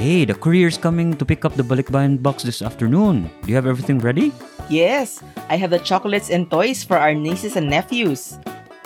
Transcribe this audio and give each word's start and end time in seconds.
Hey, 0.00 0.24
the 0.24 0.34
courier's 0.34 0.78
coming 0.80 1.14
to 1.20 1.24
pick 1.28 1.44
up 1.44 1.54
the 1.54 1.62
balikbayan 1.62 2.18
box 2.18 2.42
this 2.42 2.62
afternoon. 2.62 3.30
Do 3.42 3.46
you 3.46 3.54
have 3.54 3.68
everything 3.68 4.00
ready? 4.00 4.32
Yes, 4.72 5.22
I 5.52 5.60
have 5.60 5.70
the 5.70 5.78
chocolates 5.78 6.30
and 6.32 6.50
toys 6.50 6.82
for 6.82 6.96
our 6.96 7.12
nieces 7.12 7.54
and 7.54 7.68
nephews. 7.68 8.40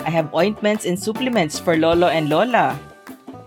I 0.04 0.10
have 0.10 0.34
ointments 0.34 0.84
and 0.84 0.98
supplements 0.98 1.56
for 1.56 1.78
Lolo 1.78 2.08
and 2.10 2.28
Lola. 2.28 2.76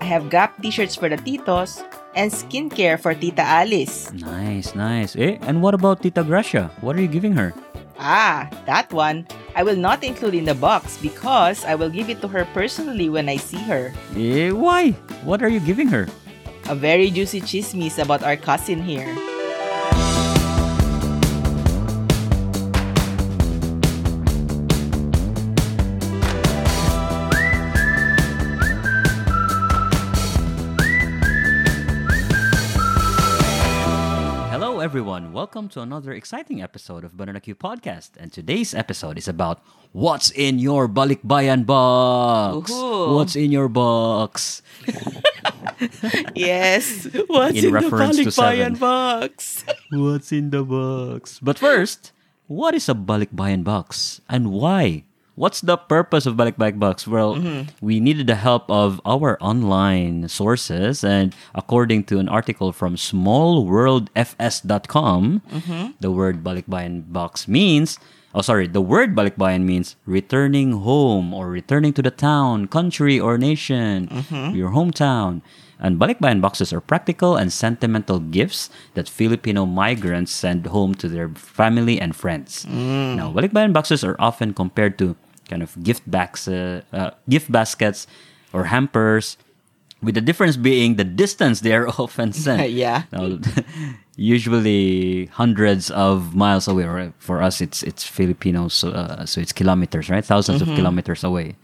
I 0.02 0.06
have 0.06 0.30
Gap 0.32 0.58
t-shirts 0.64 0.96
for 0.96 1.10
the 1.10 1.22
titos 1.22 1.84
and 2.16 2.32
skincare 2.32 2.98
for 2.98 3.14
Tita 3.14 3.44
Alice. 3.46 4.10
Nice, 4.14 4.74
nice. 4.74 5.16
Eh, 5.16 5.38
and 5.46 5.62
what 5.62 5.76
about 5.76 6.02
Tita 6.02 6.24
Gracia? 6.24 6.72
What 6.82 6.96
are 6.96 7.02
you 7.02 7.12
giving 7.12 7.36
her? 7.36 7.54
Ah, 8.00 8.50
that 8.66 8.90
one. 8.94 9.28
I 9.58 9.64
will 9.64 9.76
not 9.76 10.04
include 10.04 10.36
in 10.38 10.46
the 10.46 10.54
box 10.54 11.02
because 11.02 11.66
I 11.66 11.74
will 11.74 11.90
give 11.90 12.14
it 12.14 12.22
to 12.22 12.30
her 12.30 12.46
personally 12.54 13.10
when 13.10 13.26
I 13.28 13.42
see 13.42 13.58
her. 13.66 13.90
Eh, 14.14 14.54
why? 14.54 14.92
What 15.26 15.42
are 15.42 15.50
you 15.50 15.60
giving 15.60 15.90
her? 15.90 16.06
A 16.70 16.76
very 16.76 17.10
juicy 17.10 17.42
chismes 17.42 17.98
about 17.98 18.22
our 18.22 18.38
cousin 18.38 18.86
here. 18.86 19.10
Everyone. 34.98 35.30
Welcome 35.32 35.70
to 35.78 35.82
another 35.86 36.10
exciting 36.12 36.58
episode 36.58 37.04
of 37.06 37.14
Banana 37.16 37.38
Q 37.38 37.54
Podcast. 37.54 38.18
And 38.18 38.34
today's 38.34 38.74
episode 38.74 39.20
is 39.22 39.28
about 39.28 39.62
what's 39.94 40.34
in 40.34 40.58
your 40.58 40.90
balikbayan 40.90 41.68
box. 41.70 42.74
Ooh. 42.74 43.14
What's 43.14 43.36
in 43.38 43.52
your 43.54 43.70
box? 43.70 44.66
Yes, 46.34 47.06
what's 47.30 47.62
In 47.62 47.70
reference 47.72 48.18
to 48.18 48.32
seven. 48.34 48.74
box? 48.82 49.62
What's 49.94 50.32
in 50.34 50.50
the 50.50 50.66
box? 50.66 51.38
But 51.38 51.60
first, 51.62 52.12
what 52.50 52.74
is 52.74 52.90
a 52.90 52.98
balikbayan 52.98 53.62
box 53.64 54.20
and 54.28 54.50
why? 54.50 55.06
What's 55.38 55.62
the 55.62 55.78
purpose 55.78 56.26
of 56.26 56.34
balikbayan 56.34 56.82
box? 56.82 57.06
Well, 57.06 57.38
mm-hmm. 57.38 57.70
we 57.78 58.02
needed 58.02 58.26
the 58.26 58.42
help 58.42 58.66
of 58.74 58.98
our 59.06 59.38
online 59.38 60.26
sources, 60.34 61.06
and 61.06 61.30
according 61.54 62.10
to 62.10 62.18
an 62.18 62.26
article 62.26 62.74
from 62.74 62.98
smallworldfs.com, 62.98 65.22
mm-hmm. 65.46 65.94
the 66.02 66.10
word 66.10 66.42
balikbayan 66.42 67.14
box 67.14 67.46
means 67.48 68.02
Oh, 68.36 68.42
sorry. 68.42 68.68
The 68.68 68.82
word 68.82 69.16
balikbayan 69.16 69.66
means 69.66 69.96
returning 70.06 70.86
home 70.86 71.34
or 71.34 71.50
returning 71.50 71.94
to 71.94 72.04
the 72.04 72.12
town, 72.12 72.68
country, 72.68 73.20
or 73.20 73.38
nation, 73.38 74.10
mm-hmm. 74.10 74.54
your 74.54 74.72
hometown. 74.72 75.42
And 75.80 75.98
balikbayan 75.98 76.42
boxes 76.42 76.74
are 76.74 76.82
practical 76.82 77.38
and 77.38 77.54
sentimental 77.54 78.20
gifts 78.20 78.70
that 78.94 79.10
Filipino 79.10 79.66
migrants 79.66 80.34
send 80.34 80.68
home 80.68 80.94
to 81.02 81.08
their 81.08 81.30
family 81.30 82.02
and 82.02 82.16
friends. 82.16 82.66
Mm. 82.66 83.16
Now, 83.16 83.32
balikbayan 83.32 83.74
boxes 83.74 84.04
are 84.04 84.18
often 84.20 84.54
compared 84.54 84.98
to 84.98 85.16
kind 85.48 85.64
of 85.64 85.82
gift 85.84 86.10
bags, 86.10 86.48
uh, 86.48 86.82
uh, 86.94 87.12
gift 87.30 87.52
baskets, 87.52 88.08
or 88.54 88.66
hampers, 88.66 89.38
with 90.02 90.16
the 90.16 90.22
difference 90.22 90.58
being 90.58 90.96
the 90.96 91.04
distance 91.04 91.62
they 91.62 91.74
are 91.74 91.88
often 92.00 92.34
sent. 92.46 92.72
Yeah. 92.72 93.04
Now, 93.12 93.40
usually 94.16 95.26
hundreds 95.28 95.90
of 95.92 96.36
miles 96.36 96.68
away. 96.68 96.84
Or 96.84 97.14
for 97.20 97.42
us, 97.42 97.62
it's 97.62 97.84
it's 97.84 98.04
Filipinos, 98.04 98.74
so, 98.74 98.90
uh, 98.90 99.26
so 99.26 99.42
it's 99.42 99.54
kilometers, 99.54 100.10
right? 100.10 100.24
1000s 100.24 100.62
of 100.62 100.68
kilometers 100.76 101.24
away. 101.24 101.56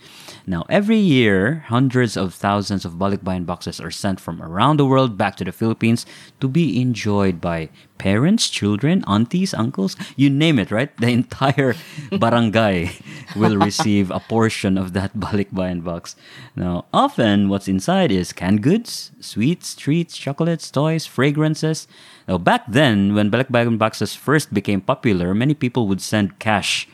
Now, 0.45 0.65
every 0.67 0.97
year, 0.97 1.63
hundreds 1.71 2.17
of 2.17 2.33
thousands 2.33 2.83
of 2.83 2.99
balikbayan 2.99 3.45
boxes 3.45 3.79
are 3.79 3.91
sent 3.91 4.19
from 4.19 4.41
around 4.43 4.75
the 4.75 4.85
world 4.85 5.17
back 5.17 5.37
to 5.37 5.45
the 5.45 5.55
Philippines 5.55 6.05
to 6.41 6.49
be 6.49 6.81
enjoyed 6.81 7.39
by 7.39 7.69
parents, 7.97 8.49
children, 8.49 9.05
aunties, 9.07 9.53
uncles, 9.53 9.95
you 10.17 10.29
name 10.29 10.59
it, 10.59 10.69
right? 10.69 10.91
The 10.97 11.07
entire 11.23 11.75
barangay 12.11 12.91
will 13.37 13.55
receive 13.55 14.11
a 14.11 14.19
portion 14.19 14.77
of 14.77 14.91
that 14.91 15.15
balikbayan 15.17 15.81
box. 15.81 16.17
Now, 16.57 16.85
often 16.91 17.47
what's 17.47 17.69
inside 17.69 18.11
is 18.11 18.33
canned 18.33 18.61
goods, 18.61 19.11
sweets, 19.21 19.75
treats, 19.75 20.17
chocolates, 20.17 20.69
toys, 20.69 21.05
fragrances. 21.05 21.87
Now, 22.27 22.37
back 22.37 22.67
then, 22.67 23.15
when 23.15 23.31
balikbayan 23.31 23.77
boxes 23.77 24.13
first 24.13 24.53
became 24.53 24.81
popular, 24.81 25.33
many 25.33 25.53
people 25.53 25.87
would 25.87 26.01
send 26.01 26.39
cash. 26.39 26.89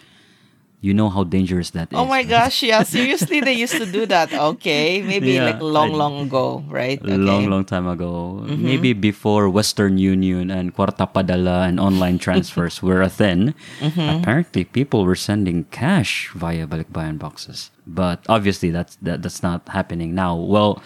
You 0.81 0.93
know 0.93 1.09
how 1.11 1.25
dangerous 1.27 1.71
that 1.71 1.89
oh 1.91 1.99
is. 1.99 2.01
Oh 2.01 2.07
my 2.07 2.23
gosh, 2.23 2.63
yeah, 2.63 2.83
seriously, 2.87 3.41
they 3.43 3.51
used 3.51 3.75
to 3.75 3.85
do 3.85 4.05
that. 4.07 4.31
Okay, 4.31 5.01
maybe 5.03 5.33
Yeah, 5.35 5.51
like 5.51 5.61
long, 5.61 5.91
I- 5.91 5.95
long 5.99 6.15
ago, 6.27 6.63
right? 6.71 6.95
A 7.03 7.03
Okay. 7.03 7.17
long, 7.19 7.49
long 7.51 7.65
time 7.65 7.83
ago. 7.85 8.39
Mm-hmm. 8.47 8.63
Maybe 8.63 8.93
before 8.93 9.49
Western 9.51 9.97
Union 9.99 10.47
and 10.49 10.71
Kwarta 10.73 11.03
Padala 11.11 11.67
and 11.67 11.79
online 11.83 12.15
transfers 12.25 12.79
were 12.81 13.01
a 13.03 13.09
thing. 13.11 13.53
Mm-hmm. 13.83 14.23
Apparently, 14.23 14.63
people 14.63 15.03
were 15.03 15.19
sending 15.19 15.65
cash 15.67 16.31
via 16.33 16.63
balikbayan 16.65 17.19
boxes. 17.19 17.71
But 17.85 18.23
obviously, 18.31 18.71
that's 18.71 18.95
that, 19.03 19.19
that's 19.21 19.43
not 19.43 19.67
happening 19.75 20.15
now. 20.15 20.31
Well, 20.39 20.79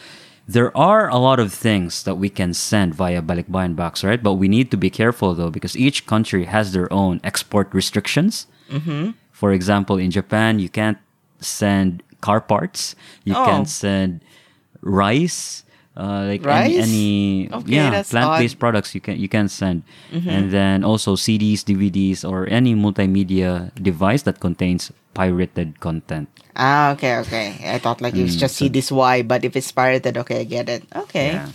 there 0.50 0.76
are 0.76 1.06
a 1.08 1.22
lot 1.22 1.38
of 1.40 1.54
things 1.54 2.02
that 2.04 2.16
we 2.18 2.34
can 2.34 2.58
send 2.58 2.96
via 2.98 3.22
balikbayan 3.22 3.76
box, 3.78 4.04
right? 4.04 4.22
But 4.24 4.42
we 4.42 4.50
need 4.50 4.72
to 4.74 4.78
be 4.78 4.90
careful 4.90 5.36
though, 5.38 5.54
because 5.54 5.78
each 5.78 6.10
country 6.10 6.50
has 6.50 6.74
their 6.74 6.92
own 6.92 7.22
export 7.24 7.70
restrictions. 7.78 8.48
Mm-hmm. 8.74 9.22
For 9.44 9.52
example, 9.52 10.00
in 10.00 10.08
Japan, 10.08 10.64
you 10.64 10.72
can't 10.72 10.96
send 11.44 12.00
car 12.24 12.40
parts. 12.40 12.96
You 13.28 13.36
Oh. 13.36 13.44
can't 13.44 13.68
send 13.68 14.24
rice, 14.80 15.68
uh, 16.00 16.32
like 16.32 16.48
any, 16.48 16.80
Rice? 16.80 16.80
any 16.80 17.10
Okay, 17.52 17.76
yeah 17.76 18.04
plant-based 18.08 18.56
odd. 18.56 18.64
products 18.64 18.96
you 18.96 19.04
can 19.04 19.20
you 19.20 19.28
can 19.28 19.52
send, 19.52 19.84
and 20.16 20.48
then 20.56 20.88
also 20.88 21.20
CDs, 21.20 21.68
DVDs, 21.68 22.24
or 22.24 22.48
any 22.48 22.72
multimedia 22.72 23.68
device 23.76 24.24
that 24.24 24.40
contains 24.40 24.96
pirated 25.12 25.84
content. 25.84 26.32
Ah, 26.56 26.96
okay, 26.96 27.20
okay. 27.28 27.60
I 27.68 27.84
thought 27.84 28.00
like 28.00 28.16
Mm, 28.16 28.24
it's 28.24 28.40
just 28.40 28.56
see 28.56 28.72
this 28.72 28.96
why, 28.96 29.28
but 29.28 29.44
if 29.44 29.60
it's 29.60 29.72
pirated, 29.76 30.16
okay, 30.24 30.42
I 30.42 30.48
get 30.48 30.72
it. 30.72 30.88
Okay, 30.96 31.36
Yeah. 31.36 31.52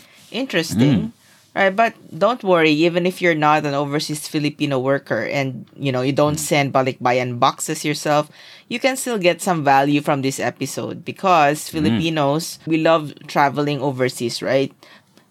Mm. 0.77 1.17
Right, 1.55 1.75
but 1.75 1.95
don't 2.17 2.45
worry. 2.45 2.71
Even 2.71 3.07
if 3.07 3.21
you're 3.21 3.35
not 3.35 3.67
an 3.67 3.75
overseas 3.75 4.29
Filipino 4.29 4.79
worker 4.79 5.27
and 5.27 5.67
you 5.75 5.91
know 5.91 6.03
you 6.07 6.13
Mm. 6.13 6.21
don't 6.23 6.39
send 6.39 6.71
balikbayan 6.73 7.41
boxes 7.41 7.83
yourself, 7.85 8.31
you 8.69 8.79
can 8.79 8.95
still 8.95 9.19
get 9.19 9.43
some 9.43 9.65
value 9.65 9.99
from 10.01 10.23
this 10.23 10.39
episode 10.39 11.03
because 11.05 11.67
Mm. 11.67 11.73
Filipinos 11.73 12.63
we 12.69 12.79
love 12.79 13.11
traveling 13.27 13.81
overseas, 13.83 14.39
right? 14.39 14.71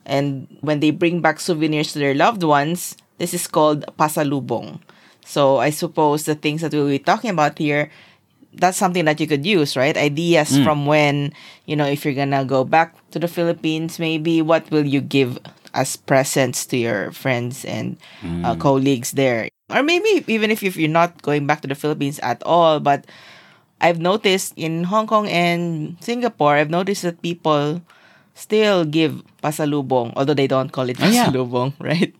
And 0.05 0.47
when 0.59 0.79
they 0.79 0.91
bring 0.91 1.21
back 1.21 1.39
souvenirs 1.39 1.93
to 1.93 1.99
their 1.99 2.15
loved 2.15 2.43
ones, 2.43 2.97
this 3.19 3.31
is 3.33 3.47
called 3.47 3.85
pasalubong. 3.95 4.79
So 5.23 5.57
I 5.63 5.69
suppose 5.71 6.23
the 6.27 6.35
things 6.35 6.59
that 6.61 6.73
we'll 6.73 6.87
be 6.91 6.99
talking 6.99 7.29
about 7.31 7.55
here 7.59 7.87
that's 8.57 8.77
something 8.77 9.05
that 9.05 9.19
you 9.21 9.27
could 9.27 9.45
use, 9.45 9.77
right? 9.77 9.93
Ideas 9.95 10.57
from 10.57 10.87
when, 10.89 11.29
you 11.69 11.75
know, 11.75 11.85
if 11.85 12.01
you're 12.03 12.17
gonna 12.17 12.41
go 12.43 12.63
back 12.65 12.95
to 13.11 13.19
the 13.19 13.27
Philippines, 13.29 13.99
maybe 13.99 14.41
what 14.41 14.65
will 14.71 14.85
you 14.85 14.99
give 14.99 15.37
as 15.77 15.93
presents 15.95 16.65
to 16.73 16.77
your 16.77 17.13
friends 17.13 17.61
and 17.63 17.95
uh, 18.43 18.55
colleagues 18.57 19.13
there? 19.13 19.47
Or 19.69 19.83
maybe 19.83 20.25
even 20.25 20.49
if, 20.49 20.63
if 20.63 20.75
you're 20.75 20.89
not 20.89 21.21
going 21.21 21.45
back 21.45 21.61
to 21.61 21.67
the 21.69 21.75
Philippines 21.77 22.17
at 22.25 22.41
all, 22.43 22.79
but 22.81 23.05
I've 23.79 23.99
noticed 24.01 24.53
in 24.57 24.85
Hong 24.89 25.05
Kong 25.05 25.29
and 25.29 25.95
Singapore, 26.01 26.55
I've 26.55 26.71
noticed 26.73 27.03
that 27.03 27.21
people 27.21 27.81
still 28.33 28.85
give 28.85 29.21
pasalubong, 29.43 30.13
although 30.15 30.33
they 30.33 30.47
don't 30.47 30.71
call 30.71 30.89
it 30.89 30.97
Oh, 31.01 31.05
yeah. 31.07 31.25
pasalubong, 31.29 31.73
right? 31.79 32.13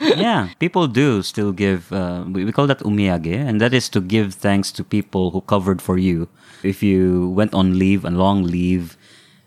yeah, 0.00 0.48
people 0.58 0.86
do 0.86 1.22
still 1.22 1.52
give. 1.52 1.92
Uh, 1.92 2.24
we, 2.28 2.44
we 2.44 2.52
call 2.52 2.66
that 2.68 2.80
omiyage, 2.80 3.34
and 3.34 3.60
that 3.60 3.74
is 3.74 3.88
to 3.90 4.00
give 4.00 4.34
thanks 4.34 4.70
to 4.72 4.84
people 4.84 5.30
who 5.30 5.40
covered 5.42 5.80
for 5.82 5.98
you. 5.98 6.28
If 6.62 6.82
you 6.82 7.28
went 7.30 7.52
on 7.54 7.78
leave, 7.78 8.04
a 8.04 8.10
long 8.10 8.44
leave, 8.44 8.96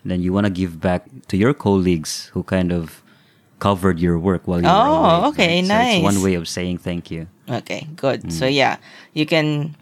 then 0.06 0.22
you 0.22 0.34
want 0.34 0.46
to 0.46 0.54
give 0.54 0.80
back 0.80 1.06
to 1.30 1.38
your 1.38 1.54
colleagues 1.54 2.30
who 2.34 2.44
kind 2.44 2.72
of 2.72 3.02
covered 3.60 4.00
your 4.00 4.18
work 4.20 4.48
while 4.48 4.60
you 4.62 4.68
were 4.68 4.74
Oh, 4.74 5.04
away. 5.04 5.28
okay, 5.30 5.62
right? 5.62 5.68
So 5.68 5.76
it's 5.98 6.04
one 6.04 6.22
way 6.24 6.34
of 6.36 6.48
saying 6.48 6.80
thank 6.80 7.10
you. 7.12 7.28
okay, 7.50 7.88
good. 7.96 8.24
Mm. 8.24 8.32
So 8.32 8.46
yeah, 8.46 8.78
you 9.14 9.26
can 9.26 9.76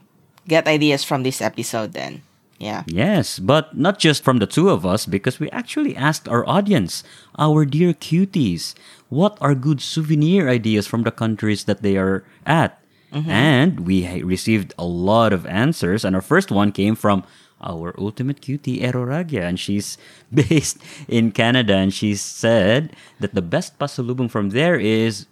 get 0.48 0.66
ideas 0.66 1.04
from 1.04 1.22
this 1.22 1.40
episode 1.42 1.92
then. 1.92 2.22
Yeah. 2.58 2.84
Yes, 2.86 3.38
but 3.38 3.76
not 3.76 3.98
just 3.98 4.24
from 4.24 4.38
the 4.38 4.46
two 4.46 4.70
of 4.70 4.86
us, 4.86 5.04
because 5.04 5.38
we 5.38 5.50
actually 5.50 5.94
asked 5.94 6.26
our 6.26 6.46
audience, 6.48 7.04
our 7.38 7.66
dear 7.66 7.92
Qties, 7.92 8.72
what 9.10 9.36
are 9.42 9.54
good 9.54 9.82
souvenir 9.82 10.48
ideas 10.48 10.86
from 10.86 11.02
the 11.04 11.10
countries 11.12 11.64
that 11.64 11.82
they 11.82 11.96
are 11.98 12.24
at? 12.46 12.80
And 13.12 13.80
we 13.88 14.04
received 14.22 14.74
a 14.76 14.84
lot 14.84 15.32
of 15.32 15.46
answers, 15.46 16.04
and 16.04 16.14
our 16.14 16.20
first 16.20 16.50
one 16.52 16.70
came 16.72 16.94
from 16.94 17.24
our 17.60 17.94
ultimate 17.98 18.40
cutie, 18.40 18.80
Eroragia, 18.80 19.42
and 19.42 19.58
she's 19.58 19.96
based 20.34 20.78
in 21.08 21.32
Canada, 21.32 21.74
and 21.76 21.92
she 21.94 22.14
said 22.14 22.92
that 23.20 23.34
the 23.34 23.42
best 23.42 23.78
pasalubong 23.78 24.30
from 24.30 24.50
there 24.50 24.78
is, 24.78 25.26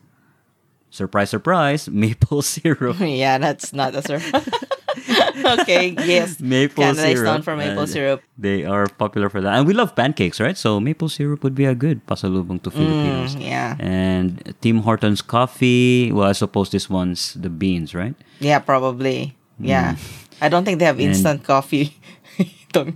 surprise, 0.91 1.31
surprise, 1.31 1.89
maple 1.93 2.43
syrup. 2.43 2.97
yeah, 3.01 3.39
that's 3.39 3.73
not 3.73 3.95
a 3.95 4.03
surprise. 4.03 4.49
okay, 5.61 5.95
yes. 6.07 6.41
Maple 6.41 6.83
Canada 6.83 7.09
is 7.09 7.19
syrup. 7.19 7.25
known 7.27 7.43
for 7.43 7.57
maple 7.57 7.87
syrup. 7.87 8.23
They 8.39 8.65
are 8.65 8.87
popular 8.87 9.29
for 9.29 9.41
that. 9.41 9.55
And 9.59 9.67
we 9.67 9.75
love 9.75 9.95
pancakes, 9.97 10.41
right? 10.41 10.57
So 10.57 10.81
maple 10.81 11.09
syrup 11.09 11.43
would 11.43 11.55
be 11.55 11.65
a 11.67 11.75
good 11.75 12.07
pasalubong 12.07 12.63
to 12.63 12.71
Filipinos. 12.71 13.35
Mm, 13.37 13.43
yeah. 13.43 13.77
And 13.81 14.55
Tim 14.61 14.79
Hortons 14.87 15.21
coffee. 15.21 16.13
Well, 16.13 16.29
I 16.29 16.33
suppose 16.33 16.71
this 16.71 16.89
one's 16.89 17.35
the 17.35 17.51
beans, 17.51 17.95
right? 17.95 18.15
Yeah, 18.41 18.61
probably. 18.61 19.37
Yeah. 19.59 19.97
I 20.41 20.49
don't 20.49 20.65
think 20.65 20.79
they 20.79 20.85
have 20.87 20.97
Mm. 20.97 21.11
And- 21.11 21.15
instant 21.15 21.45
coffee. 21.45 21.99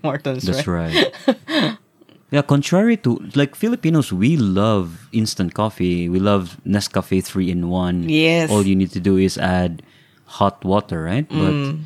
Hortons, 0.03 0.43
That's 0.45 0.67
right? 0.67 1.13
right. 1.27 1.77
yeah, 2.31 2.43
contrary 2.43 2.97
to 2.99 3.19
like 3.35 3.55
Filipinos, 3.55 4.13
we 4.13 4.37
love 4.37 5.09
instant 5.13 5.55
coffee. 5.55 6.09
We 6.09 6.19
love 6.21 6.59
Nescafe 6.67 7.23
three 7.25 7.51
in 7.51 7.69
one. 7.69 8.09
Yes. 8.09 8.51
All 8.51 8.67
you 8.67 8.77
need 8.77 8.91
to 8.93 9.01
do 9.01 9.17
is 9.17 9.39
add 9.39 9.83
hot 10.27 10.65
water, 10.65 11.03
right? 11.05 11.29
Mm. 11.29 11.85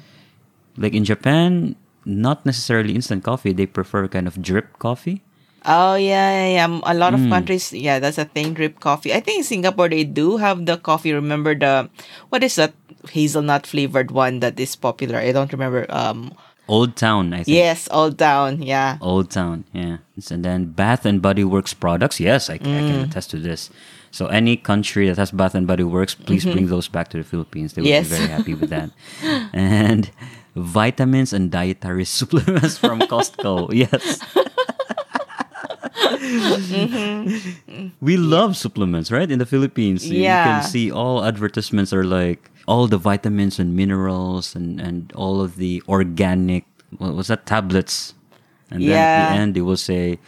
But 0.75 0.83
like 0.83 0.95
in 0.95 1.05
Japan, 1.05 1.77
not 2.05 2.45
necessarily 2.47 2.95
instant 2.95 3.23
coffee. 3.25 3.53
They 3.53 3.67
prefer 3.67 4.09
kind 4.09 4.27
of 4.27 4.41
drip 4.43 4.79
coffee. 4.79 5.23
Oh 5.65 5.95
yeah, 5.95 6.51
yeah, 6.51 6.67
yeah. 6.67 6.81
A 6.83 6.95
lot 6.95 7.15
of 7.15 7.21
Mm. 7.23 7.31
countries, 7.31 7.71
yeah, 7.73 8.01
that's 8.03 8.19
a 8.19 8.25
thing. 8.27 8.51
Drip 8.55 8.81
coffee. 8.83 9.15
I 9.15 9.21
think 9.23 9.39
in 9.39 9.45
Singapore 9.47 9.89
they 9.89 10.03
do 10.03 10.39
have 10.43 10.67
the 10.67 10.75
coffee. 10.77 11.13
Remember 11.15 11.55
the 11.55 11.87
what 12.35 12.43
is 12.43 12.57
that 12.59 12.75
hazelnut 13.15 13.63
flavored 13.67 14.11
one 14.11 14.41
that 14.43 14.59
is 14.59 14.75
popular? 14.75 15.19
I 15.23 15.31
don't 15.31 15.53
remember. 15.55 15.87
Um, 15.87 16.35
Old 16.69 16.97
Town, 16.97 17.33
I 17.35 17.43
think. 17.43 17.49
yes, 17.57 17.89
Old 17.91 18.19
Town. 18.19 18.63
Yeah. 18.63 18.97
Old 19.01 19.31
Town, 19.31 19.65
yeah. 19.73 19.99
And 20.31 20.45
then 20.45 20.67
Bath 20.73 21.05
and 21.05 21.21
Body 21.21 21.45
Works 21.45 21.75
products. 21.75 22.21
Yes, 22.21 22.49
I, 22.49 22.55
I 22.55 22.59
Mm. 22.59 22.89
can 22.89 23.01
attest 23.01 23.31
to 23.31 23.39
this. 23.39 23.69
So 24.11 24.27
any 24.27 24.57
country 24.57 25.09
that 25.09 25.17
has 25.19 25.31
Bath 25.33 25.55
and 25.55 25.67
Body 25.67 25.83
Works, 25.85 26.15
please 26.15 26.45
bring 26.45 26.69
those 26.69 26.87
back 26.89 27.09
to 27.11 27.19
the 27.19 27.25
Philippines. 27.25 27.73
They 27.73 27.83
will 27.83 27.89
Mm-hmm. 27.89 28.05
Yes. 28.05 28.09
be 28.11 28.17
very 28.17 28.29
happy 28.31 28.55
with 28.55 28.71
that. 28.71 28.91
and 29.53 30.11
vitamins 30.55 31.33
and 31.33 31.51
dietary 31.51 32.05
supplements 32.19 32.79
from 32.79 33.01
Costco. 33.01 33.73
Yes. 33.83 34.21
Mm-hmm. 36.63 37.89
We 38.01 38.17
love 38.17 38.57
supplements, 38.57 39.11
right? 39.11 39.31
In 39.31 39.39
the 39.39 39.47
Philippines, 39.47 40.07
yeah. 40.09 40.45
you 40.57 40.63
can 40.63 40.71
see 40.71 40.91
all 40.91 41.25
advertisements 41.25 41.93
are 41.93 42.05
like 42.05 42.51
all 42.67 42.87
the 42.87 42.99
vitamins 42.99 43.59
and 43.59 43.75
minerals 43.77 44.55
and 44.55 44.81
and 44.81 45.13
all 45.15 45.41
of 45.41 45.57
the 45.57 45.83
organic. 45.89 46.65
What 46.99 47.15
was 47.15 47.29
that? 47.29 47.47
Tablets. 47.47 48.15
And 48.71 48.83
then 48.89 48.97
at 48.97 49.05
Yeah. 49.05 49.19
the 49.29 49.29
end, 49.37 49.55
they 49.55 49.61
will 49.65 49.77
say, 49.81 50.19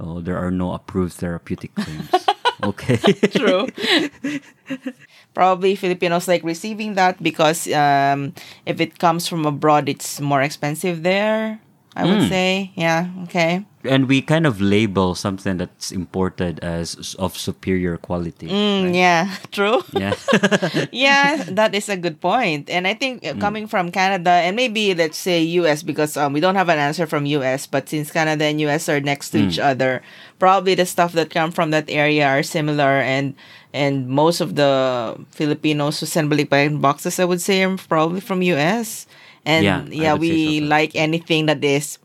"Oh, 0.00 0.20
there 0.20 0.38
are 0.38 0.50
no 0.50 0.72
approved 0.74 1.14
therapeutic 1.14 1.74
claims." 1.74 2.10
okay. 2.62 2.98
True. 3.30 3.66
Probably 5.34 5.74
Filipinos 5.76 6.28
like 6.28 6.44
receiving 6.44 6.94
that 6.94 7.22
because 7.22 7.66
um, 7.72 8.34
if 8.66 8.80
it 8.80 8.98
comes 8.98 9.26
from 9.28 9.46
abroad, 9.46 9.88
it's 9.88 10.20
more 10.20 10.42
expensive 10.42 11.02
there. 11.02 11.60
I 11.96 12.04
would 12.04 12.24
Mm. 12.24 12.28
say, 12.28 12.50
yeah. 12.74 13.08
Okay. 13.28 13.64
And 13.84 14.08
we 14.08 14.22
kind 14.22 14.46
of 14.46 14.60
label 14.60 15.14
something 15.14 15.56
that's 15.58 15.90
imported 15.92 16.58
as 16.60 17.14
of 17.18 17.36
superior 17.36 17.96
quality. 17.96 18.46
Mm, 18.48 18.94
Yeah. 18.94 19.34
True. 19.52 19.82
Yeah. 19.92 20.14
yeah, 20.92 21.44
that 21.48 21.74
is 21.74 21.88
a 21.88 21.96
good 21.96 22.20
point. 22.20 22.70
And 22.70 22.86
I 22.86 22.94
think 22.94 23.22
Mm. 23.22 23.36
uh, 23.36 23.38
coming 23.40 23.66
from 23.66 23.90
Canada 23.90 24.30
and 24.30 24.56
maybe 24.56 24.94
let's 24.94 25.18
say 25.18 25.42
US 25.58 25.82
because 25.82 26.16
um, 26.16 26.32
we 26.32 26.40
don't 26.40 26.56
have 26.56 26.68
an 26.68 26.78
answer 26.78 27.06
from 27.06 27.26
US, 27.26 27.66
but 27.66 27.88
since 27.88 28.10
Canada 28.10 28.44
and 28.44 28.60
US 28.60 28.88
are 28.88 29.00
next 29.00 29.30
to 29.30 29.38
each 29.38 29.58
Mm. 29.58 29.70
other, 29.76 30.02
probably 30.38 30.74
the 30.74 30.86
stuff 30.86 31.12
that 31.12 31.30
come 31.30 31.50
from 31.52 31.70
that 31.70 31.90
area 31.90 32.26
are 32.26 32.42
similar 32.42 33.00
and 33.02 33.34
and 33.72 34.08
most 34.08 34.40
of 34.40 34.54
the 34.56 35.14
Filipinos 35.32 36.00
who 36.00 36.06
send 36.06 36.30
balikbayan 36.30 36.80
boxes 36.80 37.18
I 37.18 37.24
would 37.24 37.40
say 37.40 37.62
are 37.64 37.76
probably 37.76 38.20
from 38.20 38.42
US. 38.42 39.06
And 39.44 39.64
Yeah, 39.64 39.82
yeah, 39.90 40.12
I 40.12 40.14
would 40.14 40.22
say 40.22 40.28
we 40.36 40.60
so, 40.60 40.66
like 40.66 40.92
anything 40.94 41.46
that 41.46 41.62
is 41.64 41.98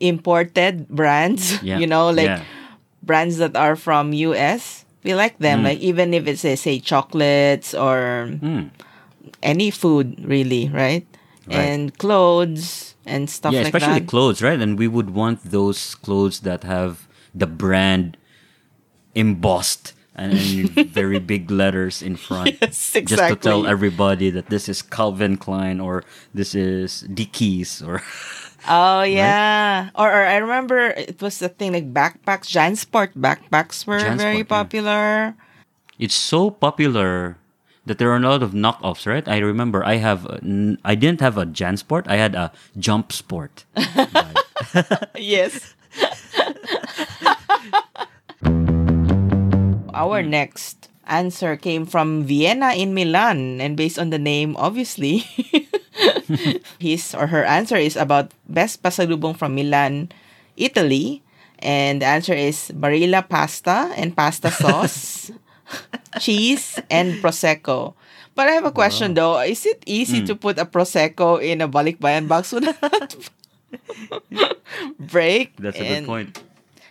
imported 0.00 0.88
brands, 0.88 1.58
Yeah. 1.62 1.78
you 1.78 1.86
know, 1.86 2.10
like 2.10 2.26
Yeah. 2.26 2.44
brands 3.02 3.38
that 3.38 3.56
are 3.56 3.76
from 3.76 4.12
US. 4.12 4.84
We 5.04 5.14
like 5.14 5.38
them, 5.38 5.60
Mm. 5.60 5.64
like 5.64 5.80
even 5.80 6.12
if 6.14 6.26
it's 6.26 6.40
say, 6.42 6.56
say 6.56 6.78
chocolates 6.80 7.72
or 7.74 8.28
Mm. 8.42 8.70
any 9.42 9.70
food, 9.70 10.18
really, 10.24 10.68
right? 10.68 11.06
Right. 11.46 11.56
And 11.56 11.96
clothes 11.96 12.94
and 13.06 13.30
stuff 13.30 13.54
yeah, 13.54 13.62
like 13.64 13.72
especially 13.72 14.00
that. 14.00 14.08
clothes, 14.10 14.42
right? 14.42 14.60
And 14.60 14.78
we 14.78 14.86
would 14.88 15.10
want 15.10 15.42
those 15.50 15.94
clothes 15.94 16.40
that 16.40 16.64
have 16.64 17.08
the 17.34 17.46
brand 17.46 18.16
embossed 19.14 19.94
and 20.14 20.32
in 20.32 20.66
very 20.92 21.18
big 21.18 21.50
letters 21.50 22.02
in 22.02 22.16
front. 22.16 22.56
Yes, 22.60 22.92
Just 23.04 23.22
to 23.28 23.36
tell 23.36 23.66
everybody 23.66 24.30
that 24.30 24.50
this 24.50 24.68
is 24.68 24.82
Calvin 24.82 25.36
Klein 25.36 25.80
or 25.80 26.04
this 26.34 26.54
is 26.54 27.02
Dickies 27.12 27.80
or 27.82 28.02
oh 28.68 29.02
yeah, 29.02 29.90
or, 29.94 30.08
or 30.08 30.26
I 30.26 30.36
remember 30.36 30.78
it 30.94 31.20
was 31.20 31.38
the 31.38 31.48
thing 31.48 31.72
like 31.72 31.92
backpacks. 31.92 32.46
Jansport 32.52 33.14
backpacks 33.16 33.86
were 33.86 33.98
very 33.98 34.18
Jansport, 34.18 34.38
yeah. 34.38 34.44
popular. 34.44 35.34
it's 35.98 36.14
so 36.14 36.50
popular 36.50 37.36
that 37.86 37.98
there 37.98 38.12
are 38.12 38.16
a 38.16 38.20
lot 38.20 38.42
of 38.42 38.52
knockoffs, 38.52 39.06
right? 39.08 39.26
I 39.26 39.38
remember 39.38 39.82
I 39.84 39.96
have 39.96 40.26
a- 40.26 40.38
n- 40.44 40.78
I 40.84 40.94
didn't 40.94 41.20
have 41.20 41.36
a 41.38 41.46
Jansport, 41.46 42.06
I 42.06 42.16
had 42.16 42.34
a 42.36 42.52
Jump 42.78 43.10
Sport. 43.12 43.64
yes. 45.16 45.74
Our 49.94 50.22
next 50.22 50.88
answer 51.08 51.56
came 51.56 51.86
from 51.86 52.24
Vienna 52.24 52.72
in 52.76 52.94
Milan, 52.94 53.60
and 53.60 53.76
based 53.76 53.98
on 53.98 54.10
the 54.10 54.18
name, 54.20 54.54
obviously, 54.56 55.24
his 56.78 57.14
or 57.14 57.26
her 57.28 57.44
answer 57.44 57.76
is 57.76 57.96
about 57.96 58.32
best 58.48 58.82
pasalubong 58.82 59.36
from 59.36 59.54
Milan, 59.54 60.12
Italy. 60.56 61.22
And 61.58 62.02
the 62.02 62.06
answer 62.06 62.34
is 62.34 62.70
Barilla 62.70 63.26
pasta 63.26 63.90
and 63.98 64.14
pasta 64.14 64.50
sauce, 64.50 65.32
cheese, 66.20 66.78
and 66.88 67.18
prosecco. 67.18 67.94
But 68.38 68.46
I 68.46 68.52
have 68.52 68.64
a 68.64 68.70
question 68.70 69.14
though. 69.14 69.42
Is 69.42 69.66
it 69.66 69.82
easy 69.84 70.20
hmm. 70.20 70.26
to 70.30 70.34
put 70.36 70.62
a 70.62 70.66
prosecco 70.66 71.42
in 71.42 71.60
a 71.60 71.66
balikbayan 71.66 72.28
box? 72.30 72.52
Would 72.54 72.70
that 72.70 73.16
break? 75.00 75.56
That's 75.58 75.80
a 75.80 75.82
good 75.82 76.06
point. 76.06 76.38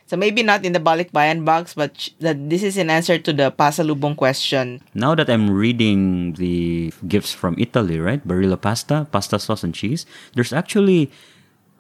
So 0.07 0.15
maybe 0.15 0.41
not 0.41 0.63
in 0.63 0.71
the 0.71 0.79
balikbayan 0.79 1.43
box, 1.43 1.75
but 1.75 1.93
ch- 1.99 2.15
that 2.23 2.49
this 2.49 2.63
is 2.63 2.79
an 2.79 2.89
answer 2.89 3.19
to 3.19 3.33
the 3.35 3.51
pasalubong 3.51 4.15
question. 4.15 4.79
Now 4.95 5.13
that 5.15 5.29
I'm 5.29 5.51
reading 5.51 6.33
the 6.39 6.95
gifts 7.07 7.35
from 7.35 7.59
Italy, 7.59 7.99
right? 7.99 8.23
Barilla 8.23 8.55
pasta, 8.55 9.05
pasta 9.11 9.37
sauce, 9.37 9.67
and 9.67 9.75
cheese, 9.75 10.07
there's 10.33 10.55
actually 10.55 11.11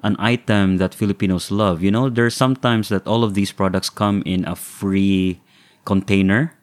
an 0.03 0.19
item 0.19 0.75
that 0.77 0.93
Filipinos 0.93 1.51
love. 1.51 1.81
You 1.81 1.89
know, 1.89 2.09
there's 2.11 2.35
sometimes 2.35 2.89
that 2.89 3.07
all 3.07 3.23
of 3.23 3.33
these 3.33 3.55
products 3.55 3.89
come 3.89 4.21
in 4.25 4.43
a 4.43 4.55
free 4.59 5.39
container. 5.85 6.53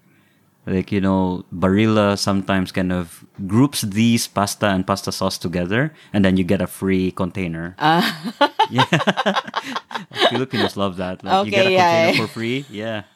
Like, 0.66 0.90
you 0.90 1.00
know, 1.00 1.44
Barilla 1.54 2.16
sometimes 2.18 2.73
kind 2.73 2.90
of 2.92 3.25
groups 3.47 3.83
these 3.83 4.26
pasta 4.26 4.68
and 4.68 4.87
pasta 4.87 5.12
sauce 5.12 5.37
together, 5.37 5.92
and 6.12 6.25
then 6.25 6.37
you 6.38 6.44
get 6.44 6.62
a 6.62 6.66
free 6.66 7.11
container. 7.12 7.76
Uh. 7.78 8.00
yeah. 8.71 8.85
Filipinos 10.30 10.76
love 10.76 10.97
that. 10.97 11.23
Like, 11.23 11.44
you 11.47 11.50
get 11.52 11.66
a 11.66 11.68
Okay, 11.68 11.75
yeah. 11.75 12.06
container 12.06 12.26
for 12.26 12.33
free. 12.33 12.64
Yeah. 12.71 13.02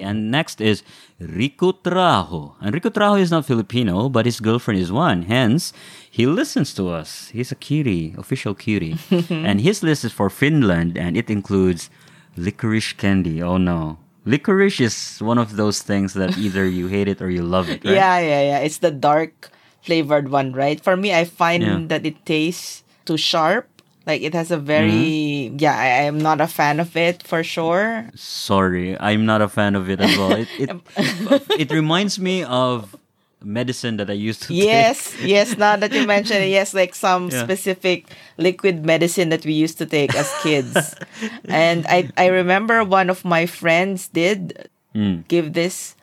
And 0.00 0.30
next 0.30 0.60
is 0.60 0.82
Rico 1.20 1.70
Trajo. 1.72 2.54
And 2.60 2.74
Rico 2.74 2.90
Trajo 2.90 3.20
is 3.20 3.30
not 3.30 3.46
Filipino, 3.46 4.08
but 4.08 4.26
his 4.26 4.40
girlfriend 4.40 4.80
is 4.80 4.90
one. 4.90 5.22
Hence, 5.22 5.72
he 6.10 6.26
listens 6.26 6.74
to 6.74 6.88
us. 6.88 7.28
He's 7.28 7.52
a 7.52 7.54
cutie, 7.54 8.14
official 8.18 8.54
cutie. 8.54 8.96
and 9.30 9.60
his 9.60 9.82
list 9.84 10.04
is 10.04 10.12
for 10.12 10.28
Finland, 10.28 10.98
and 10.98 11.16
it 11.16 11.30
includes 11.30 11.90
licorice 12.36 12.92
candy. 12.92 13.40
Oh 13.42 13.56
no. 13.58 13.98
Licorice 14.24 14.80
is 14.80 15.18
one 15.20 15.38
of 15.38 15.56
those 15.56 15.82
things 15.82 16.14
that 16.14 16.36
either 16.38 16.64
you 16.66 16.86
hate 16.88 17.08
it 17.08 17.20
or 17.22 17.30
you 17.30 17.42
love 17.42 17.68
it, 17.70 17.84
right? 17.84 17.94
Yeah, 17.94 18.18
yeah, 18.20 18.42
yeah. 18.42 18.58
It's 18.60 18.78
the 18.78 18.90
dark 18.90 19.50
flavored 19.82 20.28
one, 20.28 20.52
right? 20.52 20.80
For 20.80 20.96
me, 20.96 21.14
I 21.14 21.24
find 21.24 21.62
Yeah. 21.62 21.80
that 21.88 22.04
it 22.04 22.24
tastes 22.26 22.84
too 23.04 23.16
sharp. 23.16 23.66
Like 24.06 24.22
it 24.22 24.34
has 24.34 24.50
a 24.50 24.56
very 24.58 25.48
Mm-hmm. 25.52 25.58
yeah. 25.60 25.76
I, 25.76 26.04
am 26.08 26.18
not 26.20 26.40
a 26.40 26.48
fan 26.48 26.80
of 26.80 26.96
it 26.96 27.22
for 27.22 27.42
sure. 27.44 28.10
Sorry, 28.14 28.98
I'm 28.98 29.24
not 29.24 29.40
a 29.40 29.48
fan 29.48 29.76
of 29.76 29.88
it 29.88 30.00
as 30.00 30.16
well. 30.16 30.32
It 30.34 30.48
it, 30.58 30.70
it 31.68 31.70
reminds 31.70 32.18
me 32.18 32.42
of 32.44 32.96
medicine 33.42 33.96
that 33.96 34.10
I 34.10 34.14
used 34.14 34.42
to 34.42 34.48
take. 34.48 34.64
Yes, 34.64 35.16
yes. 35.20 35.56
Now 35.56 35.76
that 35.76 35.92
you 35.92 36.06
mention 36.16 36.42
it, 36.42 36.48
yes, 36.50 36.74
like 36.74 36.94
some 36.94 37.30
Yeah. 37.30 37.42
specific 37.44 38.06
liquid 38.38 38.84
medicine 38.84 39.28
that 39.30 39.44
we 39.44 39.52
used 39.52 39.78
to 39.78 39.86
take 39.86 40.14
as 40.14 40.30
kids. 40.42 40.94
and 41.48 41.86
I, 41.88 42.08
I 42.16 42.26
remember 42.28 42.84
one 42.84 43.10
of 43.10 43.24
my 43.24 43.46
friends 43.46 44.08
did 44.08 44.68
Mm. 44.94 45.26
give 45.28 45.52
this 45.54 45.94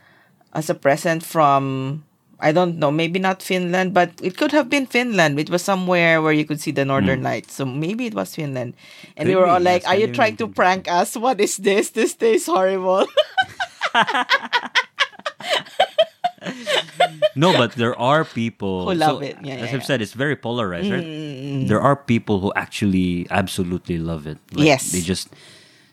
as 0.54 0.70
a 0.70 0.76
present 0.76 1.24
from 1.24 2.04
I 2.40 2.52
don't 2.54 2.78
know, 2.78 2.92
maybe 2.92 3.18
not 3.20 3.42
Finland, 3.42 3.94
but 3.94 4.12
it 4.22 4.38
could 4.38 4.52
have 4.54 4.70
been 4.70 4.86
Finland. 4.86 5.38
It 5.40 5.50
was 5.50 5.62
somewhere 5.64 6.22
where 6.22 6.32
you 6.32 6.46
could 6.46 6.62
see 6.62 6.72
the 6.72 6.86
northern 6.86 7.22
lights. 7.24 7.54
So 7.56 7.66
maybe 7.66 8.06
it 8.06 8.14
was 8.14 8.34
Finland. 8.36 8.76
And 9.18 9.28
we 9.28 9.34
Mm. 9.34 9.36
Could 9.36 9.40
were 9.42 9.46
be, 9.46 9.52
all 9.52 9.60
like, 9.60 9.82
yes, 9.84 9.92
Are 9.92 9.98
you 9.98 10.08
trying 10.08 10.38
to 10.38 10.48
prank 10.48 10.88
us? 10.88 11.18
What 11.18 11.42
is 11.42 11.58
this? 11.58 11.90
This 11.92 12.14
tastes 12.16 12.48
horrible. 12.48 13.08
no, 17.36 17.54
but 17.54 17.74
there 17.74 17.98
are 18.00 18.24
people 18.26 18.90
Who 18.90 18.96
love 18.96 19.24
it. 19.24 19.38
Yeah, 19.44 19.56
as 19.56 19.70
yeah, 19.72 19.76
I've 19.78 19.86
said, 19.86 20.02
it's 20.02 20.14
very 20.14 20.36
polarized, 20.36 20.92
right? 20.92 21.68
There 21.68 21.82
are 21.82 21.96
people 21.96 22.40
who 22.40 22.52
actually 22.56 23.28
absolutely 23.30 23.98
love 23.98 24.28
it. 24.28 24.38
Like, 24.54 24.66
Yes. 24.66 24.92
they 24.92 25.02
just 25.02 25.30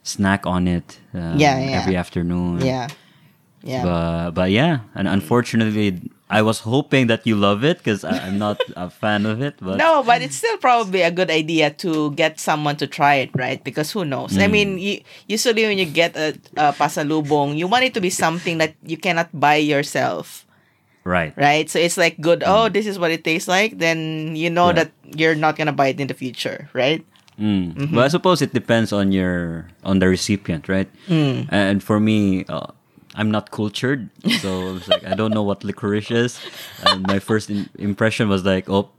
snack 0.03 0.47
on 0.47 0.69
it. 0.69 0.99
Um, 1.15 1.39
Yeah, 1.39 1.59
yeah. 1.59 1.81
every 1.81 1.97
afternoon. 1.97 2.61
yeah. 2.61 2.89
Yeah. 3.65 3.81
But 3.83 4.31
but 4.37 4.51
yeah, 4.53 4.85
and 4.95 5.09
unfortunately, 5.09 5.97
I 6.29 6.43
was 6.45 6.61
hoping 6.69 7.07
that 7.09 7.25
you 7.27 7.33
love 7.33 7.65
it 7.65 7.79
because 7.81 8.05
I'm 8.05 8.37
not 8.37 8.61
a 8.77 8.91
fan 8.93 9.25
of 9.25 9.41
it. 9.41 9.57
But 9.57 9.81
No, 9.81 10.03
but 10.05 10.21
it's 10.21 10.37
still 10.37 10.59
probably 10.61 11.01
a 11.01 11.09
good 11.11 11.31
idea 11.33 11.73
to 11.81 12.13
get 12.13 12.37
someone 12.37 12.77
to 12.77 12.87
try 12.87 13.25
it, 13.25 13.31
right? 13.33 13.65
Because 13.65 13.89
who 13.91 14.05
knows? 14.05 14.37
I 14.37 14.49
mean, 14.53 14.77
you, 14.77 15.01
usually 15.33 15.65
when 15.65 15.79
you 15.81 15.89
get 15.89 16.13
a, 16.13 16.37
a 16.61 16.77
pasalubong, 16.77 17.57
you 17.57 17.65
want 17.67 17.85
it 17.89 17.95
to 17.95 18.03
be 18.05 18.11
something 18.13 18.59
that 18.61 18.77
you 18.85 18.99
cannot 19.01 19.33
buy 19.33 19.57
yourself, 19.57 20.44
right, 21.05 21.33
right? 21.37 21.69
So 21.71 21.79
it's 21.79 21.97
like 21.97 22.21
good. 22.21 22.43
Oh, 22.47 22.69
this 22.69 22.87
is 22.87 22.99
what 22.99 23.11
it 23.11 23.25
tastes 23.25 23.49
like. 23.49 23.79
Then 23.79 24.35
you 24.37 24.51
know 24.51 24.69
Yeah. 24.69 24.85
that 24.85 24.91
you're 25.17 25.35
not 25.39 25.57
gonna 25.57 25.73
buy 25.77 25.89
it 25.89 26.01
in 26.01 26.09
the 26.09 26.15
future, 26.17 26.69
right? 26.73 27.05
Mm. 27.41 27.91
But 27.95 28.05
I 28.05 28.09
suppose 28.09 28.43
it 28.43 28.55
depends 28.55 28.93
on 28.93 29.11
your 29.13 29.67
on 29.83 29.99
the 29.99 30.09
recipient, 30.09 30.69
right? 30.69 30.89
Mm. 31.09 31.49
And 31.51 31.83
for 31.83 31.99
me, 31.99 32.45
uh, 32.49 32.71
I'm 33.15 33.31
not 33.31 33.51
cultured, 33.51 34.09
so 34.41 34.77
it's 34.79 34.87
like 34.89 35.03
I 35.07 35.15
don't 35.15 35.35
know 35.35 35.43
what 35.43 35.63
licorice 35.65 36.11
is. 36.11 36.39
And 36.87 37.07
my 37.07 37.19
first 37.19 37.51
in- 37.51 37.69
impression 37.79 38.29
was 38.29 38.45
like, 38.45 38.71
oh, 38.71 38.91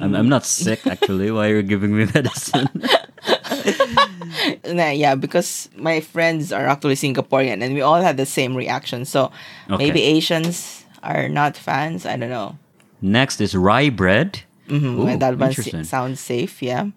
I'm, 0.00 0.14
I'm 0.16 0.28
not 0.28 0.44
sick 0.48 0.86
actually. 0.90 1.30
Why 1.30 1.48
are 1.52 1.56
you 1.60 1.62
giving 1.62 1.92
me 1.96 2.08
medicine? 2.14 2.68
Nah, 4.66 4.90
yeah, 4.90 5.14
because 5.14 5.68
my 5.76 6.00
friends 6.00 6.52
are 6.52 6.66
actually 6.66 6.94
Singaporean, 6.96 7.62
and 7.62 7.74
we 7.74 7.80
all 7.80 8.00
had 8.00 8.16
the 8.16 8.26
same 8.26 8.56
reaction. 8.56 9.04
So 9.04 9.30
maybe 9.68 10.02
Asians 10.02 10.81
are 11.02 11.28
not 11.28 11.56
fans. 11.56 12.06
I 12.06 12.16
don't 12.16 12.30
know. 12.30 12.58
Next 13.02 13.40
is 13.40 13.54
rye 13.54 13.90
bread. 13.90 14.42
Mhm, 14.68 14.98
Ooh, 14.98 15.18
that 15.18 15.38
one 15.38 15.50
s- 15.50 15.88
sounds 15.88 16.20
safe. 16.20 16.62
Yeah. 16.62 16.94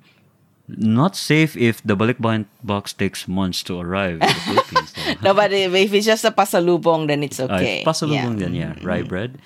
Not 0.67 1.15
safe 1.15 1.53
if 1.57 1.81
the 1.85 1.93
balikbayan 1.97 2.45
box 2.63 2.93
takes 2.93 3.27
months 3.27 3.61
to 3.69 3.77
arrive 3.79 4.17
in 4.17 4.25
the 4.25 4.41
Philippines. 4.49 4.93
no, 5.21 5.33
but 5.33 5.53
if 5.53 5.93
it's 5.93 6.05
just 6.05 6.25
a 6.25 6.31
pasalubong, 6.31 7.05
then 7.07 7.21
it's 7.21 7.39
Uh, 7.39 7.45
okay. 7.53 7.83
pasalubong 7.85 8.37
yeah. 8.37 8.41
then, 8.41 8.53
yeah. 8.55 8.73
Rye 8.81 9.03
bread. 9.05 9.37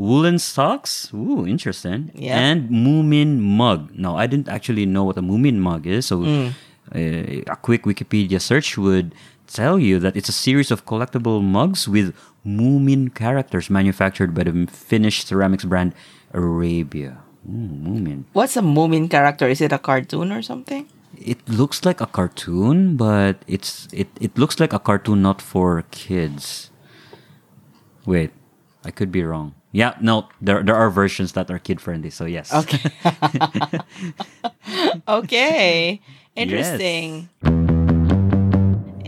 Woolen 0.00 0.38
socks. 0.40 1.12
Ooh, 1.12 1.44
interesting. 1.46 2.10
Yeah. 2.16 2.38
And 2.40 2.70
Moomin 2.72 3.40
mug. 3.40 3.92
Now, 3.92 4.16
I 4.16 4.26
didn't 4.26 4.48
actually 4.48 4.86
know 4.88 5.04
what 5.04 5.18
a 5.18 5.22
Moomin 5.22 5.60
mug 5.60 5.84
is. 5.86 6.06
So 6.08 6.24
Mm. 6.24 6.56
uh, 6.96 7.52
a 7.52 7.56
quick 7.60 7.84
Wikipedia 7.84 8.40
search 8.40 8.78
would 8.80 9.12
tell 9.52 9.78
you 9.78 9.98
that 10.00 10.16
it's 10.16 10.28
a 10.28 10.34
series 10.34 10.70
of 10.70 10.86
collectible 10.86 11.42
mugs 11.42 11.86
with 11.88 12.16
Moomin 12.46 13.14
characters 13.14 13.70
manufactured 13.70 14.34
by 14.34 14.44
the 14.44 14.66
Finnish 14.66 15.24
ceramics 15.24 15.64
brand 15.64 15.94
Arabia. 16.32 17.18
Ooh, 17.46 17.68
Moomin. 17.68 18.24
What's 18.32 18.56
a 18.56 18.62
Moomin 18.62 19.10
character? 19.10 19.48
Is 19.48 19.60
it 19.60 19.72
a 19.72 19.78
cartoon 19.78 20.32
or 20.32 20.42
something? 20.42 20.88
It 21.18 21.46
looks 21.48 21.84
like 21.84 22.00
a 22.00 22.06
cartoon, 22.06 22.96
but 22.96 23.44
it's 23.46 23.86
it, 23.92 24.08
it 24.20 24.36
looks 24.38 24.58
like 24.58 24.72
a 24.72 24.78
cartoon 24.78 25.22
not 25.22 25.42
for 25.42 25.84
kids. 25.90 26.70
Wait, 28.06 28.32
I 28.84 28.90
could 28.90 29.12
be 29.12 29.22
wrong. 29.22 29.54
Yeah, 29.72 29.94
no, 30.00 30.28
there 30.40 30.62
there 30.62 30.74
are 30.74 30.90
versions 30.90 31.32
that 31.32 31.50
are 31.50 31.58
kid 31.58 31.80
friendly. 31.80 32.10
So 32.10 32.24
yes. 32.24 32.52
Okay. 32.52 32.80
okay. 35.08 36.00
Interesting. 36.34 37.28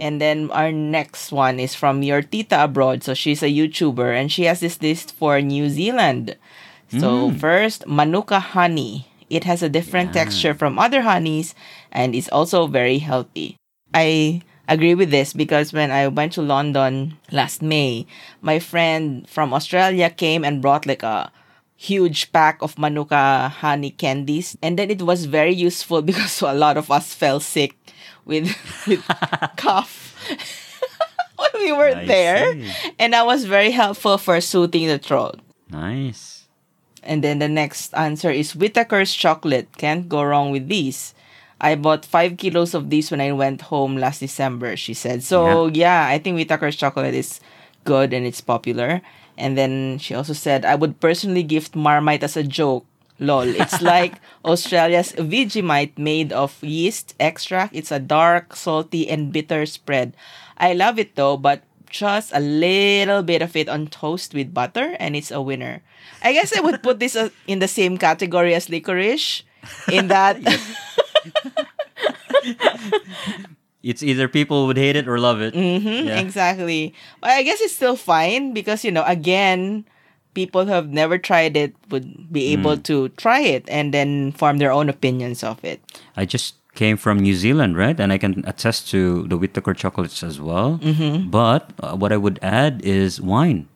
And 0.05 0.21
then 0.21 0.51
our 0.53 0.71
next 0.71 1.33
one 1.33 1.57
is 1.57 1.75
from 1.75 2.05
your 2.05 2.21
tita 2.21 2.69
abroad. 2.69 3.03
So 3.03 3.15
she's 3.17 3.43
a 3.43 3.49
YouTuber 3.49 4.13
and 4.13 4.29
she 4.31 4.45
has 4.45 4.61
this 4.61 4.77
list 4.83 5.17
for 5.17 5.41
New 5.41 5.71
Zealand. 5.73 6.37
So 6.93 7.33
mm. 7.33 7.41
first, 7.41 7.89
Manuka 7.89 8.39
honey. 8.39 9.09
It 9.31 9.45
has 9.45 9.63
a 9.63 9.73
different 9.73 10.13
texture 10.13 10.53
from 10.53 10.79
other 10.79 11.01
honeys 11.01 11.55
and 11.91 12.15
is 12.15 12.29
also 12.29 12.67
very 12.67 12.99
healthy. 12.99 13.57
I 13.95 14.43
agree 14.69 14.95
with 14.95 15.09
this 15.11 15.33
because 15.33 15.73
when 15.73 15.91
I 15.91 16.09
went 16.09 16.35
to 16.35 16.43
London 16.43 17.17
last 17.33 17.63
May, 17.63 18.05
my 18.43 18.59
friend 18.59 19.27
from 19.27 19.55
Australia 19.55 20.11
came 20.11 20.45
and 20.45 20.61
brought 20.61 20.85
like 20.85 21.03
a 21.03 21.33
huge 21.77 22.31
pack 22.31 22.61
of 22.61 22.79
Manuka 22.79 23.49
honey 23.49 23.91
candies. 23.91 24.55
And 24.61 24.79
then 24.79 24.91
it 24.91 25.01
was 25.01 25.25
very 25.25 25.55
useful 25.55 26.03
because 26.13 26.43
a 26.43 26.53
lot 26.53 26.77
of 26.77 26.91
us 26.91 27.15
fell 27.15 27.41
sick 27.41 27.75
with, 28.25 28.49
with 28.87 29.05
cough 29.57 30.15
when 31.37 31.51
we 31.63 31.73
were 31.73 31.95
I 31.95 32.05
there. 32.05 32.53
see. 32.53 32.71
And 32.99 33.13
that 33.13 33.27
was 33.27 33.45
very 33.45 33.71
helpful 33.71 34.19
for 34.19 34.41
soothing 34.41 34.87
the 34.87 34.99
throat. 34.99 35.41
Nice. 35.71 36.45
And 37.03 37.23
then 37.23 37.39
the 37.39 37.49
next 37.49 37.93
answer 37.95 38.31
is 38.31 38.55
Whittaker's 38.57 39.13
chocolate. 39.13 39.69
Can't 39.77 40.09
go 40.09 40.23
wrong 40.23 40.51
with 40.51 40.69
these. 40.69 41.15
I 41.61 41.75
bought 41.77 42.05
five 42.05 42.37
kilos 42.37 42.75
of 42.75 42.91
these 42.91 43.11
when 43.11 43.21
I 43.21 43.33
went 43.33 43.63
home 43.63 43.97
last 43.97 44.21
December, 44.21 44.77
she 44.77 44.95
said. 44.95 45.23
So, 45.23 45.67
yeah, 45.69 46.07
I 46.09 46.19
think 46.19 46.37
Whittaker's 46.37 46.77
chocolate 46.77 47.15
is 47.15 47.41
good 47.85 48.13
and 48.13 48.27
it's 48.27 48.41
popular. 48.41 49.01
And 49.37 49.57
then 49.57 49.99
she 49.99 50.15
also 50.15 50.33
said, 50.33 50.65
I 50.65 50.75
would 50.75 51.01
personally 51.01 51.43
gift 51.43 51.75
Marmite 51.77 52.23
as 52.23 52.37
a 52.37 52.43
joke. 52.43 52.87
Lol. 53.19 53.49
It's 53.55 53.81
like 53.83 54.19
Australia's 54.45 55.13
Vegemite 55.13 55.97
made 55.99 56.33
of 56.33 56.59
yeast 56.63 57.15
extract. 57.21 57.75
It's 57.75 57.93
a 57.93 57.99
dark, 58.01 58.57
salty, 58.57 59.09
and 59.09 59.33
bitter 59.33 59.67
spread. 59.67 60.15
I 60.59 60.73
love 60.75 60.99
it 60.99 61.15
though, 61.17 61.37
but 61.37 61.63
just 61.89 62.33
a 62.35 62.41
little 62.41 63.23
bit 63.23 63.41
of 63.43 63.55
it 63.55 63.69
on 63.69 63.87
toast 63.87 64.35
with 64.35 64.53
butter, 64.53 64.97
and 64.99 65.15
it's 65.15 65.31
a 65.31 65.41
winner. 65.41 65.83
I 66.23 66.33
guess 66.33 66.51
I 66.57 66.61
would 66.61 66.83
put 66.83 66.99
this 66.99 67.15
uh, 67.15 67.31
in 67.47 67.61
the 67.61 67.69
same 67.69 67.99
category 67.99 68.55
as 68.55 68.69
licorice, 68.69 69.43
in 69.91 70.09
that 70.09 70.39
It's 73.85 74.03
either 74.03 74.29
people 74.29 74.67
would 74.67 74.79
hate 74.79 74.97
it 74.97 75.07
or 75.07 75.19
love 75.21 75.43
it. 75.45 75.53
Mhm, 75.53 76.09
Yeah. 76.09 76.19
exactly. 76.19 76.95
But 77.21 77.31
I 77.37 77.43
guess 77.45 77.61
it's 77.61 77.75
still 77.77 77.97
fine 77.97 78.55
because 78.57 78.81
you 78.83 78.91
know, 78.91 79.05
again, 79.05 79.85
people 80.35 80.67
who 80.67 80.73
have 80.73 80.91
never 80.91 81.17
tried 81.19 81.57
it 81.57 81.75
would 81.91 82.33
be 82.33 82.53
able 82.53 82.77
to 82.77 83.09
try 83.11 83.41
it 83.41 83.65
and 83.69 83.95
then 83.95 84.33
form 84.33 84.59
their 84.59 84.73
own 84.73 84.89
opinions 84.89 85.43
of 85.43 85.65
it. 85.65 85.81
I 86.17 86.25
just 86.25 86.55
came 86.75 86.97
from 86.97 87.19
New 87.19 87.35
Zealand, 87.35 87.77
right? 87.77 87.99
And 87.99 88.13
I 88.13 88.19
can 88.19 88.45
attest 88.47 88.91
to 88.91 89.27
the 89.29 89.39
Whittaker 89.39 89.75
chocolates 89.75 90.23
as 90.23 90.41
well. 90.41 90.79
Mm-hmm. 90.83 91.31
But 91.31 91.73
uh, 91.81 91.97
what 91.97 92.13
I 92.13 92.17
would 92.17 92.39
add 92.43 92.83
is 92.85 93.21
wine. 93.21 93.69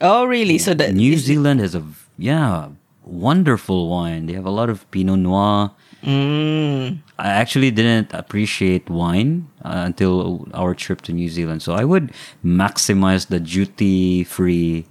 Oh, 0.00 0.26
really? 0.26 0.58
So 0.58 0.74
the 0.74 0.92
New 0.92 1.16
Zealand 1.16 1.60
has 1.60 1.74
a 1.74 1.82
yeah 2.18 2.68
wonderful 3.06 3.88
wine. 3.88 4.26
They 4.26 4.34
have 4.34 4.44
a 4.44 4.50
lot 4.50 4.68
of 4.68 4.90
Pinot 4.90 5.20
Noir. 5.20 5.72
Mm, 6.02 6.98
I 7.18 7.28
actually 7.28 7.70
didn't 7.70 8.12
appreciate 8.12 8.90
wine 8.90 9.48
uh, 9.64 9.82
until 9.86 10.46
our 10.52 10.74
trip 10.74 11.00
to 11.02 11.12
New 11.12 11.28
Zealand. 11.28 11.62
So 11.62 11.72
I 11.72 11.84
would 11.84 12.12
maximize 12.44 13.28
the 13.28 13.40
duty 13.40 14.22
free. 14.24 14.86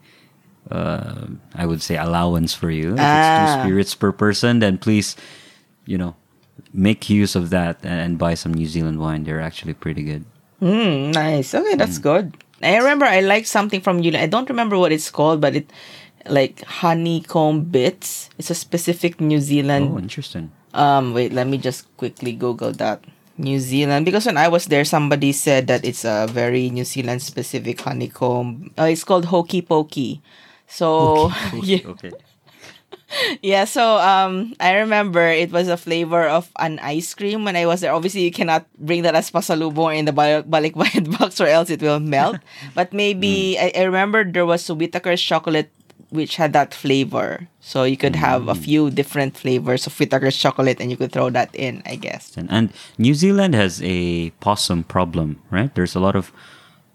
Uh, 0.71 1.27
I 1.53 1.65
would 1.65 1.81
say 1.81 1.97
allowance 1.97 2.53
for 2.55 2.71
you. 2.71 2.93
If 2.97 2.99
it's 2.99 3.29
two 3.37 3.47
Ah. 3.53 3.61
spirits 3.61 3.93
per 3.93 4.11
person, 4.11 4.59
then 4.59 4.77
please, 4.77 5.15
you 5.85 5.97
know, 5.97 6.15
make 6.73 7.09
use 7.09 7.35
of 7.35 7.49
that 7.51 7.77
and, 7.85 8.17
buy 8.17 8.33
some 8.33 8.53
New 8.53 8.65
Zealand 8.65 8.97
wine. 8.99 9.23
They're 9.23 9.41
actually 9.41 9.73
pretty 9.77 10.01
good. 10.03 10.25
mm, 10.61 11.13
nice. 11.13 11.53
Okay, 11.53 11.75
Mm. 11.75 11.77
that's 11.77 11.99
good. 11.99 12.33
I 12.63 12.77
remember 12.79 13.05
I 13.05 13.19
liked 13.19 13.45
something 13.47 13.81
from 13.83 13.99
you. 13.99 14.15
I 14.17 14.25
don't 14.25 14.49
remember 14.49 14.77
what 14.79 14.91
it's 14.95 15.11
called, 15.11 15.41
but 15.43 15.53
it 15.55 15.69
like 16.25 16.63
honeycomb 16.65 17.69
bits. 17.69 18.29
It's 18.39 18.49
a 18.49 18.55
specific 18.57 19.21
New 19.21 19.37
Zealand 19.43 19.91
Oh, 19.93 19.99
interesting. 19.99 20.49
Um, 20.73 21.13
wait, 21.13 21.31
let 21.33 21.45
me 21.45 21.57
just 21.59 21.85
quickly 21.97 22.33
Google 22.33 22.71
that. 22.81 23.03
New 23.37 23.59
Zealand, 23.59 24.05
because 24.07 24.25
when 24.25 24.37
I 24.39 24.47
was 24.47 24.65
there, 24.71 24.85
somebody 24.87 25.33
said 25.35 25.67
that 25.67 25.83
it's 25.83 26.05
a 26.07 26.25
very 26.31 26.69
New 26.71 26.85
Zealand 26.87 27.21
specific 27.21 27.81
honeycomb. 27.83 28.71
Uh, 28.79 28.87
it's 28.87 29.03
called 29.03 29.25
Hokey 29.27 29.61
Pokey. 29.61 30.21
So, 30.67 31.31
yeah, 31.63 31.79
Okay. 31.85 32.11
yeah, 33.41 33.65
so 33.65 33.97
um, 33.97 34.53
I 34.59 34.75
remember 34.79 35.21
it 35.27 35.51
was 35.51 35.67
a 35.67 35.77
flavor 35.77 36.27
of 36.27 36.49
an 36.59 36.79
ice 36.79 37.13
cream 37.13 37.45
when 37.45 37.55
I 37.55 37.65
was 37.65 37.81
there. 37.81 37.93
Obviously, 37.93 38.21
you 38.21 38.31
cannot 38.31 38.65
bring 38.77 39.03
that 39.03 39.15
as 39.15 39.31
pasalubong 39.31 39.97
in 39.97 40.05
the 40.05 40.13
bal- 40.13 40.43
balikbayan 40.43 41.17
box 41.19 41.39
or 41.39 41.47
else 41.47 41.69
it 41.69 41.81
will 41.81 41.99
melt. 41.99 42.37
but 42.75 42.93
maybe, 42.93 43.57
I, 43.59 43.71
I 43.75 43.83
remember 43.83 44.23
there 44.23 44.45
was 44.45 44.67
Whittaker's 44.67 45.21
chocolate 45.21 45.71
which 46.09 46.37
had 46.37 46.53
that 46.53 46.73
flavor. 46.73 47.47
So 47.59 47.83
you 47.83 47.97
could 47.97 48.15
have 48.15 48.47
a 48.47 48.55
few 48.55 48.89
different 48.89 49.35
flavors 49.35 49.85
of 49.85 49.97
Whittaker's 49.99 50.37
chocolate 50.37 50.79
and 50.79 50.89
you 50.89 50.95
could 50.95 51.11
throw 51.11 51.29
that 51.31 51.53
in, 51.53 51.81
I 51.85 51.95
guess. 51.95 52.37
And, 52.37 52.49
and 52.49 52.71
New 52.97 53.13
Zealand 53.13 53.53
has 53.53 53.81
a 53.83 54.29
possum 54.39 54.83
problem, 54.83 55.41
right? 55.51 55.73
There's 55.75 55.95
a 55.95 55.99
lot 55.99 56.15
of 56.15 56.31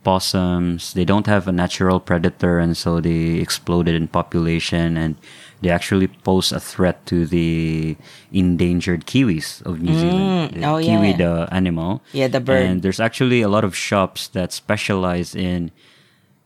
possums. 0.03 0.93
They 0.95 1.05
don't 1.05 1.27
have 1.27 1.47
a 1.49 1.53
natural 1.53 2.01
predator, 2.01 2.59
and 2.59 2.77
so 2.77 3.01
they 3.01 3.37
exploded 3.41 3.95
in 3.95 4.09
population, 4.09 4.97
and 4.97 5.17
they 5.61 5.69
actually 5.71 6.09
pose 6.09 6.53
a 6.53 6.61
threat 6.61 7.05
to 7.07 7.27
the 7.27 7.97
endangered 8.33 9.07
kiwis 9.07 9.61
of 9.67 9.83
New 9.83 9.93
mm, 9.93 10.01
Zealand. 10.01 10.31
Oh, 10.31 10.59
the 10.61 10.67
Oh, 10.67 10.77
yeah, 10.79 10.87
kiwi, 10.97 11.11
yeah. 11.11 11.17
the 11.17 11.49
animal. 11.53 12.03
Yeah, 12.13 12.29
the 12.29 12.41
bird. 12.41 12.65
And 12.67 12.83
there's 12.83 13.01
actually 13.01 13.43
a 13.43 13.49
lot 13.49 13.65
of 13.65 13.77
shops 13.77 14.29
that 14.29 14.53
specialize 14.53 15.35
in 15.35 15.71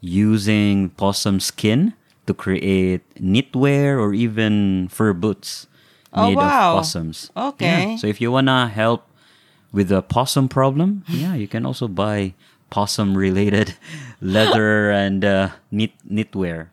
using 0.00 0.90
possum 0.90 1.40
skin 1.40 1.94
to 2.26 2.34
create 2.34 3.02
knitwear 3.16 3.98
or 3.98 4.12
even 4.14 4.88
fur 4.88 5.12
boots 5.12 5.66
Oh, 6.12 6.28
made 6.28 6.36
wow. 6.36 6.70
of 6.72 6.76
possums. 6.78 7.30
Okay. 7.36 7.90
Yeah. 7.92 7.96
So 7.96 8.06
if 8.06 8.20
you 8.20 8.30
wanna 8.30 8.68
help 8.68 9.06
with 9.72 9.88
the 9.88 10.00
possum 10.00 10.48
problem, 10.48 11.02
yeah, 11.08 11.34
you 11.34 11.48
can 11.48 11.66
also 11.66 11.88
buy 11.88 12.34
possum 12.74 13.16
related 13.16 13.74
leather 14.20 14.90
and 14.90 15.24
uh, 15.24 15.48
knit 15.70 15.92
knitwear 16.10 16.70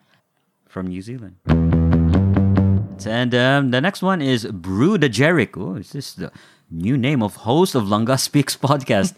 from 0.67 0.88
New 0.88 1.01
Zealand. 1.01 1.36
And 3.05 3.34
um, 3.38 3.70
the 3.70 3.81
next 3.81 4.01
one 4.01 4.22
is 4.22 4.46
Brew 4.50 4.98
the 4.98 5.10
Jerick. 5.10 5.53
Oh, 5.58 5.75
is 5.75 5.91
this 5.93 6.13
the 6.17 6.31
new 6.72 6.98
name 6.98 7.22
of 7.22 7.46
host 7.46 7.75
of 7.75 7.84
Langa 7.86 8.17
Speaks 8.29 8.58
podcast? 8.58 9.13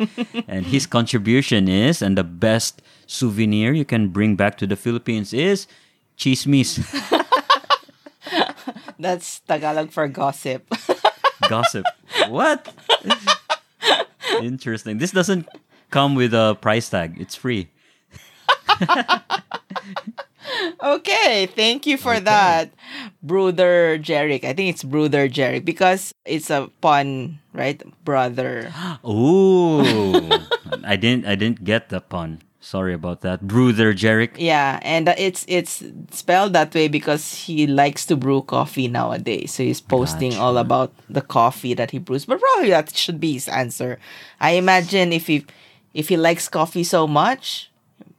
and 0.48 0.66
his 0.66 0.86
contribution 0.86 1.70
is, 1.72 2.02
and 2.02 2.18
the 2.18 2.24
best 2.28 2.82
souvenir 3.08 3.72
you 3.72 3.86
can 3.86 4.10
bring 4.10 4.36
back 4.36 4.58
to 4.60 4.68
the 4.68 4.76
Philippines 4.76 5.34
is 5.34 5.68
chismis, 6.18 6.84
That's 9.00 9.40
Tagalog 9.48 9.92
for 9.92 10.08
gossip. 10.08 10.68
gossip. 11.48 11.86
What? 12.28 12.68
Interesting. 14.42 14.98
This 14.98 15.12
doesn't 15.12 15.48
come 15.94 16.16
with 16.18 16.34
a 16.34 16.58
price 16.60 16.90
tag. 16.90 17.22
It's 17.22 17.38
free. 17.38 17.70
okay, 20.82 21.46
thank 21.46 21.86
you 21.86 21.98
for 22.02 22.20
that, 22.20 22.74
Brother 23.22 24.02
Jerick. 24.02 24.44
I 24.44 24.58
think 24.58 24.74
it's 24.74 24.84
Brother 24.84 25.30
Jerick 25.30 25.64
because 25.64 26.12
it's 26.26 26.50
a 26.50 26.74
pun, 26.82 27.38
right? 27.54 27.78
Brother. 28.04 28.74
Oh, 29.06 29.86
I 30.84 30.96
didn't. 30.96 31.30
I 31.30 31.36
didn't 31.36 31.64
get 31.64 31.90
the 31.90 32.02
pun. 32.02 32.42
Sorry 32.64 32.94
about 32.94 33.22
that, 33.22 33.46
Brother 33.46 33.94
Jerick. 33.94 34.40
Yeah, 34.40 34.80
and 34.82 35.10
it's 35.20 35.46
it's 35.48 35.84
spelled 36.12 36.54
that 36.54 36.74
way 36.74 36.88
because 36.88 37.36
he 37.46 37.68
likes 37.68 38.08
to 38.08 38.16
brew 38.16 38.42
coffee 38.42 38.88
nowadays. 38.88 39.54
So 39.54 39.62
he's 39.64 39.82
posting 39.82 40.34
all 40.40 40.58
about 40.58 40.96
the 41.10 41.22
coffee 41.22 41.76
that 41.76 41.92
he 41.92 42.00
brews. 42.00 42.26
But 42.26 42.40
probably 42.40 42.72
that 42.72 42.96
should 42.96 43.20
be 43.20 43.34
his 43.34 43.48
answer. 43.48 44.00
I 44.40 44.52
imagine 44.56 45.12
if 45.12 45.28
he 45.28 45.46
if 45.94 46.10
he 46.10 46.18
likes 46.18 46.50
coffee 46.50 46.84
so 46.84 47.08
much, 47.08 47.72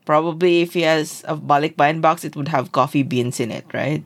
probably 0.05 0.63
if 0.63 0.75
he 0.75 0.83
has 0.83 1.23
a 1.27 1.37
balikbayan 1.37 2.01
box, 2.01 2.25
it 2.25 2.37
would 2.37 2.49
have 2.49 2.73
coffee 2.73 3.03
beans 3.03 3.41
in 3.41 3.51
it, 3.51 3.67
right? 3.73 4.05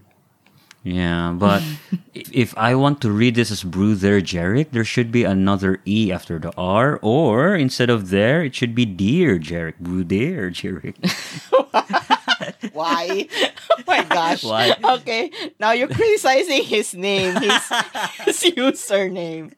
Yeah, 0.85 1.35
but 1.37 1.63
if- 2.15 2.57
I 2.57 2.75
want 2.75 3.01
to 3.03 3.11
read 3.11 3.35
this 3.35 3.51
as 3.51 3.63
Brother 3.65 4.21
Jerick, 4.23 4.71
there 4.71 4.85
should 4.85 5.11
be 5.13 5.25
another 5.25 5.81
E 5.85 6.11
after 6.13 6.39
the 6.39 6.53
R, 6.57 6.99
or 7.03 7.55
instead 7.55 7.91
of 7.91 8.09
there, 8.11 8.43
it 8.45 8.55
should 8.55 8.75
be 8.75 8.87
Dear 8.87 9.39
Jerick. 9.39 9.77
Brother 9.81 10.51
Jerick. 10.51 10.97
Why? 12.73 13.27
oh 13.71 13.83
my 13.87 14.05
gosh. 14.05 14.45
Why? 14.45 14.73
Okay, 15.03 15.31
now 15.59 15.73
you're 15.73 15.89
criticizing 15.89 16.63
his 16.65 16.95
name, 16.95 17.35
his, 17.37 17.63
his 18.25 18.41
username. 18.55 19.53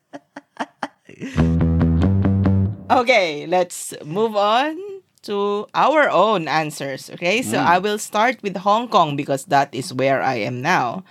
Okay, 2.90 3.46
let's 3.46 3.94
move 4.04 4.34
on 4.34 4.76
to 5.22 5.66
our 5.74 6.10
own 6.10 6.48
answers. 6.48 7.10
Okay, 7.10 7.42
so 7.42 7.60
hmm. 7.60 7.66
I 7.66 7.78
will 7.78 7.98
start 7.98 8.42
with 8.42 8.56
Hong 8.56 8.88
Kong 8.88 9.14
because 9.16 9.44
that 9.46 9.72
is 9.72 9.94
where 9.94 10.22
I 10.22 10.42
am 10.42 10.60
now. 10.60 11.04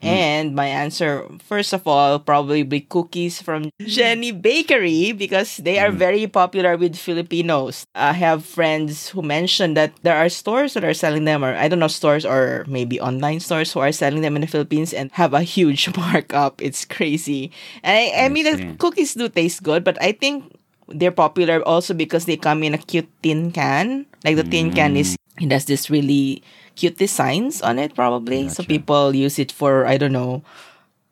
Hmm. 0.00 0.08
And 0.08 0.54
my 0.54 0.66
answer, 0.66 1.28
first 1.44 1.72
of 1.72 1.86
all, 1.86 2.18
probably 2.18 2.62
be 2.62 2.80
cookies 2.80 3.42
from 3.42 3.68
hmm. 3.76 3.84
Jenny 3.84 4.32
Bakery 4.32 5.12
because 5.12 5.58
they 5.58 5.78
are 5.78 5.90
very 5.90 6.26
popular 6.26 6.76
with 6.76 6.96
Filipinos. 6.96 7.84
I 7.94 8.12
have 8.12 8.44
friends 8.44 9.08
who 9.08 9.20
mentioned 9.20 9.76
that 9.76 9.92
there 10.04 10.16
are 10.16 10.28
stores 10.28 10.72
that 10.72 10.84
are 10.84 10.94
selling 10.96 11.24
them, 11.24 11.44
or 11.44 11.52
I 11.52 11.68
don't 11.68 11.80
know, 11.80 11.92
stores 11.92 12.24
or 12.24 12.64
maybe 12.68 13.00
online 13.00 13.40
stores 13.40 13.72
who 13.72 13.80
are 13.80 13.92
selling 13.92 14.22
them 14.22 14.36
in 14.36 14.40
the 14.40 14.48
Philippines 14.48 14.94
and 14.94 15.12
have 15.12 15.34
a 15.34 15.42
huge 15.42 15.94
markup. 15.96 16.62
It's 16.62 16.84
crazy. 16.84 17.52
And 17.82 17.92
I, 17.92 18.24
I 18.24 18.28
mean, 18.28 18.44
the 18.44 18.76
cookies 18.76 19.12
do 19.12 19.28
taste 19.28 19.62
good, 19.62 19.84
but 19.84 20.00
I 20.00 20.12
think 20.12 20.56
they're 20.88 21.14
popular 21.14 21.62
also 21.66 21.94
because 21.94 22.26
they 22.26 22.36
come 22.36 22.62
in 22.62 22.74
a 22.74 22.78
cute 22.78 23.08
tin 23.22 23.50
can. 23.50 24.06
Like 24.24 24.36
the 24.36 24.44
tin 24.44 24.72
can 24.72 24.96
is 24.96 25.16
mm. 25.16 25.46
it 25.46 25.52
has 25.52 25.66
this 25.66 25.90
really 25.90 26.42
cute 26.74 26.98
designs 26.98 27.62
on 27.62 27.78
it 27.78 27.94
probably. 27.94 28.48
So 28.48 28.62
people 28.62 29.14
use 29.14 29.38
it 29.38 29.50
for 29.50 29.86
I 29.86 29.96
don't 29.96 30.12
know 30.12 30.42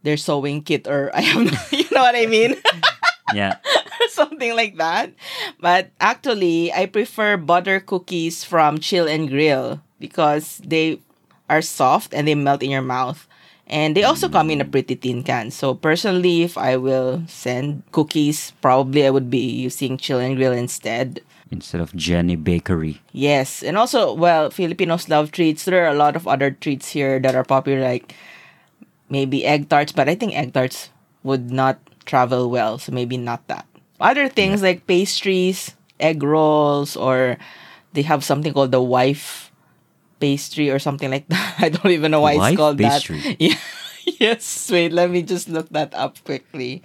their 0.02 0.16
sewing 0.16 0.62
kit 0.62 0.86
or 0.86 1.10
I 1.14 1.22
have 1.22 1.44
no, 1.44 1.58
you 1.70 1.88
know 1.90 2.02
what 2.02 2.14
I 2.14 2.26
mean? 2.26 2.56
yeah. 3.34 3.58
Something 4.10 4.54
like 4.54 4.76
that. 4.76 5.12
But 5.58 5.90
actually 6.00 6.72
I 6.72 6.86
prefer 6.86 7.36
butter 7.36 7.80
cookies 7.80 8.44
from 8.44 8.78
Chill 8.78 9.08
and 9.08 9.28
Grill 9.28 9.82
because 9.98 10.60
they 10.64 11.00
are 11.48 11.62
soft 11.62 12.14
and 12.14 12.28
they 12.28 12.34
melt 12.34 12.62
in 12.62 12.70
your 12.70 12.84
mouth. 12.84 13.26
And 13.74 13.98
they 13.98 14.06
also 14.06 14.30
come 14.30 14.54
in 14.54 14.62
a 14.62 14.64
pretty 14.64 14.94
tin 14.94 15.26
can. 15.26 15.50
So 15.50 15.74
personally, 15.74 16.46
if 16.46 16.54
I 16.54 16.78
will 16.78 17.26
send 17.26 17.82
cookies, 17.90 18.54
probably 18.62 19.04
I 19.04 19.10
would 19.10 19.28
be 19.28 19.42
using 19.42 19.98
Chill 19.98 20.22
and 20.22 20.38
Grill 20.38 20.54
instead. 20.54 21.26
Instead 21.50 21.80
of 21.80 21.90
Jenny 21.98 22.36
Bakery. 22.36 23.02
Yes, 23.10 23.66
and 23.66 23.76
also, 23.76 24.14
well, 24.14 24.50
Filipinos 24.50 25.08
love 25.08 25.32
treats. 25.32 25.64
There 25.66 25.82
are 25.82 25.90
a 25.90 25.98
lot 25.98 26.14
of 26.14 26.28
other 26.30 26.52
treats 26.52 26.94
here 26.94 27.18
that 27.18 27.34
are 27.34 27.42
popular, 27.42 27.82
like 27.82 28.14
maybe 29.10 29.44
egg 29.44 29.68
tarts, 29.68 29.90
but 29.90 30.08
I 30.08 30.14
think 30.14 30.38
egg 30.38 30.54
tarts 30.54 30.90
would 31.24 31.50
not 31.50 31.82
travel 32.06 32.50
well, 32.50 32.78
so 32.78 32.92
maybe 32.92 33.16
not 33.16 33.42
that. 33.48 33.66
Other 33.98 34.28
things 34.28 34.62
like 34.62 34.86
pastries, 34.86 35.74
egg 35.98 36.22
rolls, 36.22 36.94
or 36.94 37.38
they 37.92 38.02
have 38.02 38.22
something 38.22 38.54
called 38.54 38.70
the 38.70 38.82
wife 38.82 39.50
pastry 40.20 40.70
or 40.70 40.78
something 40.78 41.10
like 41.10 41.26
that. 41.32 41.54
I 41.58 41.68
don't 41.70 41.92
even 41.92 42.10
know 42.10 42.20
why 42.20 42.36
Wife 42.36 42.52
it's 42.52 42.56
called 42.56 42.78
pastry? 42.78 43.18
that. 43.20 43.36
Yeah. 43.40 43.56
yes, 44.20 44.70
wait, 44.70 44.92
let 44.92 45.10
me 45.10 45.22
just 45.22 45.48
look 45.48 45.68
that 45.70 45.94
up 45.94 46.22
quickly. 46.24 46.82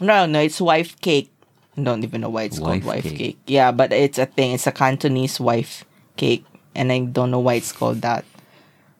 No, 0.00 0.26
no, 0.26 0.40
it's 0.40 0.60
wife 0.60 1.00
cake. 1.00 1.30
I 1.76 1.82
don't 1.82 2.02
even 2.04 2.20
know 2.22 2.30
why 2.30 2.44
it's 2.44 2.58
called 2.58 2.82
Wife 2.82 2.84
wife 2.84 3.02
cake. 3.04 3.18
cake. 3.18 3.38
Yeah, 3.46 3.70
but 3.70 3.92
it's 3.92 4.18
a 4.18 4.26
thing. 4.26 4.52
It's 4.52 4.66
a 4.66 4.72
Cantonese 4.72 5.38
wife 5.38 5.84
cake, 6.16 6.44
and 6.74 6.90
I 6.90 7.00
don't 7.06 7.30
know 7.30 7.38
why 7.40 7.54
it's 7.54 7.70
called 7.72 8.00
that. 8.02 8.24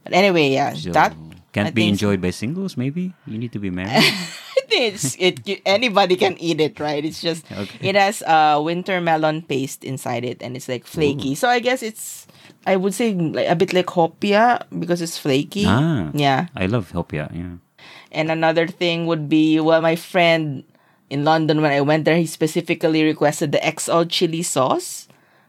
But 0.05 0.13
anyway, 0.13 0.51
yeah, 0.51 0.75
So, 0.75 0.93
that 0.93 1.17
can't 1.53 1.69
I 1.69 1.71
be 1.73 1.89
enjoyed 1.89 2.21
by 2.21 2.31
singles, 2.31 2.77
maybe? 2.77 3.15
You 3.27 3.39
need 3.39 3.53
to 3.53 3.59
be 3.59 3.71
married. 3.71 3.91
I 3.97 4.61
think 4.69 4.95
it's 4.95 5.17
it. 5.19 5.41
you- 5.49 5.61
Anybody 5.67 6.17
can 6.17 6.37
eat 6.39 6.61
it, 6.61 6.79
right? 6.79 7.05
It's 7.05 7.21
just 7.21 7.45
Okay. 7.51 7.89
it 7.89 7.97
has 7.97 8.23
uh 8.23 8.61
winter 8.63 9.01
melon 9.01 9.43
paste 9.43 9.83
inside 9.85 10.25
it, 10.25 10.39
and 10.43 10.55
it's 10.57 10.69
like 10.69 10.87
flaky. 10.87 11.35
So 11.35 11.49
I 11.49 11.59
guess 11.61 11.83
it's 11.83 12.26
I 12.67 12.75
would 12.77 12.95
say 12.95 13.15
like 13.15 13.47
a 13.49 13.55
bit 13.55 13.73
like 13.73 13.87
hopia 13.87 14.67
because 14.77 15.01
it's 15.01 15.17
flaky. 15.19 15.65
ah. 15.67 16.11
Yeah. 16.13 16.49
I 16.57 16.67
love 16.67 16.91
Hopia, 16.93 17.31
yeah. 17.33 17.63
And 18.11 18.31
another 18.31 18.67
thing 18.67 19.07
would 19.07 19.29
be 19.29 19.61
well, 19.61 19.81
my 19.81 19.95
friend 19.95 20.65
in 21.09 21.23
London 21.23 21.63
when 21.63 21.71
I 21.71 21.81
went 21.81 22.05
there, 22.05 22.17
he 22.19 22.27
specifically 22.27 23.05
requested 23.07 23.53
the 23.53 23.63
XO 23.63 24.03
chili 24.11 24.43
sauce. 24.43 25.07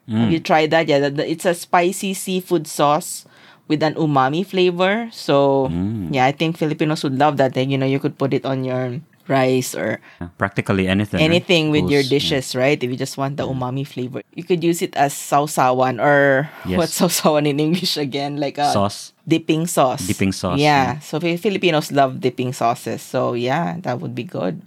Have 0.08 0.32
you 0.32 0.40
tried 0.40 0.72
that? 0.72 0.88
Yeah, 0.88 1.10
it's 1.28 1.44
a 1.44 1.52
spicy 1.54 2.14
seafood 2.14 2.64
sauce 2.68 3.26
with 3.68 3.84
an 3.84 3.96
umami 4.00 4.46
flavor. 4.46 5.10
So 5.12 5.68
yeah, 6.14 6.24
I 6.24 6.32
think 6.32 6.56
Filipinos 6.56 7.04
would 7.04 7.18
love 7.20 7.36
that. 7.44 7.54
Then 7.58 7.68
you 7.74 7.78
know 7.78 7.90
you 7.90 8.00
could 8.00 8.16
put 8.18 8.32
it 8.32 8.46
on 8.46 8.64
your 8.64 9.02
rice 9.30 9.76
or 9.76 10.00
Yeah, 10.22 10.30
Practically 10.38 10.88
anything. 10.88 11.20
right? 11.20 11.30
anything 11.30 11.70
with 11.72 11.90
your 11.92 12.02
Goes- 12.02 12.12
yeah. 12.12 12.18
dishes, 12.20 12.56
right? 12.56 12.78
If 12.82 12.90
you 12.90 12.98
just 12.98 13.18
want 13.18 13.38
the 13.38 13.48
umami 13.48 13.86
flavor, 13.86 14.22
you 14.34 14.44
could 14.44 14.64
use 14.64 14.82
it 14.82 14.96
as 14.96 15.14
sawsawan 15.14 16.00
or 16.02 16.50
Yes. 16.66 16.78
what's 16.78 16.96
sawsawan 17.00 17.48
in 17.48 17.60
English 17.60 17.98
again? 17.98 18.38
Like 18.38 18.58
a 18.58 18.72
Sauce. 18.72 19.14
dipping 19.28 19.68
sauce. 19.68 20.08
Dipping 20.08 20.32
sauce, 20.32 20.60
Yeah. 20.60 21.00
So 21.00 21.20
Fi- 21.20 21.38
Filipinos 21.38 21.92
love 21.92 22.20
dipping 22.20 22.54
sauces. 22.54 23.02
So 23.02 23.34
yeah, 23.34 23.78
that 23.84 24.00
would 24.00 24.16
be 24.16 24.24
good. 24.24 24.62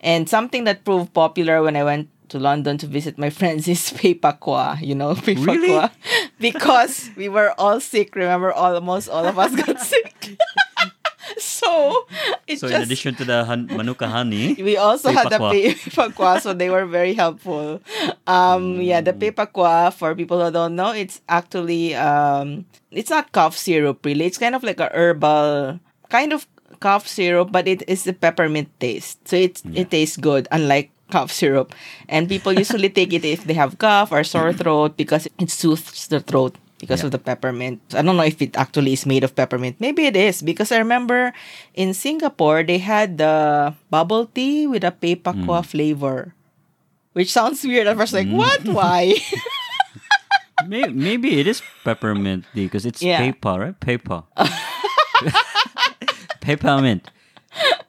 And 0.00 0.28
something 0.28 0.64
that 0.64 0.84
proved 0.84 1.12
popular 1.14 1.62
when 1.62 1.74
I 1.74 1.82
went 1.82 2.08
to 2.28 2.38
London 2.42 2.76
to 2.78 2.86
visit 2.86 3.18
my 3.18 3.30
friends 3.38 3.66
is 3.66 3.90
pepakwa. 3.94 4.78
You 4.82 4.94
know, 4.94 5.14
pepakwa. 5.26 5.90
because 6.38 7.10
we 7.16 7.28
were 7.28 7.54
all 7.58 7.80
sick. 7.80 8.14
Remember, 8.14 8.52
almost 8.52 9.08
all 9.08 9.26
of 9.26 9.38
us 9.38 9.54
got 9.54 9.80
sick. 9.80 10.36
so 11.42 12.06
it 12.46 12.58
So 12.58 12.68
just 12.68 12.76
in 12.76 12.82
addition 12.82 13.14
to 13.16 13.24
the 13.24 13.44
han- 13.44 13.68
manuka 13.68 14.08
honey, 14.08 14.54
we 14.58 14.76
also 14.76 15.10
had 15.12 15.28
the 15.28 15.38
Pepakwa. 15.92 16.40
so 16.40 16.54
they 16.54 16.70
were 16.70 16.86
very 16.86 17.12
helpful. 17.14 17.80
Um, 18.26 18.80
yeah, 18.80 19.00
the 19.00 19.12
pepakwa 19.12 19.92
for 19.92 20.14
people 20.14 20.42
who 20.42 20.50
don't 20.50 20.76
know, 20.76 20.92
it's 20.92 21.20
actually 21.28 21.94
um, 21.94 22.64
it's 22.90 23.10
not 23.10 23.32
cough 23.32 23.56
syrup 23.56 24.04
really. 24.04 24.24
It's 24.24 24.38
kind 24.38 24.54
of 24.54 24.62
like 24.62 24.80
a 24.80 24.88
herbal 24.92 25.80
kind 26.08 26.32
of 26.32 26.46
cough 26.80 27.06
syrup, 27.06 27.52
but 27.52 27.68
it 27.68 27.82
is 27.88 28.06
a 28.06 28.12
peppermint 28.12 28.68
taste, 28.80 29.20
so 29.28 29.36
it 29.36 29.60
it 29.74 29.90
tastes 29.90 30.16
good, 30.16 30.48
unlike 30.50 30.90
cough 31.10 31.30
syrup. 31.30 31.74
And 32.08 32.28
people 32.28 32.52
usually 32.52 32.88
take 32.88 33.12
it 33.12 33.24
if 33.24 33.44
they 33.44 33.54
have 33.54 33.78
cough 33.78 34.10
or 34.12 34.24
sore 34.24 34.52
throat 34.56 34.96
because 34.96 35.28
it 35.38 35.50
soothes 35.50 36.08
the 36.08 36.20
throat. 36.20 36.56
Because 36.76 37.00
Yeah. 37.00 37.08
of 37.08 37.12
the 37.16 37.22
peppermint. 37.22 37.80
I 37.96 38.02
don't 38.04 38.20
know 38.20 38.28
if 38.28 38.36
it 38.42 38.52
actually 38.56 38.92
is 38.92 39.08
made 39.08 39.24
of 39.24 39.32
peppermint. 39.32 39.80
Maybe 39.80 40.04
it 40.04 40.16
is 40.16 40.44
because 40.44 40.68
I 40.70 40.76
remember 40.76 41.32
in 41.72 41.96
Singapore 41.96 42.62
they 42.62 42.78
had 42.78 43.16
the 43.16 43.72
bubble 43.88 44.28
tea 44.28 44.66
with 44.68 44.84
a 44.84 44.92
pepakwa 44.92 45.64
mm. 45.64 45.66
flavor. 45.66 46.34
Which 47.16 47.32
sounds 47.32 47.64
weird 47.64 47.88
at 47.88 47.96
first 47.96 48.12
like 48.12 48.28
mm. 48.28 48.36
what? 48.36 48.60
Why? 48.68 49.16
maybe, 50.68 50.92
maybe 50.92 51.40
it 51.40 51.46
is 51.46 51.62
peppermint 51.84 52.44
tea 52.52 52.68
because 52.68 52.84
it's 52.84 53.00
Yeah. 53.00 53.24
paper, 53.24 53.56
right? 53.56 53.80
Paper. 53.80 54.24
Peppermint. 56.40 57.08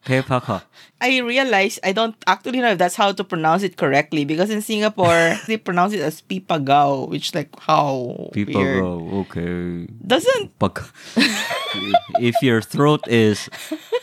Paper. 0.06 0.64
I 1.00 1.20
realized 1.22 1.80
I 1.84 1.92
don't 1.94 2.16
actually 2.26 2.60
know 2.60 2.72
if 2.74 2.78
that's 2.78 2.96
how 2.96 3.12
to 3.12 3.24
pronounce 3.24 3.62
it 3.62 3.78
correctly 3.78 4.26
because 4.26 4.50
in 4.50 4.62
Singapore 4.62 5.38
they 5.48 5.58
pronounce 5.58 5.94
it 5.94 6.02
as 6.02 6.22
pipagao, 6.22 7.06
which 7.06 7.36
like 7.36 7.54
how 7.60 8.30
weird. 8.34 8.84
okay. 9.30 9.86
Doesn't 10.06 10.58
Pag- 10.58 10.82
if 12.20 12.36
your 12.42 12.62
throat 12.62 13.08
is 13.08 13.50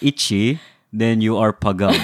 itchy, 0.00 0.60
then 0.92 1.20
you 1.20 1.36
are 1.36 1.52
pagaw. 1.52 1.94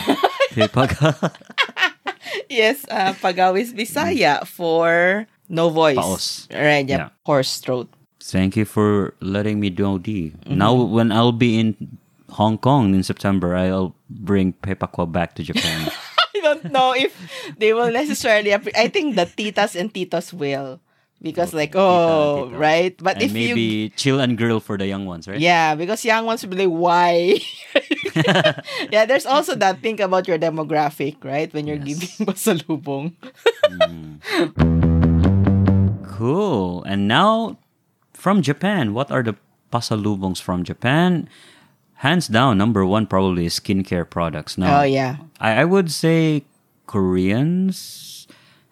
Pepagaw. 0.55 1.14
yes, 2.50 2.85
uh, 2.90 3.14
pagao 3.22 3.55
is 3.55 3.72
Bisaya 3.72 4.46
for 4.46 5.26
no 5.48 5.70
voice. 5.70 5.96
Paos. 5.96 6.48
Right, 6.53 6.88
yeah, 6.88 6.96
Yeah. 6.96 7.09
hoarse 7.26 7.59
throat. 7.59 7.88
Thank 8.20 8.55
you 8.57 8.64
for 8.64 9.14
letting 9.20 9.59
me 9.61 9.70
know, 9.70 9.98
Dee. 9.98 10.35
Mm-hmm. 10.46 10.59
Now, 10.59 10.74
when 10.74 11.11
I'll 11.11 11.33
be 11.33 11.59
in 11.59 11.98
Hong 12.32 12.58
Kong 12.58 12.94
in 12.94 13.02
September, 13.02 13.54
I'll 13.56 13.94
bring 14.08 14.52
Pepakwa 14.54 15.10
back 15.10 15.34
to 15.36 15.42
Japan. 15.42 15.90
I 16.36 16.40
don't 16.40 16.72
know 16.72 16.94
if 16.96 17.12
they 17.58 17.72
will 17.74 17.90
necessarily. 17.92 18.50
Appre- 18.50 18.76
I 18.76 18.88
think 18.88 19.16
the 19.16 19.26
titas 19.26 19.74
and 19.78 19.92
titos 19.92 20.32
will, 20.32 20.80
because 21.20 21.52
oh, 21.52 21.56
like 21.56 21.72
oh 21.76 22.46
tita. 22.48 22.56
right. 22.58 22.94
But 22.96 23.16
and 23.20 23.24
if 23.28 23.32
you 23.36 23.54
maybe 23.54 23.92
chill 23.96 24.20
and 24.20 24.38
grill 24.38 24.58
for 24.60 24.78
the 24.78 24.86
young 24.86 25.04
ones, 25.04 25.28
right? 25.28 25.38
yeah, 25.38 25.74
because 25.74 26.04
young 26.04 26.24
ones 26.24 26.40
will 26.42 26.54
be 26.56 26.64
like 26.66 26.72
why. 26.72 27.40
yeah, 28.90 29.04
there's 29.04 29.26
also 29.26 29.54
that 29.56 29.82
think 29.82 30.00
about 30.00 30.26
your 30.28 30.38
demographic, 30.38 31.22
right? 31.24 31.52
When 31.52 31.66
you're 31.66 31.76
Yes. 31.76 32.16
giving 32.16 32.26
pasalubong. 32.32 33.12
Mm. 33.68 34.20
Cool. 36.04 36.82
And 36.84 37.08
now, 37.08 37.58
from 38.14 38.42
Japan, 38.42 38.92
what 38.94 39.10
are 39.10 39.22
the 39.22 39.36
pasalubongs 39.72 40.40
from 40.40 40.64
Japan? 40.64 41.28
Hands 42.00 42.24
down, 42.28 42.56
number 42.56 42.84
one 42.86 43.04
probably 43.06 43.44
is 43.44 43.60
skincare 43.60 44.08
products. 44.08 44.56
Now, 44.56 44.80
Oh 44.80 44.84
yeah. 44.88 45.16
I, 45.38 45.60
I 45.60 45.64
would 45.64 45.90
say 45.92 46.44
Koreans 46.88 48.26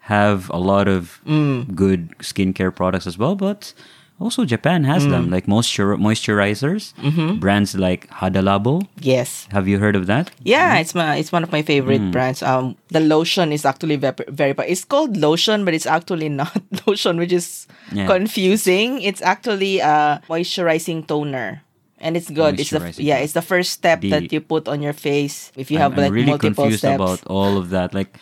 have 0.09 0.49
a 0.49 0.57
lot 0.57 0.87
of 0.87 1.21
Mm. 1.25 1.75
good 1.75 2.09
skincare 2.19 2.73
products 2.73 3.05
as 3.05 3.17
well, 3.21 3.35
but 3.35 3.73
also 4.19 4.43
Japan 4.45 4.83
has 4.83 5.05
Mm. 5.05 5.11
them, 5.11 5.23
like 5.29 5.47
moisture 5.47 5.93
moisturizers, 5.95 6.93
Mm-hmm. 6.97 7.37
brands 7.39 7.75
like 7.77 8.09
Hadalabo. 8.09 8.81
Yes. 8.99 9.47
Have 9.53 9.67
you 9.69 9.77
heard 9.77 9.95
of 9.95 10.07
that? 10.07 10.31
Yeah, 10.43 10.81
it's 10.81 10.95
my 10.97 11.15
it's 11.21 11.31
one 11.31 11.43
of 11.45 11.51
my 11.53 11.61
favorite 11.61 12.01
Mm. 12.01 12.11
brands. 12.11 12.41
Um, 12.41 12.75
the 12.89 12.99
lotion 12.99 13.53
is 13.53 13.63
actually 13.63 13.95
very 14.01 14.25
very. 14.27 14.53
It's 14.67 14.83
called 14.83 15.15
lotion, 15.17 15.63
but 15.65 15.73
it's 15.77 15.85
actually 15.85 16.29
not 16.41 16.57
lotion, 16.89 17.17
which 17.21 17.31
is 17.31 17.67
Yeah. 17.93 18.07
confusing. 18.09 19.01
It's 19.05 19.21
actually 19.21 19.79
a 19.79 20.19
moisturizing 20.27 21.05
toner, 21.07 21.61
and 22.01 22.17
it's 22.17 22.29
good. 22.29 22.59
It's 22.59 22.69
the 22.71 22.93
yeah, 22.97 23.17
it's 23.19 23.33
the 23.33 23.41
first 23.45 23.71
step 23.71 24.01
The- 24.01 24.09
that 24.11 24.31
you 24.33 24.41
put 24.41 24.67
on 24.67 24.81
your 24.81 24.93
face 24.93 25.51
if 25.55 25.69
you 25.71 25.77
I'm- 25.77 25.91
have 25.91 25.99
I'm, 25.99 26.03
like 26.05 26.11
really 26.13 26.31
multiple 26.33 26.65
confused 26.65 26.79
steps. 26.83 26.95
about 26.95 27.19
all 27.27 27.57
of 27.57 27.69
that. 27.71 27.93
Like, 27.93 28.17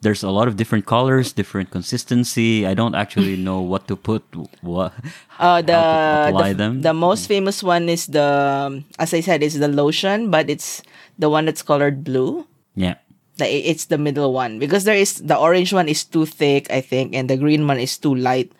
there's 0.00 0.22
a 0.24 0.30
lot 0.32 0.48
of 0.48 0.56
different 0.56 0.86
colors, 0.86 1.32
different 1.32 1.70
consistency. 1.70 2.66
I 2.66 2.72
don't 2.72 2.94
actually 2.96 3.36
know 3.36 3.60
what 3.60 3.86
to 3.88 3.96
put. 3.96 4.24
What? 4.64 4.92
Uh, 5.38 5.60
the, 5.60 5.72
how 5.76 6.24
to 6.24 6.28
apply 6.32 6.52
the, 6.52 6.58
them. 6.58 6.80
the 6.82 6.94
most 6.94 7.28
famous 7.28 7.62
one 7.62 7.88
is 7.88 8.06
the 8.08 8.82
as 8.98 9.12
I 9.12 9.20
said 9.20 9.42
is 9.42 9.58
the 9.60 9.68
lotion, 9.68 10.30
but 10.30 10.48
it's 10.48 10.82
the 11.18 11.28
one 11.28 11.44
that's 11.44 11.62
colored 11.62 12.02
blue. 12.02 12.46
Yeah. 12.74 12.96
The, 13.36 13.44
it's 13.48 13.86
the 13.86 13.96
middle 13.98 14.32
one 14.32 14.58
because 14.58 14.84
there 14.84 14.96
is 14.96 15.20
the 15.20 15.36
orange 15.36 15.72
one 15.72 15.88
is 15.88 16.04
too 16.04 16.24
thick, 16.24 16.70
I 16.72 16.80
think, 16.80 17.14
and 17.14 17.28
the 17.28 17.36
green 17.36 17.66
one 17.66 17.78
is 17.80 17.96
too 17.96 18.14
light. 18.14 18.52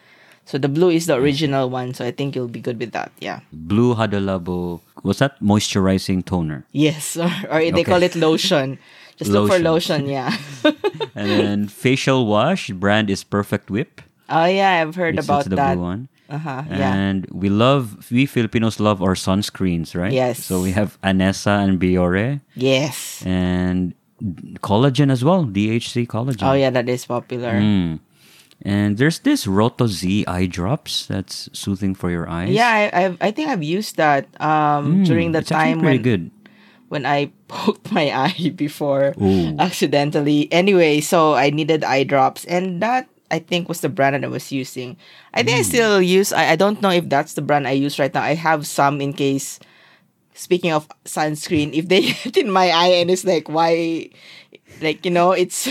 So 0.51 0.59
the 0.59 0.67
blue 0.69 0.91
is 0.91 1.07
the 1.07 1.15
original 1.15 1.71
one. 1.71 1.95
So 1.95 2.03
I 2.05 2.11
think 2.11 2.35
you'll 2.35 2.51
be 2.51 2.59
good 2.59 2.79
with 2.83 2.91
that. 2.91 3.13
Yeah. 3.23 3.41
Blue 3.55 3.95
Hadalabo. 3.95 4.81
Was 5.07 5.23
that? 5.23 5.39
Moisturizing 5.39 6.27
toner. 6.27 6.67
Yes, 6.75 7.15
or, 7.17 7.31
or 7.51 7.63
they 7.63 7.71
Okay. 7.71 7.85
call 7.87 8.03
it 8.03 8.17
lotion. 8.19 8.79
Just 9.17 9.31
look 9.31 9.47
for 9.53 9.59
Lotion. 9.63 10.09
lotion. 10.09 10.11
Yeah. 10.11 10.35
And 11.15 11.29
then 11.31 11.59
facial 11.69 12.27
wash 12.27 12.71
brand 12.75 13.11
is 13.11 13.23
Perfect 13.23 13.71
Whip. 13.71 14.01
oh 14.33 14.47
yeah, 14.51 14.81
I've 14.83 14.95
heard 14.99 15.19
It's, 15.19 15.27
about 15.27 15.41
it's 15.47 15.51
the 15.55 15.57
that. 15.57 15.75
blue 15.79 15.83
one. 15.87 16.03
Uh 16.31 16.39
huh. 16.39 16.63
Yeah. 16.71 16.95
And 16.95 17.27
we 17.31 17.49
love, 17.51 18.11
we 18.11 18.25
Filipinos 18.27 18.79
love 18.81 19.03
our 19.03 19.15
sunscreens, 19.15 19.95
right? 19.95 20.11
Yes. 20.15 20.43
So 20.43 20.63
we 20.63 20.73
have 20.73 20.97
Anessa 21.03 21.63
and 21.63 21.79
Biore 21.79 22.41
Yes. 22.55 23.23
and 23.27 23.93
collagen 24.63 25.11
as 25.11 25.23
well, 25.25 25.45
DHC 25.45 26.07
collagen. 26.07 26.43
Oh 26.49 26.55
yeah, 26.55 26.71
that 26.71 26.89
is 26.89 27.05
popular. 27.07 27.55
Mm. 27.61 27.99
And 28.62 28.99
there's 28.99 29.20
this 29.20 29.46
Rohto 29.46 29.88
Z 29.88 30.25
eye 30.29 30.46
drops 30.46 31.07
that's 31.07 31.49
soothing 31.53 31.94
for 31.94 32.11
your 32.11 32.29
eyes. 32.29 32.51
Yeah, 32.51 32.68
I, 32.68 33.05
I've, 33.05 33.16
I 33.20 33.31
think 33.31 33.49
I've 33.49 33.62
used 33.64 33.96
that 33.96 34.29
um 34.40 35.01
Mm, 35.01 35.07
during 35.07 35.33
the 35.33 35.40
time 35.40 35.81
when 35.81 36.03
good. 36.03 36.31
when 36.92 37.07
I 37.07 37.33
poked 37.49 37.88
my 37.92 38.11
eye 38.12 38.53
before 38.55 39.14
Ooh. 39.16 39.57
accidentally. 39.59 40.49
Anyway, 40.53 41.01
so 41.01 41.35
I 41.35 41.49
needed 41.51 41.85
eye 41.85 42.05
drops, 42.05 42.44
and 42.44 42.83
that 42.83 43.09
I 43.31 43.38
think 43.40 43.68
was 43.68 43.81
the 43.81 43.88
brand 43.88 44.12
that 44.14 44.25
I 44.25 44.29
was 44.29 44.53
using. 44.53 44.96
I 45.33 45.40
think 45.42 45.57
I 45.57 45.62
Hmm. 45.64 45.70
still 45.73 46.03
use. 46.03 46.33
I, 46.33 46.53
I 46.53 46.57
don't 46.57 46.83
know 46.83 46.90
if 46.90 47.09
that's 47.09 47.35
the 47.35 47.42
brand 47.46 47.64
I 47.68 47.73
use 47.79 47.96
right 47.99 48.12
now. 48.12 48.23
I 48.23 48.35
have 48.35 48.66
some 48.66 49.01
in 49.01 49.12
case. 49.16 49.57
Speaking 50.35 50.73
of 50.73 50.88
sunscreen, 51.05 51.73
if 51.73 51.88
they 51.88 52.12
get 52.25 52.37
in 52.37 52.51
my 52.51 52.70
eye 52.70 53.01
and 53.01 53.11
it's 53.11 53.25
like 53.25 53.49
why, 53.49 54.09
like 54.81 55.05
you 55.05 55.11
know, 55.11 55.33
it's 55.33 55.68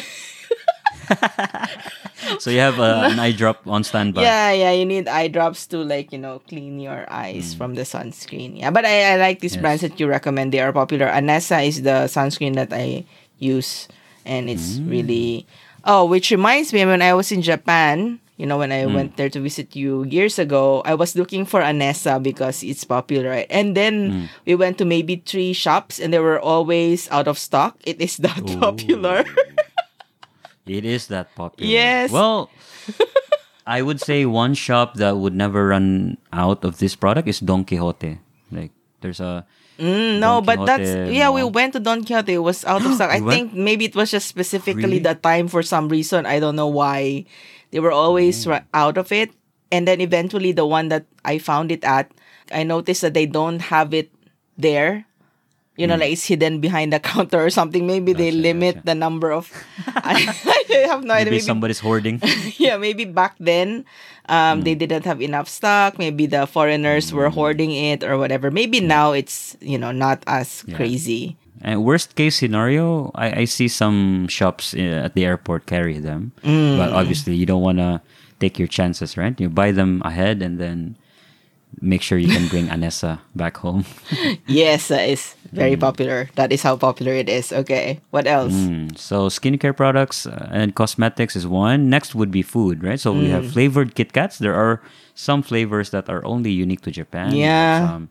So 2.40 2.50
you 2.50 2.60
have 2.60 2.80
uh, 2.80 3.08
an 3.12 3.20
eye 3.20 3.32
drop 3.32 3.66
on 3.68 3.84
standby. 3.84 4.22
yeah, 4.24 4.52
yeah. 4.52 4.72
You 4.72 4.86
need 4.86 5.08
eye 5.08 5.28
drops 5.28 5.68
to 5.72 5.80
like 5.84 6.12
you 6.12 6.20
know 6.20 6.40
clean 6.48 6.80
your 6.80 7.06
eyes 7.12 7.54
from 7.54 7.76
the 7.76 7.84
sunscreen. 7.84 8.60
Yeah, 8.60 8.72
but 8.72 8.86
I, 8.86 9.14
I 9.14 9.16
like 9.18 9.40
these. 9.40 9.54
Yes. 9.56 9.62
brands 9.62 9.82
that 9.82 10.00
you 10.00 10.08
recommend. 10.08 10.52
They 10.52 10.60
are 10.62 10.74
popular. 10.74 11.08
Anessa 11.08 11.66
is 11.66 11.82
the 11.84 12.08
sunscreen 12.12 12.56
that 12.56 12.72
I 12.74 13.06
use, 13.40 13.88
and 14.26 14.50
it's 14.50 14.78
Hmm. 14.80 14.90
really. 14.90 15.48
Oh, 15.88 16.04
which 16.06 16.30
reminds 16.32 16.74
me, 16.74 16.84
when 16.86 17.02
I 17.02 17.14
was 17.16 17.32
in 17.32 17.42
Japan, 17.42 18.20
you 18.36 18.46
know, 18.46 18.60
when 18.60 18.72
I 18.72 18.84
Hmm. 18.84 18.94
went 18.94 19.12
there 19.16 19.32
to 19.32 19.40
visit 19.40 19.76
you 19.80 20.04
years 20.12 20.36
ago, 20.38 20.84
I 20.84 20.94
was 20.94 21.16
looking 21.16 21.48
for 21.48 21.64
Anessa 21.64 22.20
because 22.22 22.64
it's 22.68 22.84
popular, 22.84 23.32
right? 23.32 23.48
And 23.50 23.76
then 23.80 23.94
Hmm. 24.12 24.24
we 24.46 24.56
went 24.60 24.76
to 24.80 24.86
maybe 24.86 25.24
three 25.24 25.54
shops, 25.56 25.96
and 26.00 26.12
they 26.12 26.20
were 26.20 26.40
always 26.40 27.08
out 27.16 27.28
of 27.32 27.40
stock. 27.40 27.80
It 27.88 28.04
is 28.04 28.18
that 28.20 28.44
popular. 28.60 29.24
It 30.70 30.86
is 30.86 31.08
that 31.10 31.34
popular. 31.34 31.66
Yes. 31.66 32.12
Well, 32.14 32.50
I 33.66 33.82
would 33.82 34.00
say 34.00 34.26
one 34.26 34.54
shop 34.54 34.96
that 35.02 35.18
would 35.18 35.34
never 35.34 35.68
run 35.74 36.18
out 36.34 36.64
of 36.64 36.78
this 36.78 36.96
product 36.96 37.28
is 37.28 37.40
Don 37.42 37.66
Quijote. 37.66 38.20
Like 38.52 38.72
there's 39.02 39.20
a 39.20 39.46
Mm, 39.80 40.20
no, 40.20 40.42
but 40.44 40.60
that's 40.68 40.92
yeah. 41.08 41.32
We 41.32 41.40
went 41.48 41.72
to 41.74 41.80
Don 41.80 42.04
Quijote. 42.04 42.28
It 42.36 42.44
was 42.44 42.66
out 42.68 42.84
of 42.84 42.94
stock. 43.00 43.10
I 43.16 43.24
think 43.24 43.56
maybe 43.56 43.86
it 43.88 43.96
was 43.96 44.12
just 44.12 44.28
specifically 44.28 45.00
Really? 45.00 45.08
the 45.08 45.16
time 45.16 45.48
for 45.48 45.64
some 45.64 45.88
reason. 45.88 46.28
I 46.28 46.40
don't 46.44 46.60
know 46.60 46.68
why. 46.68 47.24
They 47.72 47.80
were 47.80 47.96
always 47.96 48.44
Oh. 48.46 48.60
out 48.76 48.98
of 49.00 49.08
it, 49.16 49.32
and 49.72 49.88
then 49.88 50.02
eventually 50.04 50.52
the 50.52 50.68
one 50.68 50.90
that 50.92 51.06
I 51.24 51.40
found 51.40 51.72
it 51.72 51.88
at, 51.88 52.12
I 52.52 52.68
noticed 52.68 53.02
that 53.08 53.16
they 53.16 53.24
don't 53.26 53.72
have 53.72 53.94
it 53.96 54.12
there. 54.60 55.08
You 55.80 55.88
know, 55.88 55.96
like 55.96 56.12
it's 56.12 56.28
hidden 56.28 56.60
behind 56.60 56.92
the 56.92 57.00
counter 57.12 57.40
or 57.40 57.50
something. 57.50 57.88
Maybe 57.88 58.12
they 58.12 58.36
Hmm. 58.36 58.44
Limit 58.44 58.76
gotcha. 58.84 58.86
the 58.92 58.96
number 59.00 59.32
of. 59.32 59.48
I, 59.96 60.28
have 60.92 61.08
no 61.08 61.14
idea. 61.16 61.32
maybe 61.32 61.40
Maybe 61.40 61.40
somebody's 61.40 61.80
hoarding. 61.80 62.20
yeah, 62.60 62.76
maybe 62.76 63.06
back 63.08 63.36
then 63.40 63.86
um, 64.28 64.60
Hmm. 64.60 64.64
they 64.68 64.76
didn't 64.76 65.06
have 65.08 65.22
enough 65.24 65.48
stock. 65.48 65.96
Maybe 65.98 66.28
the 66.28 66.44
foreigners 66.46 67.14
were 67.16 67.30
hoarding 67.32 67.72
it 67.72 68.04
or 68.04 68.18
whatever. 68.20 68.52
Maybe 68.52 68.84
now 68.84 69.16
it's 69.16 69.56
you 69.64 69.78
know 69.80 69.96
not 69.96 70.20
as 70.28 70.68
Yeah. 70.68 70.76
crazy. 70.76 71.40
And 71.64 71.84
worst 71.84 72.16
case 72.16 72.36
scenario, 72.40 73.12
I, 73.16 73.44
I 73.44 73.46
see 73.46 73.68
some 73.68 74.28
shops 74.32 74.72
uh, 74.76 75.04
at 75.08 75.16
the 75.16 75.26
airport 75.28 75.66
carry 75.68 76.00
them, 76.00 76.32
Mm. 76.44 76.78
but 76.80 76.92
obviously 76.96 77.36
you 77.36 77.44
don't 77.46 77.62
want 77.64 77.80
to 77.80 78.00
take 78.40 78.56
your 78.60 78.68
chances, 78.72 79.16
right? 79.20 79.36
You 79.40 79.50
buy 79.52 79.72
them 79.76 80.00
ahead 80.08 80.40
and 80.42 80.56
then 80.60 80.96
make 81.82 82.02
sure 82.02 82.18
you 82.18 82.28
can 82.28 82.48
bring 82.50 82.68
Anessa 82.74 83.20
back 83.36 83.58
home. 83.58 83.86
Yes, 84.48 84.88
that 84.90 85.08
is 85.10 85.36
very 85.54 85.78
popular. 85.78 86.30
That 86.36 86.52
is 86.52 86.62
how 86.64 86.76
popular 86.78 87.14
it 87.14 87.30
is. 87.30 87.54
Okay, 87.54 88.02
what 88.10 88.26
else? 88.28 88.54
Mm, 88.54 88.98
so 88.98 89.30
skincare 89.30 89.76
products 89.76 90.26
uh, 90.26 90.50
and 90.52 90.74
cosmetics 90.76 91.36
is 91.36 91.46
one. 91.48 91.90
Next 91.90 92.16
would 92.16 92.32
be 92.32 92.42
food, 92.42 92.84
right? 92.84 93.00
So 93.00 93.14
we 93.14 93.28
Mm. 93.30 93.34
have 93.38 93.46
flavored 93.52 93.94
Kit 93.96 94.12
Kats. 94.14 94.38
There 94.40 94.56
are 94.56 94.82
some 95.16 95.42
flavors 95.42 95.90
that 95.92 96.10
are 96.10 96.26
only 96.26 96.52
unique 96.52 96.82
to 96.82 96.92
Japan. 96.92 97.32
Yeah. 97.36 97.86
some 97.86 98.10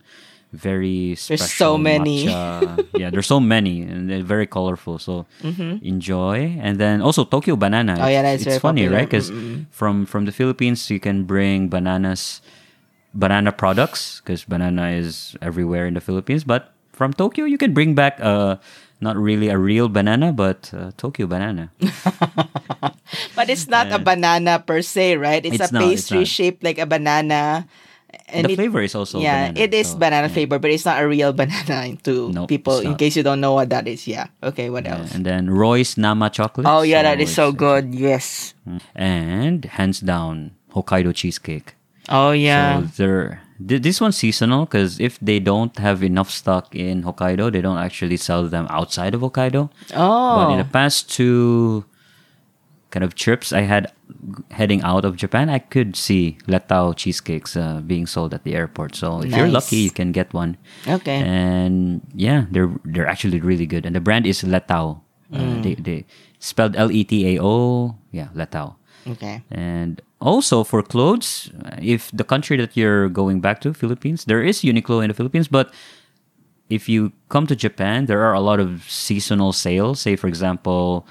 very 0.52 1.12
There's 1.28 1.44
so 1.44 1.76
many. 1.76 2.24
matcha. 2.24 2.86
yeah, 2.96 3.10
there's 3.10 3.26
so 3.28 3.36
many 3.40 3.82
and 3.84 4.08
they're 4.08 4.24
very 4.24 4.46
colorful. 4.48 4.96
So 4.98 5.26
enjoy. 5.82 6.56
And 6.60 6.78
then 6.78 7.02
also 7.02 7.24
Tokyo 7.24 7.56
banana. 7.56 7.94
Mm-hmm. 7.94 8.02
Oh, 8.04 8.08
yeah, 8.08 8.22
that's 8.22 8.42
it's 8.42 8.44
very 8.48 8.60
funny, 8.60 8.82
popular. 8.82 8.96
right? 8.98 9.08
Because 9.08 9.28
from 9.70 10.06
from 10.06 10.24
the 10.24 10.32
Philippines, 10.32 10.88
you 10.90 11.00
can 11.00 11.24
bring 11.24 11.68
bananas, 11.68 12.40
banana 13.14 13.52
products 13.52 14.20
because 14.20 14.44
banana 14.44 14.90
is 14.90 15.36
everywhere 15.42 15.86
in 15.86 15.94
the 15.94 16.00
Philippines. 16.00 16.44
But 16.44 16.72
from 16.92 17.12
Tokyo, 17.12 17.44
you 17.44 17.58
can 17.58 17.72
bring 17.74 17.94
back 17.94 18.18
uh 18.20 18.56
not 19.00 19.14
really 19.16 19.48
a 19.48 19.56
real 19.58 19.86
banana, 19.88 20.32
but 20.32 20.74
uh, 20.74 20.90
Tokyo 20.98 21.26
banana. 21.30 21.70
But 23.34 23.48
it's 23.48 23.68
not 23.68 23.90
a 23.92 23.98
banana 23.98 24.58
per 24.58 24.82
se, 24.82 25.16
right? 25.16 25.44
It's, 25.44 25.60
It's 25.62 25.70
a 25.70 25.74
not, 25.74 25.82
pastry 25.86 26.26
not. 26.26 26.28
shaped 26.28 26.62
like 26.64 26.78
a 26.78 26.86
banana. 26.86 27.66
And 28.28 28.44
the 28.46 28.52
it- 28.52 28.56
flavor 28.56 28.82
is 28.82 28.94
also 28.98 29.20
yeah, 29.20 29.48
banana, 29.54 29.60
it 29.60 29.72
is 29.72 29.94
so, 29.94 29.98
banana 30.02 30.26
yeah. 30.26 30.34
flavor, 30.34 30.58
but 30.58 30.70
it's 30.74 30.84
not 30.84 31.00
a 31.00 31.06
real 31.06 31.32
banana 31.38 31.94
to 32.04 32.32
Nope, 32.32 32.48
people. 32.48 32.80
In 32.82 32.96
case 32.98 33.14
you 33.16 33.22
don't 33.22 33.40
know 33.40 33.54
what 33.54 33.70
that 33.70 33.86
is, 33.86 34.06
yeah. 34.10 34.26
Okay, 34.42 34.68
what 34.68 34.84
Yeah, 34.84 34.98
else? 34.98 35.14
And 35.14 35.24
then 35.24 35.48
Roy's 35.48 35.96
Nama 35.96 36.28
chocolate. 36.28 36.66
Oh 36.66 36.82
yeah, 36.82 37.02
that 37.06 37.20
is 37.22 37.30
so 37.32 37.52
good. 37.52 37.94
Yes. 37.94 38.52
And 38.98 39.64
hands 39.78 40.00
down, 40.00 40.58
Hokkaido 40.74 41.14
cheesecake. 41.14 41.77
Oh 42.08 42.32
yeah. 42.32 42.82
So 42.82 42.88
they're 42.96 43.42
this 43.60 44.00
one's 44.00 44.16
seasonal 44.16 44.66
because 44.66 45.00
if 45.00 45.18
they 45.20 45.40
don't 45.40 45.76
have 45.78 46.02
enough 46.02 46.30
stock 46.30 46.74
in 46.74 47.02
Hokkaido, 47.02 47.50
they 47.52 47.60
don't 47.60 47.78
actually 47.78 48.16
sell 48.16 48.46
them 48.46 48.66
outside 48.70 49.14
of 49.14 49.20
Hokkaido. 49.20 49.70
Oh. 49.94 50.36
But 50.36 50.52
in 50.52 50.60
oh. 50.60 50.62
the 50.62 50.68
past 50.70 51.10
two 51.10 51.84
kind 52.90 53.04
of 53.04 53.14
trips 53.14 53.52
I 53.52 53.62
had 53.62 53.92
heading 54.50 54.80
out 54.82 55.04
of 55.04 55.16
Japan, 55.16 55.50
I 55.50 55.58
could 55.58 55.96
see 55.96 56.38
Letao 56.46 56.96
cheesecakes 56.96 57.56
uh, 57.56 57.80
being 57.80 58.06
sold 58.06 58.32
at 58.32 58.44
the 58.44 58.54
airport. 58.54 58.94
So 58.94 59.22
if 59.22 59.34
you're 59.34 59.48
lucky, 59.48 59.76
you 59.76 59.90
can 59.90 60.12
get 60.12 60.32
one. 60.32 60.56
Okay. 60.86 61.16
And 61.16 62.00
yeah, 62.14 62.46
they're 62.50 62.70
they're 62.84 63.08
actually 63.08 63.40
really 63.40 63.66
good. 63.66 63.84
And 63.84 63.94
the 63.94 64.00
brand 64.00 64.26
is 64.26 64.42
Letao. 64.42 65.02
Uh, 65.32 65.60
they 65.60 65.74
they 65.74 66.06
spelled 66.38 66.76
L 66.76 66.90
E 66.90 67.04
T 67.04 67.36
A 67.36 67.42
O. 67.42 67.96
Yeah, 68.12 68.28
Letao. 68.34 68.76
Okay. 69.08 69.42
And 69.50 70.00
also 70.20 70.64
for 70.64 70.82
clothes, 70.82 71.50
uh, 71.64 71.76
if 71.80 72.10
the 72.12 72.24
country 72.24 72.56
that 72.56 72.76
you're 72.76 73.08
going 73.08 73.40
back 73.40 73.60
to, 73.62 73.74
Philippines, 73.74 74.24
there 74.24 74.42
is 74.42 74.62
Uniqlo 74.62 75.02
in 75.02 75.08
the 75.08 75.14
Philippines, 75.14 75.48
but 75.48 75.72
if 76.68 76.88
you 76.88 77.12
come 77.28 77.46
to 77.46 77.56
Japan, 77.56 78.06
there 78.06 78.22
are 78.22 78.34
a 78.34 78.40
lot 78.40 78.60
of 78.60 78.84
seasonal 78.88 79.52
sales. 79.52 80.00
Say, 80.00 80.16
for 80.16 80.26
example, 80.26 81.06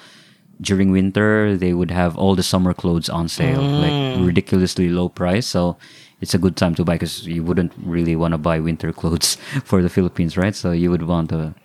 during 0.61 0.91
winter, 0.91 1.57
they 1.57 1.73
would 1.73 1.91
have 1.91 2.17
all 2.17 2.35
the 2.35 2.43
summer 2.43 2.73
clothes 2.73 3.09
on 3.09 3.27
sale, 3.27 3.61
like 3.61 4.25
ridiculously 4.25 4.89
low 4.89 5.09
price. 5.09 5.47
So 5.47 5.77
it's 6.21 6.33
a 6.33 6.37
good 6.37 6.55
time 6.55 6.75
to 6.75 6.83
buy 6.83 6.95
because 6.95 7.27
you 7.27 7.43
wouldn't 7.43 7.73
really 7.77 8.15
want 8.15 8.33
to 8.33 8.37
buy 8.37 8.59
winter 8.59 8.91
clothes 8.99 9.37
for 9.63 9.81
the 9.81 9.89
Philippines, 9.89 10.37
right? 10.37 10.55
So 10.55 10.71
you 10.71 10.91
would 10.91 11.03
want 11.03 11.29
to 11.29 11.55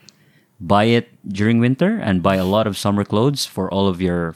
buy 0.61 0.85
it 0.85 1.11
during 1.29 1.59
winter 1.59 1.99
and 1.99 2.23
buy 2.23 2.37
a 2.37 2.45
lot 2.45 2.67
of 2.67 2.79
summer 2.79 3.05
clothes 3.05 3.45
for 3.45 3.71
all 3.73 3.89
of 3.89 4.01
your 4.01 4.35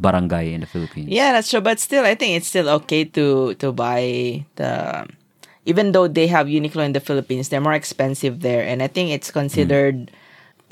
barangay 0.00 0.52
in 0.52 0.60
the 0.60 0.66
Philippines. 0.66 1.08
Yeah, 1.08 1.32
that's 1.32 1.50
true. 1.50 1.60
But 1.60 1.78
still, 1.78 2.04
I 2.04 2.14
think 2.14 2.36
it's 2.36 2.48
still 2.48 2.68
okay 2.82 3.04
to 3.16 3.54
to 3.60 3.72
buy 3.72 4.44
the. 4.56 5.06
Even 5.68 5.92
though 5.92 6.08
they 6.08 6.26
have 6.26 6.48
Uniqlo 6.48 6.80
in 6.82 6.96
the 6.96 7.04
Philippines, 7.04 7.52
they're 7.52 7.60
more 7.60 7.76
expensive 7.76 8.40
there, 8.40 8.64
and 8.64 8.82
I 8.82 8.88
think 8.88 9.12
it's 9.12 9.30
considered 9.30 10.10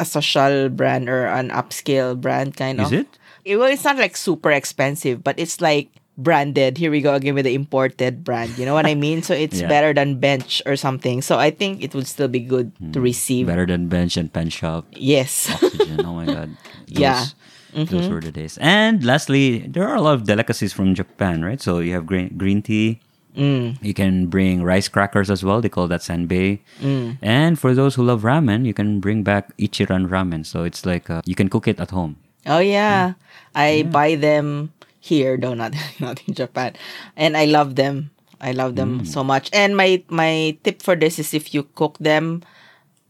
a 0.00 0.04
social 0.04 0.70
brand 0.72 1.08
or 1.12 1.26
an 1.26 1.50
upscale 1.50 2.18
brand 2.18 2.56
kind 2.56 2.80
Is 2.80 2.88
of. 2.88 2.92
Is 2.92 3.00
it? 3.04 3.58
Well, 3.58 3.68
it's 3.68 3.84
not 3.84 3.96
like 4.00 4.16
super 4.16 4.50
expensive, 4.50 5.22
but 5.22 5.38
it's 5.38 5.60
like 5.60 5.92
branded. 6.18 6.76
Here 6.76 6.90
we 6.90 7.00
go 7.00 7.14
again 7.14 7.34
with 7.34 7.44
the 7.46 7.54
imported 7.54 8.24
brand. 8.24 8.58
You 8.58 8.66
know 8.66 8.74
what 8.74 8.86
I 8.86 8.94
mean? 8.94 9.22
So 9.22 9.32
it's 9.32 9.60
Yeah. 9.62 9.68
better 9.68 9.94
than 9.94 10.18
Bench 10.18 10.60
or 10.66 10.76
something. 10.76 11.22
So 11.22 11.38
I 11.38 11.50
think 11.50 11.82
it 11.82 11.94
would 11.94 12.06
still 12.06 12.28
be 12.28 12.40
good 12.40 12.74
to 12.92 12.98
hmm. 12.98 13.04
receive. 13.04 13.46
Better 13.46 13.66
than 13.66 13.88
bench 13.88 14.16
and 14.16 14.32
Penshoppe. 14.32 14.84
Yes. 14.92 15.48
Oxygen. 15.48 16.04
oh 16.04 16.14
my 16.14 16.26
god. 16.26 16.50
Those, 16.88 16.98
Yeah. 16.98 17.24
Mm-hmm. 17.72 17.94
Those 17.94 18.08
were 18.08 18.20
the 18.20 18.32
days. 18.32 18.58
And 18.60 19.04
lastly, 19.04 19.66
there 19.68 19.86
are 19.86 19.96
a 19.96 20.00
lot 20.00 20.14
of 20.14 20.24
delicacies 20.24 20.72
from 20.72 20.94
Japan, 20.94 21.44
right? 21.44 21.60
So 21.60 21.80
you 21.80 21.92
have 21.94 22.06
green 22.06 22.36
green 22.36 22.62
tea. 22.62 23.00
Mm. 23.36 23.78
You 23.82 23.94
can 23.94 24.26
bring 24.26 24.64
rice 24.64 24.88
crackers 24.88 25.30
as 25.30 25.44
well. 25.44 25.60
They 25.60 25.68
call 25.68 25.86
that 25.88 26.00
sanbei. 26.00 26.58
Mm. 26.80 27.18
And 27.22 27.58
for 27.58 27.74
those 27.74 27.94
who 27.94 28.02
love 28.02 28.22
ramen, 28.22 28.66
you 28.66 28.74
can 28.74 29.00
bring 29.00 29.22
back 29.22 29.54
Ichiran 29.58 30.08
ramen. 30.08 30.44
So 30.44 30.64
it's 30.64 30.84
like 30.84 31.08
uh, 31.10 31.22
you 31.24 31.34
can 31.34 31.48
cook 31.48 31.68
it 31.68 31.78
at 31.78 31.90
home. 31.90 32.16
Oh 32.46 32.58
yeah, 32.58 33.14
I 33.54 33.84
buy 33.90 34.16
them 34.16 34.72
here, 34.98 35.36
though 35.36 35.54
not 35.54 35.74
not 36.00 36.22
in 36.26 36.34
Japan, 36.34 36.74
and 37.16 37.36
I 37.36 37.44
love 37.44 37.76
them. 37.76 38.10
I 38.40 38.52
love 38.52 38.76
them 38.76 39.04
so 39.04 39.22
much. 39.22 39.50
And 39.52 39.76
my 39.76 40.02
my 40.08 40.56
tip 40.62 40.80
for 40.80 40.94
this 40.94 41.18
is 41.18 41.34
if 41.34 41.52
you 41.52 41.66
cook 41.74 41.98
them, 41.98 42.46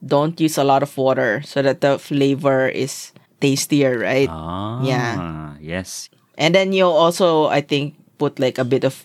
don't 0.04 0.40
use 0.40 0.56
a 0.56 0.64
lot 0.64 0.82
of 0.82 0.96
water 0.96 1.42
so 1.44 1.60
that 1.62 1.80
the 1.80 1.98
flavor 1.98 2.68
is 2.68 3.12
tastier, 3.40 3.98
right? 3.98 4.28
Ah, 4.30 4.82
Yeah. 4.82 5.54
Yes. 5.60 6.10
And 6.38 6.54
then 6.54 6.72
you 6.72 6.86
also, 6.86 7.46
I 7.46 7.60
think, 7.60 7.94
put 8.18 8.38
like 8.38 8.58
a 8.58 8.64
bit 8.64 8.84
of 8.84 9.04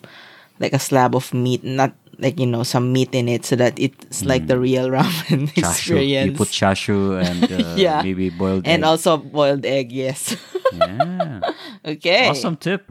like 0.60 0.72
a 0.72 0.78
slab 0.78 1.14
of 1.16 1.34
meat, 1.34 1.64
not 1.64 1.92
like 2.22 2.38
you 2.38 2.46
know 2.46 2.62
some 2.62 2.92
meat 2.94 3.10
in 3.10 3.26
it, 3.28 3.44
so 3.44 3.56
that 3.58 3.74
it's 3.74 4.22
like 4.24 4.46
the 4.46 4.54
real 4.58 4.86
ramen 4.94 5.50
Chashu. 5.50 5.58
experience. 5.58 6.30
You 6.30 6.36
put 6.38 6.48
chashu 6.54 7.18
and 7.18 7.42
uh, 7.50 7.74
Yeah. 7.76 8.02
maybe 8.06 8.30
boiled 8.30 8.62
and 8.66 8.82
egg. 8.82 8.86
also 8.86 9.16
boiled 9.18 9.66
egg. 9.66 9.90
Yes. 9.90 10.36
yeah. 10.72 11.40
okay. 11.84 12.30
Awesome 12.30 12.54
tip. 12.56 12.86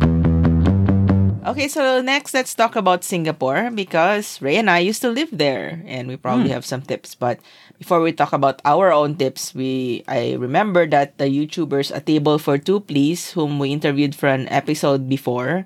Okay, 1.44 1.68
so 1.68 2.02
next 2.02 2.34
let's 2.34 2.56
talk 2.56 2.76
about 2.76 3.04
Singapore 3.04 3.70
because 3.72 4.42
Rey 4.42 4.56
and 4.56 4.70
I 4.70 4.80
used 4.80 5.02
to 5.04 5.10
live 5.12 5.28
there 5.32 5.84
and 5.86 6.08
we 6.08 6.16
probably 6.16 6.50
have 6.50 6.64
some 6.66 6.82
tips. 6.82 7.16
But 7.16 7.40
before 7.78 8.02
we 8.02 8.12
talk 8.14 8.34
about 8.34 8.62
our 8.66 8.92
own 8.94 9.16
tips, 9.16 9.54
we 9.54 10.04
I 10.08 10.34
remember 10.40 10.88
that 10.88 11.18
the 11.18 11.26
YouTubers 11.26 11.94
A 11.96 12.00
Table 12.00 12.38
for 12.40 12.58
Two 12.58 12.80
Please, 12.80 13.32
whom 13.32 13.60
we 13.60 13.72
interviewed 13.72 14.16
for 14.16 14.28
an 14.30 14.48
episode 14.50 15.10
before, 15.10 15.66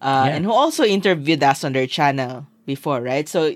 uh, 0.00 0.26
Yeah. 0.28 0.34
and 0.36 0.44
who 0.44 0.52
also 0.52 0.84
interviewed 0.84 1.42
us 1.42 1.62
on 1.64 1.72
their 1.72 1.86
channel 1.86 2.46
before, 2.66 3.00
right? 3.00 3.28
So 3.28 3.54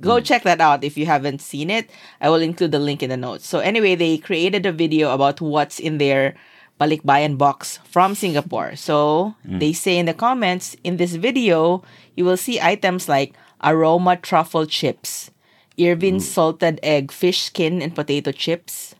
go 0.00 0.20
check 0.20 0.42
that 0.42 0.60
out 0.60 0.82
if 0.84 0.96
you 0.98 1.06
haven't 1.06 1.40
seen 1.40 1.70
it. 1.70 1.90
I 2.20 2.30
will 2.30 2.42
include 2.42 2.72
the 2.72 2.78
link 2.82 3.02
in 3.02 3.10
the 3.10 3.16
notes. 3.16 3.46
So 3.46 3.58
anyway, 3.60 3.94
they 3.94 4.18
created 4.18 4.66
a 4.66 4.72
video 4.72 5.10
about 5.14 5.40
what's 5.40 5.78
in 5.78 5.98
their 5.98 6.34
balikbayan 6.80 7.38
box 7.38 7.78
from 7.82 8.14
Singapore. 8.14 8.76
So 8.76 9.34
they 9.42 9.72
say 9.72 9.98
in 9.98 10.06
the 10.06 10.14
comments 10.14 10.76
in 10.84 10.96
this 10.96 11.14
video, 11.18 11.82
you 12.14 12.24
will 12.24 12.36
see 12.38 12.60
items 12.62 13.08
like 13.08 13.34
aroma 13.62 14.14
truffle 14.16 14.66
chips, 14.66 15.30
Irvin 15.78 16.18
mm. 16.18 16.22
salted 16.22 16.80
egg 16.82 17.12
fish 17.12 17.46
skin 17.46 17.80
and 17.80 17.94
potato 17.94 18.32
chips, 18.32 18.94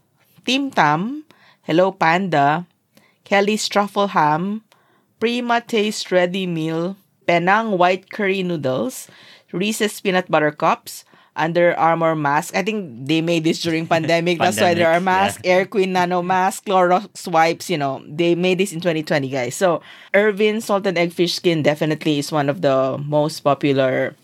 Tim 0.47 0.71
Tam, 0.71 1.25
Hello 1.63 1.93
Panda, 1.93 2.67
Kelly's 3.25 3.69
truffle 3.69 4.09
ham, 4.15 4.63
Prima 5.21 5.61
Taste 5.61 6.11
ready 6.11 6.47
meal, 6.47 6.97
Penang 7.27 7.77
white 7.77 8.09
curry 8.11 8.43
noodles, 8.43 9.09
Reese's 9.53 10.01
peanut 10.01 10.31
butter 10.31 10.51
cups, 10.51 11.05
Under 11.37 11.77
Armour 11.79 12.17
mask. 12.17 12.57
I 12.57 12.63
think 12.63 13.07
they 13.07 13.21
made 13.21 13.45
this 13.45 13.63
during 13.63 13.87
pandemic. 13.91 14.39
That's 14.39 14.61
why 14.61 14.75
there 14.75 14.89
are 14.89 14.99
Pandemic, 14.99 15.39
masks. 15.39 15.43
Air 15.45 15.67
Queen 15.67 15.93
Nano 15.93 16.23
mask, 16.23 16.65
Clorox 16.67 17.29
wipes. 17.31 17.71
You 17.71 17.79
know, 17.79 18.03
they 18.07 18.35
made 18.35 18.59
this 18.59 18.73
in 18.73 18.81
2020, 18.81 19.29
guys. 19.29 19.55
So 19.55 19.83
Irvin 20.15 20.61
salted 20.61 20.99
egg 20.99 21.13
fish 21.13 21.35
skin 21.35 21.63
definitely 21.63 22.19
is 22.19 22.33
one 22.33 22.49
of 22.49 22.63
the 22.63 22.99
most 22.99 23.41
popular 23.41 24.17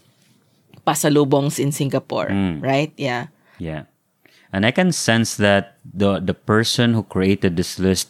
pasalubongs 0.86 1.58
in 1.58 1.72
Singapore, 1.72 2.28
right? 2.60 2.92
Yeah. 2.96 3.26
Yeah. 3.58 3.84
And 4.52 4.64
I 4.66 4.70
can 4.70 4.92
sense 4.92 5.36
that 5.36 5.78
the 5.82 6.20
the 6.20 6.34
person 6.34 6.94
who 6.94 7.02
created 7.02 7.56
this 7.56 7.78
list 7.78 8.08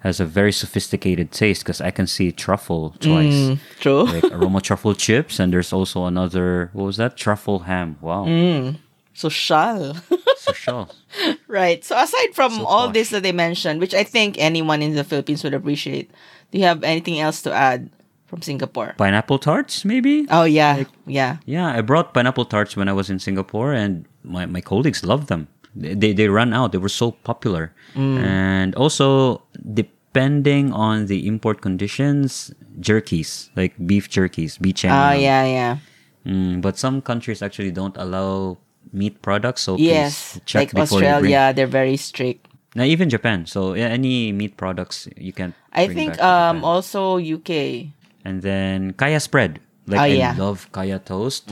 has 0.00 0.20
a 0.20 0.24
very 0.24 0.52
sophisticated 0.52 1.30
taste 1.32 1.62
because 1.62 1.80
I 1.80 1.90
can 1.90 2.06
see 2.06 2.32
truffle 2.32 2.96
twice. 3.00 3.34
Mm, 3.52 3.58
true. 3.80 4.04
Like 4.04 4.24
aroma 4.32 4.60
truffle 4.60 4.94
chips 4.94 5.38
and 5.40 5.52
there's 5.52 5.72
also 5.72 6.04
another 6.04 6.70
what 6.72 6.84
was 6.84 6.96
that? 6.96 7.16
Truffle 7.16 7.60
ham. 7.68 7.96
Wow. 8.00 8.24
Mm. 8.26 8.76
Social. 9.14 9.96
So 10.40 10.52
sure. 10.56 10.88
right. 11.48 11.84
So 11.84 11.92
aside 12.00 12.32
from 12.32 12.52
So 12.52 12.64
all 12.64 12.86
posh. 12.88 12.94
this 12.94 13.10
that 13.10 13.22
they 13.22 13.30
mentioned, 13.32 13.78
which 13.78 13.92
I 13.92 14.04
think 14.04 14.36
anyone 14.40 14.80
in 14.80 14.94
the 14.96 15.04
Philippines 15.04 15.44
would 15.44 15.52
appreciate, 15.52 16.10
do 16.50 16.56
you 16.58 16.64
have 16.64 16.82
anything 16.82 17.20
else 17.20 17.42
to 17.44 17.52
add 17.52 17.90
from 18.30 18.40
Singapore? 18.40 18.94
Pineapple 18.96 19.38
tarts, 19.42 19.84
maybe? 19.84 20.26
Oh 20.30 20.44
yeah, 20.44 20.84
yeah. 21.06 21.38
Yeah, 21.44 21.66
I 21.66 21.82
brought 21.82 22.14
pineapple 22.14 22.46
tarts 22.46 22.76
when 22.78 22.88
I 22.88 22.94
was 22.94 23.10
in 23.10 23.18
Singapore, 23.18 23.74
and 23.74 24.06
my, 24.22 24.46
my 24.46 24.62
colleagues 24.62 25.02
loved 25.02 25.26
them. 25.26 25.48
They, 25.74 25.94
they 25.94 26.12
they 26.14 26.28
ran 26.30 26.54
out. 26.54 26.70
They 26.72 26.78
were 26.78 26.88
so 27.02 27.10
popular, 27.26 27.74
and 27.94 28.74
also 28.78 29.42
depending 29.74 30.72
on 30.72 31.06
the 31.06 31.26
import 31.26 31.60
conditions, 31.60 32.54
jerkies 32.78 33.50
like 33.58 33.74
beef 33.86 34.08
jerkies, 34.08 34.58
beef 34.62 34.86
Oh 34.86 35.14
yeah, 35.14 35.44
yeah. 35.44 35.74
Mm, 36.26 36.60
but 36.62 36.78
some 36.78 37.02
countries 37.02 37.42
actually 37.42 37.70
don't 37.70 37.96
allow 37.96 38.58
meat 38.92 39.22
products, 39.22 39.62
so 39.62 39.76
Yes, 39.78 40.34
please 40.34 40.42
check 40.46 40.60
like 40.60 40.86
before 40.86 41.02
you 41.02 41.06
bring. 41.06 41.34
Australia, 41.34 41.52
they're 41.54 41.70
very 41.70 41.96
strict. 41.96 42.46
Now 42.74 42.84
even 42.86 43.10
Japan, 43.10 43.46
so 43.46 43.74
yeah, 43.74 43.90
any 43.90 44.30
meat 44.30 44.54
products 44.56 45.08
you 45.16 45.32
can. 45.32 45.54
I 45.74 45.86
think 45.90 46.18
um 46.22 46.62
also 46.62 47.18
UK. 47.18 47.90
And 48.24 48.42
then 48.42 48.92
kaya 48.94 49.20
spread. 49.20 49.60
Like 49.86 49.98
Oh, 50.00 50.02
I 50.04 50.06
yeah. 50.14 50.34
love 50.38 50.70
kaya 50.72 50.98
toast. 51.00 51.50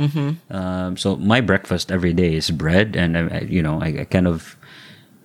Um, 0.50 0.96
so 0.96 1.16
my 1.16 1.40
breakfast 1.40 1.90
every 1.90 2.12
day 2.12 2.34
is 2.36 2.50
bread, 2.50 2.94
and 2.94 3.16
I, 3.18 3.42
I- 3.42 3.48
you 3.50 3.62
know 3.62 3.80
I, 3.82 4.02
I 4.02 4.04
kind 4.04 4.28
of 4.28 4.54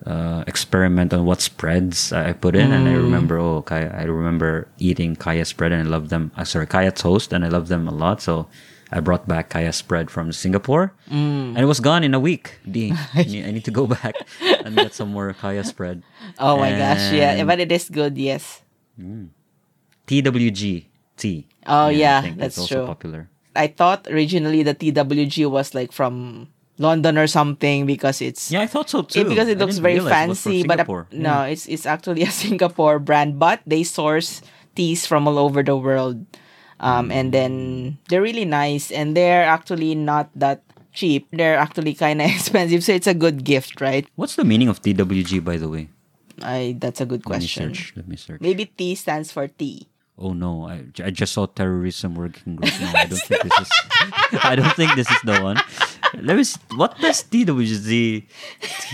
uh, 0.05 0.43
experiment 0.47 1.13
on 1.13 1.23
what 1.25 1.39
spreads 1.39 2.11
I 2.11 2.29
I 2.29 2.33
put 2.33 2.55
in, 2.55 2.71
and 2.73 2.87
I 2.89 2.93
remember 2.97 3.37
oh 3.37 3.61
kaya, 3.61 3.93
I 3.93 4.03
remember 4.09 4.67
eating 4.79 5.15
kaya 5.15 5.45
spread, 5.45 5.71
and 5.71 5.85
I 5.85 5.89
love 5.89 6.09
them. 6.09 6.31
Uh, 6.35 6.43
sorry, 6.43 6.65
kaya 6.67 6.91
toast, 6.91 7.31
and 7.33 7.45
I 7.45 7.49
love 7.53 7.67
them 7.69 7.87
a 7.87 7.93
lot. 7.93 8.19
So 8.21 8.47
I 8.91 8.99
brought 8.99 9.27
back 9.27 9.49
kaya 9.53 9.71
spread 9.73 10.09
from 10.09 10.31
Singapore, 10.33 10.93
and 11.11 11.57
it 11.59 11.65
was 11.69 11.79
gone 11.79 12.03
in 12.03 12.13
a 12.13 12.19
week. 12.19 12.57
Di, 12.65 12.91
I 13.13 13.23
need- 13.23 13.65
to 13.65 13.71
go 13.71 13.85
back 13.87 14.15
and 14.65 14.73
get 14.75 14.93
some 14.95 15.11
more 15.13 15.31
kaya 15.37 15.63
spread. 15.63 16.01
Oh 16.39 16.57
my 16.57 16.71
gosh, 16.73 17.13
yeah. 17.13 17.43
But 17.45 17.59
it 17.61 17.71
is 17.71 17.87
good, 17.93 18.17
yes. 18.17 18.63
TWG 20.07 20.85
tea. 21.17 21.47
Oh, 21.65 21.87
yeah, 21.89 22.21
that's 22.37 22.57
also 22.57 22.75
true. 22.75 22.85
popular. 22.85 23.29
I 23.55 23.67
thought 23.67 24.07
originally 24.09 24.63
the 24.63 24.73
TWG 24.75 25.49
was 25.49 25.73
like 25.75 25.91
from 25.91 26.47
London 26.79 27.17
or 27.17 27.27
something 27.27 27.85
because 27.85 28.21
it's 28.21 28.49
Yeah, 28.51 28.61
I 28.61 28.67
thought 28.67 28.89
so 28.89 28.99
it- 29.05 29.09
too. 29.09 29.29
because 29.29 29.47
it 29.47 29.57
I 29.57 29.61
looks 29.61 29.77
very 29.77 29.95
realize 30.01 30.11
it 30.11 30.41
fancy. 30.41 30.63
But 30.65 30.79
uh, 30.79 30.83
Singapore. 30.89 31.07
no, 31.13 31.43
it's 31.43 31.67
it's 31.69 31.85
actually 31.85 32.23
a 32.29 32.31
Singapore 32.33 32.97
brand, 32.99 33.37
but 33.37 33.61
they 33.65 33.83
source 33.83 34.41
teas 34.75 35.05
from 35.05 35.27
all 35.27 35.37
over 35.37 35.61
the 35.61 35.77
world, 35.77 36.25
um, 36.81 37.11
and 37.13 37.29
then 37.31 37.97
they're 38.09 38.25
really 38.25 38.45
nice, 38.45 38.89
and 38.91 39.15
they're 39.15 39.45
actually 39.45 39.93
not 39.93 40.33
that 40.33 40.65
cheap. 40.91 41.29
They're 41.31 41.57
actually 41.57 41.93
kind 41.93 42.21
of 42.21 42.29
expensive, 42.33 42.83
so 42.83 42.91
it's 42.93 43.05
a 43.07 43.13
good 43.13 43.45
gift, 43.45 43.77
right? 43.81 44.09
What's 44.17 44.33
the 44.35 44.43
meaning 44.43 44.67
of 44.67 44.81
TWG, 44.81 45.45
by 45.45 45.57
the 45.61 45.69
way? 45.69 45.89
I 46.41 46.73
that's 46.81 46.99
a 46.99 47.05
good 47.05 47.21
Let 47.29 47.37
me 47.37 47.45
question. 47.45 47.69
search. 47.75 47.93
Let 47.95 48.07
me 48.09 48.17
search. 48.17 48.41
Maybe 48.41 48.65
T 48.65 48.95
stands 48.97 49.29
for 49.31 49.45
tea. 49.47 49.87
Oh 50.17 50.33
no, 50.33 50.67
I, 50.69 50.85
I 51.03 51.09
just 51.09 51.33
saw 51.33 51.47
terrorism 51.47 52.13
working 52.15 52.55
group. 52.55 52.69
No, 52.79 52.87
I 52.93 53.05
don't 53.09 53.17
think 53.25 53.41
this 53.43 53.59
is. 53.59 53.69
I 54.45 54.53
don't 54.55 54.75
think 54.77 54.93
this 54.95 55.09
is 55.09 55.21
the 55.25 55.41
one. 55.41 55.57
Let 56.21 56.37
me. 56.37 56.43
See, 56.45 56.59
what 56.77 56.93
does 57.01 57.23
TWG 57.25 58.23
T 58.61 58.93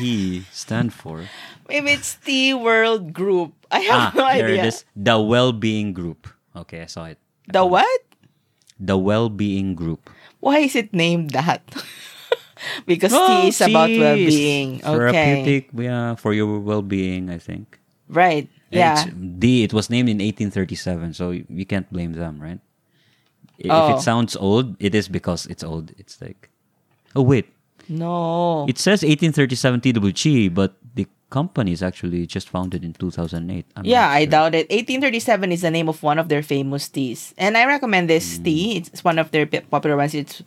stand 0.52 0.94
for? 0.94 1.28
Maybe 1.68 1.92
it's 1.92 2.16
Tea 2.16 2.54
World 2.56 3.12
Group. 3.14 3.52
I 3.70 3.86
Ah, 3.92 4.10
have 4.10 4.16
no 4.16 4.24
there 4.26 4.48
idea. 4.48 4.64
it 4.64 4.68
is. 4.74 4.86
The 4.96 5.20
Well-being 5.20 5.94
Group. 5.94 6.26
Okay, 6.56 6.82
I 6.82 6.90
saw 6.90 7.06
it. 7.12 7.20
The 7.52 7.66
what? 7.68 8.02
The 8.80 8.98
Well-being 8.98 9.76
Group. 9.76 10.10
Why 10.40 10.60
is 10.66 10.74
it 10.76 10.94
named 10.96 11.32
that? 11.38 11.62
because 12.88 13.12
Oh, 13.14 13.28
tea 13.44 13.48
is 13.52 13.62
about 13.62 13.88
tea 13.88 14.00
well-being. 14.00 14.70
Okay. 14.82 14.88
Therapeutic, 14.88 15.70
yeah, 15.76 16.16
for 16.16 16.34
your 16.34 16.60
well-being, 16.60 17.30
I 17.30 17.38
think. 17.38 17.78
Right. 18.08 18.50
Yeah. 18.72 19.06
D. 19.40 19.64
It 19.64 19.74
was 19.74 19.90
named 19.90 20.10
in 20.10 20.18
1837, 20.22 21.14
so 21.14 21.32
you 21.32 21.66
can't 21.66 21.90
blame 21.92 22.14
them, 22.14 22.40
right? 22.40 22.60
I- 23.60 23.66
If 23.66 23.72
Oh. 23.72 23.96
it 23.98 24.02
sounds 24.02 24.36
old, 24.38 24.76
it 24.80 24.94
is 24.96 25.08
because 25.10 25.46
it's 25.48 25.64
old. 25.64 25.92
It's 25.98 26.22
like, 26.22 26.50
oh 27.16 27.22
wait, 27.24 27.48
No. 27.90 28.66
it 28.70 28.78
says 28.78 29.04
1837 29.04 29.82
TWG, 29.82 30.48
but 30.54 30.76
the 30.96 31.08
company 31.30 31.72
is 31.74 31.84
actually 31.84 32.26
just 32.26 32.48
founded 32.50 32.84
in 32.86 32.94
2008. 32.94 33.66
I'm 33.76 33.86
yeah, 33.86 34.08
not 34.08 34.16
I 34.16 34.26
doubt 34.26 34.56
it. 34.56 34.70
1837 34.72 35.52
is 35.52 35.62
the 35.62 35.72
name 35.72 35.90
of 35.90 36.02
one 36.02 36.18
of 36.20 36.30
their 36.30 36.42
famous 36.42 36.88
teas. 36.88 37.34
And 37.38 37.58
I 37.58 37.66
recommend 37.66 38.10
this 38.10 38.38
Hmm. 38.38 38.44
tea. 38.44 38.78
It's, 38.78 38.90
it's 38.90 39.04
one 39.04 39.20
of 39.20 39.32
their 39.32 39.46
popular 39.46 39.98
ones. 39.98 40.14
It's 40.16 40.42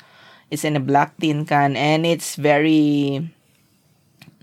it's 0.50 0.64
in 0.64 0.76
a 0.76 0.80
black 0.84 1.16
tin 1.16 1.44
can 1.48 1.76
and 1.76 2.04
it's 2.04 2.36
very 2.36 3.24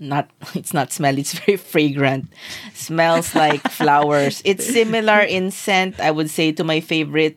not 0.00 0.30
it's 0.54 0.72
not 0.74 0.92
smelly, 0.92 1.20
it's 1.22 1.34
very 1.38 1.56
fragrant. 1.56 2.32
Smells 2.74 3.34
like 3.34 3.62
flowers. 3.70 4.42
It's 4.44 4.66
similar 4.66 5.20
in 5.20 5.50
scent, 5.50 6.00
I 6.00 6.10
would 6.10 6.30
say, 6.30 6.52
to 6.52 6.64
my 6.64 6.80
favorite 6.80 7.36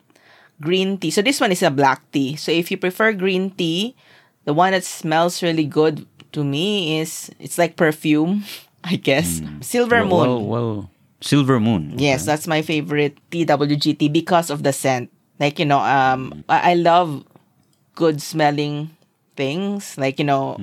green 0.60 0.98
tea. 0.98 1.10
So 1.10 1.22
this 1.22 1.40
one 1.40 1.52
is 1.52 1.62
a 1.62 1.70
black 1.70 2.02
tea. 2.12 2.36
So 2.36 2.52
if 2.52 2.70
you 2.70 2.76
prefer 2.76 3.12
green 3.12 3.50
tea, 3.50 3.94
the 4.44 4.54
one 4.54 4.72
that 4.72 4.84
smells 4.84 5.42
really 5.42 5.64
good 5.66 6.06
to 6.32 6.44
me 6.44 7.00
is 7.00 7.30
it's 7.38 7.58
like 7.58 7.76
perfume, 7.76 8.44
I 8.84 8.96
guess. 8.96 9.42
Silver 9.60 10.02
Hmm. 10.02 10.08
Moon. 10.08 10.18
Well, 10.18 10.42
well, 10.44 10.74
well, 10.74 10.90
Silver 11.20 11.58
Moon. 11.60 11.98
Yes, 11.98 12.24
that's 12.24 12.46
my 12.46 12.62
favorite 12.62 13.16
TWGT 13.30 14.12
because 14.12 14.50
of 14.50 14.62
the 14.62 14.72
scent. 14.72 15.10
Like, 15.40 15.58
you 15.58 15.64
know, 15.66 15.80
um 15.80 16.44
I, 16.48 16.72
I 16.72 16.74
love 16.74 17.24
good 17.94 18.20
smelling 18.22 18.90
things 19.36 19.98
like 19.98 20.18
you 20.18 20.24
know 20.24 20.56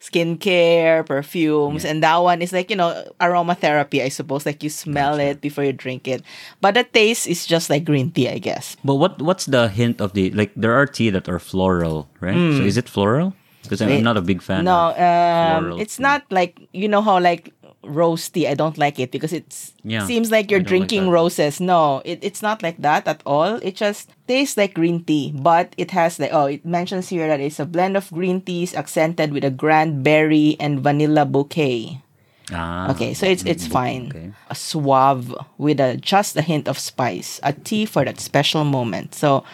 skincare 0.00 1.04
perfumes 1.06 1.84
and 1.84 2.02
that 2.02 2.16
one 2.18 2.42
is 2.42 2.52
like 2.52 2.70
you 2.70 2.76
know 2.76 2.90
aromatherapy 3.20 4.02
i 4.02 4.08
suppose 4.08 4.46
like 4.46 4.62
you 4.62 4.70
smell 4.70 5.18
it 5.18 5.40
before 5.40 5.64
you 5.64 5.72
drink 5.72 6.06
it 6.08 6.22
but 6.60 6.74
the 6.74 6.84
taste 6.84 7.26
is 7.26 7.46
just 7.46 7.68
like 7.70 7.84
green 7.84 8.10
tea 8.10 8.28
i 8.28 8.38
guess 8.38 8.76
But 8.84 8.96
what 8.96 9.20
what's 9.20 9.46
the 9.46 9.68
hint 9.68 10.00
of 10.00 10.12
the 10.14 10.30
like? 10.30 10.52
There 10.54 10.72
are 10.72 10.86
tea 10.86 11.10
that 11.10 11.28
are 11.28 11.38
floral, 11.42 12.06
right? 12.20 12.36
So 12.56 12.62
is 12.62 12.76
it 12.78 12.88
floral? 12.88 13.34
Because 13.66 13.82
I'm. 13.82 13.98
Not 14.06 14.14
a 14.16 14.22
big 14.22 14.38
fan. 14.46 14.62
no 14.62 14.94
of 14.94 15.00
um 15.02 15.62
floral 15.66 15.80
it's 15.82 15.98
tea. 15.98 16.06
not 16.06 16.22
like 16.30 16.54
you 16.70 16.86
know 16.86 17.02
how 17.02 17.18
like 17.18 17.50
rose 17.86 18.28
tea 18.28 18.46
i 18.48 18.54
don't 18.54 18.78
like 18.78 18.98
it 18.98 19.10
because 19.10 19.32
it's 19.32 19.72
Yeah, 19.86 20.06
seems 20.06 20.30
like 20.34 20.50
you're 20.50 20.58
don't 20.60 20.66
like 20.66 20.90
drinking 20.90 21.10
roses. 21.14 21.60
No 21.62 22.02
it, 22.04 22.18
it's 22.22 22.42
not 22.42 22.58
like 22.62 22.82
that 22.82 23.06
at 23.06 23.22
all. 23.22 23.62
It 23.62 23.78
just 23.78 24.10
tastes 24.26 24.56
like 24.58 24.74
green 24.74 25.04
tea 25.06 25.30
but 25.30 25.74
it 25.78 25.94
has 25.94 26.18
like 26.18 26.34
oh 26.34 26.46
it 26.50 26.66
mentions 26.66 27.08
here 27.08 27.28
that 27.30 27.38
it's 27.38 27.62
a 27.62 27.66
blend 27.66 27.96
of 27.96 28.10
green 28.10 28.42
teas 28.42 28.74
accented 28.74 29.30
with 29.30 29.44
a 29.46 29.50
grand 29.54 30.02
berry 30.02 30.56
and 30.58 30.82
vanilla 30.82 31.22
bouquet. 31.24 32.02
Ah, 32.50 32.90
okay 32.90 33.14
so 33.14 33.26
it's 33.26 33.46
it's 33.46 33.66
fine. 33.66 34.10
okay. 34.10 34.30
a 34.50 34.54
suave 34.54 35.34
with 35.58 35.78
a 35.78 35.96
just 35.98 36.34
a 36.34 36.42
hint 36.42 36.66
of 36.66 36.78
spice 36.78 37.38
a 37.42 37.54
tea 37.54 37.86
for 37.86 38.04
that 38.04 38.18
special 38.18 38.64
moment. 38.66 39.14
So 39.14 39.46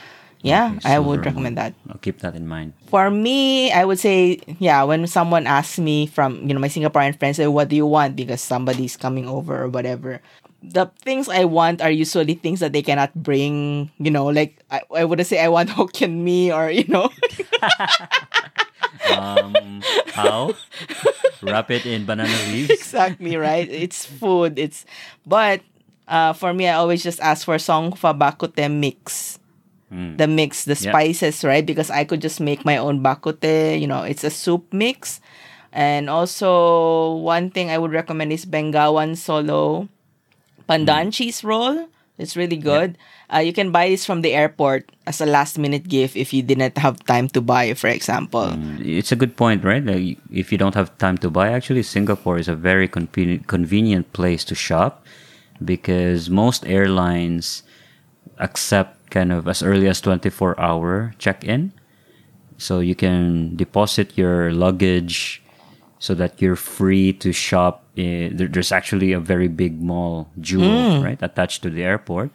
yeah 0.43 0.75
Okay, 0.79 0.95
i 0.95 0.99
would 0.99 1.25
recommend 1.25 1.57
that 1.57 1.73
I'll 1.89 1.99
keep 2.03 2.19
that 2.21 2.35
in 2.35 2.47
mind. 2.47 2.75
for 2.87 3.11
me, 3.11 3.71
I 3.73 3.85
would 3.85 3.99
say, 3.99 4.41
yeah, 4.59 4.83
when 4.85 5.07
someone 5.07 5.47
asks 5.47 5.79
me 5.79 6.07
from, 6.07 6.45
you 6.47 6.53
know, 6.55 6.61
my 6.61 6.69
Singaporean 6.69 7.19
friends, 7.19 7.37
say, 7.39 7.47
what 7.47 7.69
do 7.69 7.77
you 7.77 7.87
want? 7.87 8.17
Because 8.17 8.41
somebody's 8.43 8.97
coming 8.97 9.27
over 9.29 9.63
or 9.65 9.69
whatever. 9.69 10.21
The 10.63 10.91
things 11.03 11.29
I 11.29 11.45
want 11.45 11.81
are 11.83 11.91
usually 11.91 12.35
things 12.35 12.61
that 12.61 12.73
they 12.73 12.83
cannot 12.83 13.15
bring, 13.17 13.91
you 13.99 14.11
know, 14.11 14.27
like 14.27 14.61
I, 14.71 14.83
I 14.95 15.05
would 15.05 15.25
say 15.27 15.41
I 15.43 15.49
want 15.49 15.71
Hokkien 15.79 16.23
mee 16.23 16.53
or, 16.53 16.71
you 16.71 16.85
know, 16.89 17.09
Um, 19.11 19.83
how? 20.15 20.55
Wrap 21.43 21.71
it 21.71 21.87
in 21.87 22.07
banana 22.07 22.33
leaves. 22.53 22.71
exactly, 22.77 23.37
right? 23.37 23.69
It's 23.69 24.05
food. 24.07 24.59
It's, 24.59 24.85
but 25.27 25.61
uh, 26.07 26.33
for 26.33 26.55
me, 26.55 26.69
I 26.69 26.75
always 26.75 27.03
just 27.03 27.21
ask 27.21 27.45
for 27.45 27.59
Song 27.59 27.93
Fa 27.95 28.15
Bak 28.15 28.39
Kut 28.39 28.57
Teh 28.57 28.69
mix. 28.69 29.39
Mm. 29.93 30.17
the 30.17 30.27
mix, 30.27 30.65
the 30.65 30.75
spices, 30.75 31.45
right? 31.45 31.67
Because 31.67 31.91
I 31.93 32.05
could 32.09 32.25
just 32.25 32.41
make 32.41 32.65
my 32.65 32.81
own 32.81 33.05
bak 33.05 33.21
kut 33.21 33.45
teh. 33.45 33.77
You 33.77 33.87
know, 33.87 34.03
it's 34.09 34.25
a 34.25 34.33
soup 34.33 34.73
mix. 34.73 35.21
And 35.73 36.09
also, 36.09 37.17
one 37.21 37.51
thing 37.53 37.69
I 37.69 37.77
would 37.77 37.93
recommend 37.93 38.33
is 38.33 38.49
Bengawan 38.49 39.17
Solo 39.21 39.89
Pandan 40.69 41.09
Mm. 41.09 41.13
cheese 41.13 41.45
roll. 41.45 41.89
It's 42.19 42.37
really 42.37 42.57
good. 42.57 42.97
Uh, 43.33 43.41
you 43.41 43.53
can 43.53 43.73
buy 43.73 43.89
this 43.89 44.05
from 44.05 44.21
the 44.21 44.33
airport 44.37 44.93
as 45.09 45.21
a 45.21 45.27
last 45.27 45.59
minute 45.59 45.89
gift 45.89 46.15
if 46.17 46.33
you 46.33 46.43
didn't 46.45 46.77
have 46.79 47.01
time 47.05 47.29
to 47.33 47.41
buy, 47.41 47.73
for 47.75 47.89
example. 47.89 48.53
It's 48.81 49.11
a 49.11 49.17
good 49.17 49.37
point, 49.37 49.65
right? 49.65 49.83
Like, 49.85 50.21
if 50.31 50.53
you 50.53 50.59
don't 50.59 50.77
have 50.77 50.93
time 50.99 51.17
to 51.25 51.31
buy, 51.33 51.51
actually, 51.51 51.83
Singapore 51.83 52.37
is 52.39 52.49
a 52.49 52.55
very 52.55 52.87
convenient 52.87 53.49
convenient 53.49 54.13
place 54.13 54.45
to 54.49 54.55
shop 54.55 55.05
because 55.65 56.29
most 56.29 56.65
airlines 56.69 57.65
accept 58.39 59.02
kind 59.13 59.29
of 59.33 59.45
as 59.47 59.61
early 59.63 59.87
as 59.87 60.01
24 60.01 60.57
hour 60.59 61.13
check 61.21 61.45
in. 61.45 61.73
So 62.57 62.81
you 62.81 62.95
can 62.97 63.55
deposit 63.57 64.17
your 64.17 64.53
luggage 64.57 65.43
so 66.01 66.15
that 66.17 66.41
you're 66.41 66.57
free 66.57 67.13
to 67.21 67.33
shop. 67.33 67.85
In, 67.95 68.37
there's 68.41 68.73
actually 68.73 69.13
a 69.13 69.21
very 69.21 69.49
big 69.53 69.77
mall, 69.85 70.33
Jewel, 70.41 70.97
Hmm. 70.97 71.05
right, 71.05 71.21
attached 71.21 71.61
to 71.63 71.71
the 71.71 71.85
airport. 71.85 72.33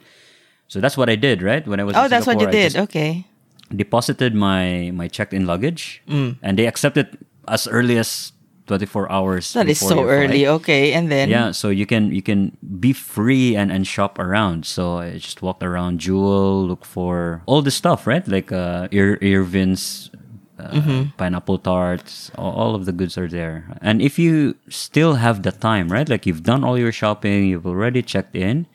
So 0.70 0.78
that's 0.80 0.94
what 1.00 1.10
I 1.10 1.16
did, 1.18 1.42
right? 1.42 1.66
When 1.66 1.80
I 1.82 1.84
was 1.84 1.96
Oh, 1.98 2.06
that's 2.08 2.28
what 2.30 2.38
you 2.40 2.46
did. 2.52 2.78
Okay. 2.78 3.26
deposited 3.74 4.32
my 4.32 4.92
my 4.96 5.08
checked-in 5.12 5.44
luggage, 5.44 6.00
Mm. 6.08 6.38
and 6.46 6.56
they 6.56 6.68
accepted 6.72 7.18
as 7.52 7.68
early 7.68 7.98
as 8.00 8.32
24 8.67 9.12
hours. 9.12 9.53
That 9.53 9.67
is 9.69 9.80
so 9.80 10.03
early. 10.06 10.45
Okay. 10.47 10.93
And 10.93 11.10
then, 11.10 11.30
Yeah, 11.30 11.51
so 11.51 11.69
you 11.69 11.86
can 11.86 12.12
you 12.12 12.21
can 12.21 12.58
be 12.62 12.91
free 12.93 13.56
and 13.56 13.71
and 13.71 13.88
shop 13.88 14.19
around. 14.19 14.65
So 14.67 14.99
I 14.99 15.17
just 15.17 15.41
walked 15.41 15.63
around 15.63 15.99
Jewel, 15.99 16.67
look 16.67 16.84
for 16.86 17.41
all 17.47 17.62
the 17.63 17.71
stuff, 17.71 18.06
right? 18.06 18.27
Like 18.27 18.51
uh, 18.51 18.88
Ir- 18.91 19.19
Irvin's. 19.23 20.12
Uh, 20.58 20.73
Mm-hmm. 20.73 21.13
pineapple 21.21 21.60
tarts 21.62 22.32
all, 22.34 22.49
all 22.49 22.73
of 22.73 22.89
the 22.89 22.91
goods 22.91 23.13
are 23.13 23.30
there 23.30 23.77
and 23.80 24.01
if 24.01 24.17
you 24.17 24.58
still 24.73 25.21
have 25.21 25.45
the 25.45 25.53
time 25.53 25.86
right 25.93 26.10
like 26.10 26.25
you've 26.25 26.41
done 26.41 26.63
all 26.65 26.73
your 26.82 26.89
shopping 26.91 27.45
you've 27.45 27.69
already 27.69 28.01
checked 28.01 28.34
in 28.34 28.65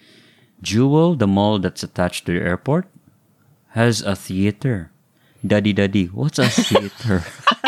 jewel 0.62 1.16
the 1.18 1.26
mall 1.26 1.58
that's 1.58 1.82
attached 1.82 2.22
to 2.24 2.38
the 2.38 2.38
airport 2.38 2.86
has 3.74 3.98
a 4.00 4.14
theater 4.14 4.94
daddy 5.42 5.72
daddy 5.74 6.06
what's 6.14 6.38
a 6.38 6.46
theater 6.46 7.26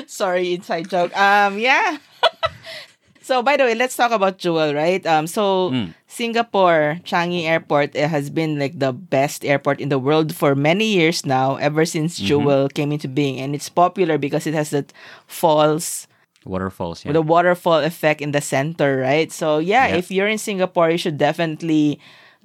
Sorry, 0.06 0.54
inside 0.54 0.88
joke. 0.90 1.16
Um, 1.16 1.58
yeah. 1.58 1.98
so, 3.22 3.42
by 3.42 3.56
the 3.56 3.64
way, 3.64 3.74
let's 3.74 3.96
talk 3.96 4.12
about 4.12 4.38
Jewel, 4.38 4.74
right? 4.74 5.04
Um, 5.06 5.26
so 5.26 5.70
Mm. 5.70 5.94
Singapore 6.06 7.00
Changi 7.02 7.42
Airport 7.44 7.96
it 7.96 8.06
has 8.08 8.30
been 8.30 8.58
like 8.58 8.78
the 8.78 8.92
best 8.92 9.44
airport 9.44 9.80
in 9.80 9.88
the 9.88 9.98
world 9.98 10.30
for 10.34 10.54
many 10.54 10.86
years 10.86 11.26
now, 11.26 11.56
ever 11.56 11.84
since 11.84 12.14
Mm-hmm. 12.18 12.26
Jewel 12.26 12.68
came 12.68 12.92
into 12.92 13.08
being, 13.08 13.40
and 13.40 13.54
it's 13.54 13.68
popular 13.68 14.16
because 14.18 14.46
it 14.46 14.54
has 14.54 14.70
that 14.70 14.92
falls 15.26 16.06
waterfalls 16.46 17.02
yeah 17.08 17.16
a 17.16 17.22
waterfall 17.24 17.80
effect 17.80 18.20
in 18.20 18.30
the 18.36 18.40
center, 18.40 19.00
right? 19.00 19.32
So 19.32 19.58
yeah, 19.58 19.88
Yeah. 19.88 19.96
if 19.98 20.10
you're 20.12 20.28
in 20.28 20.38
Singapore, 20.38 20.90
you 20.92 20.98
should 21.00 21.16
definitely 21.18 21.98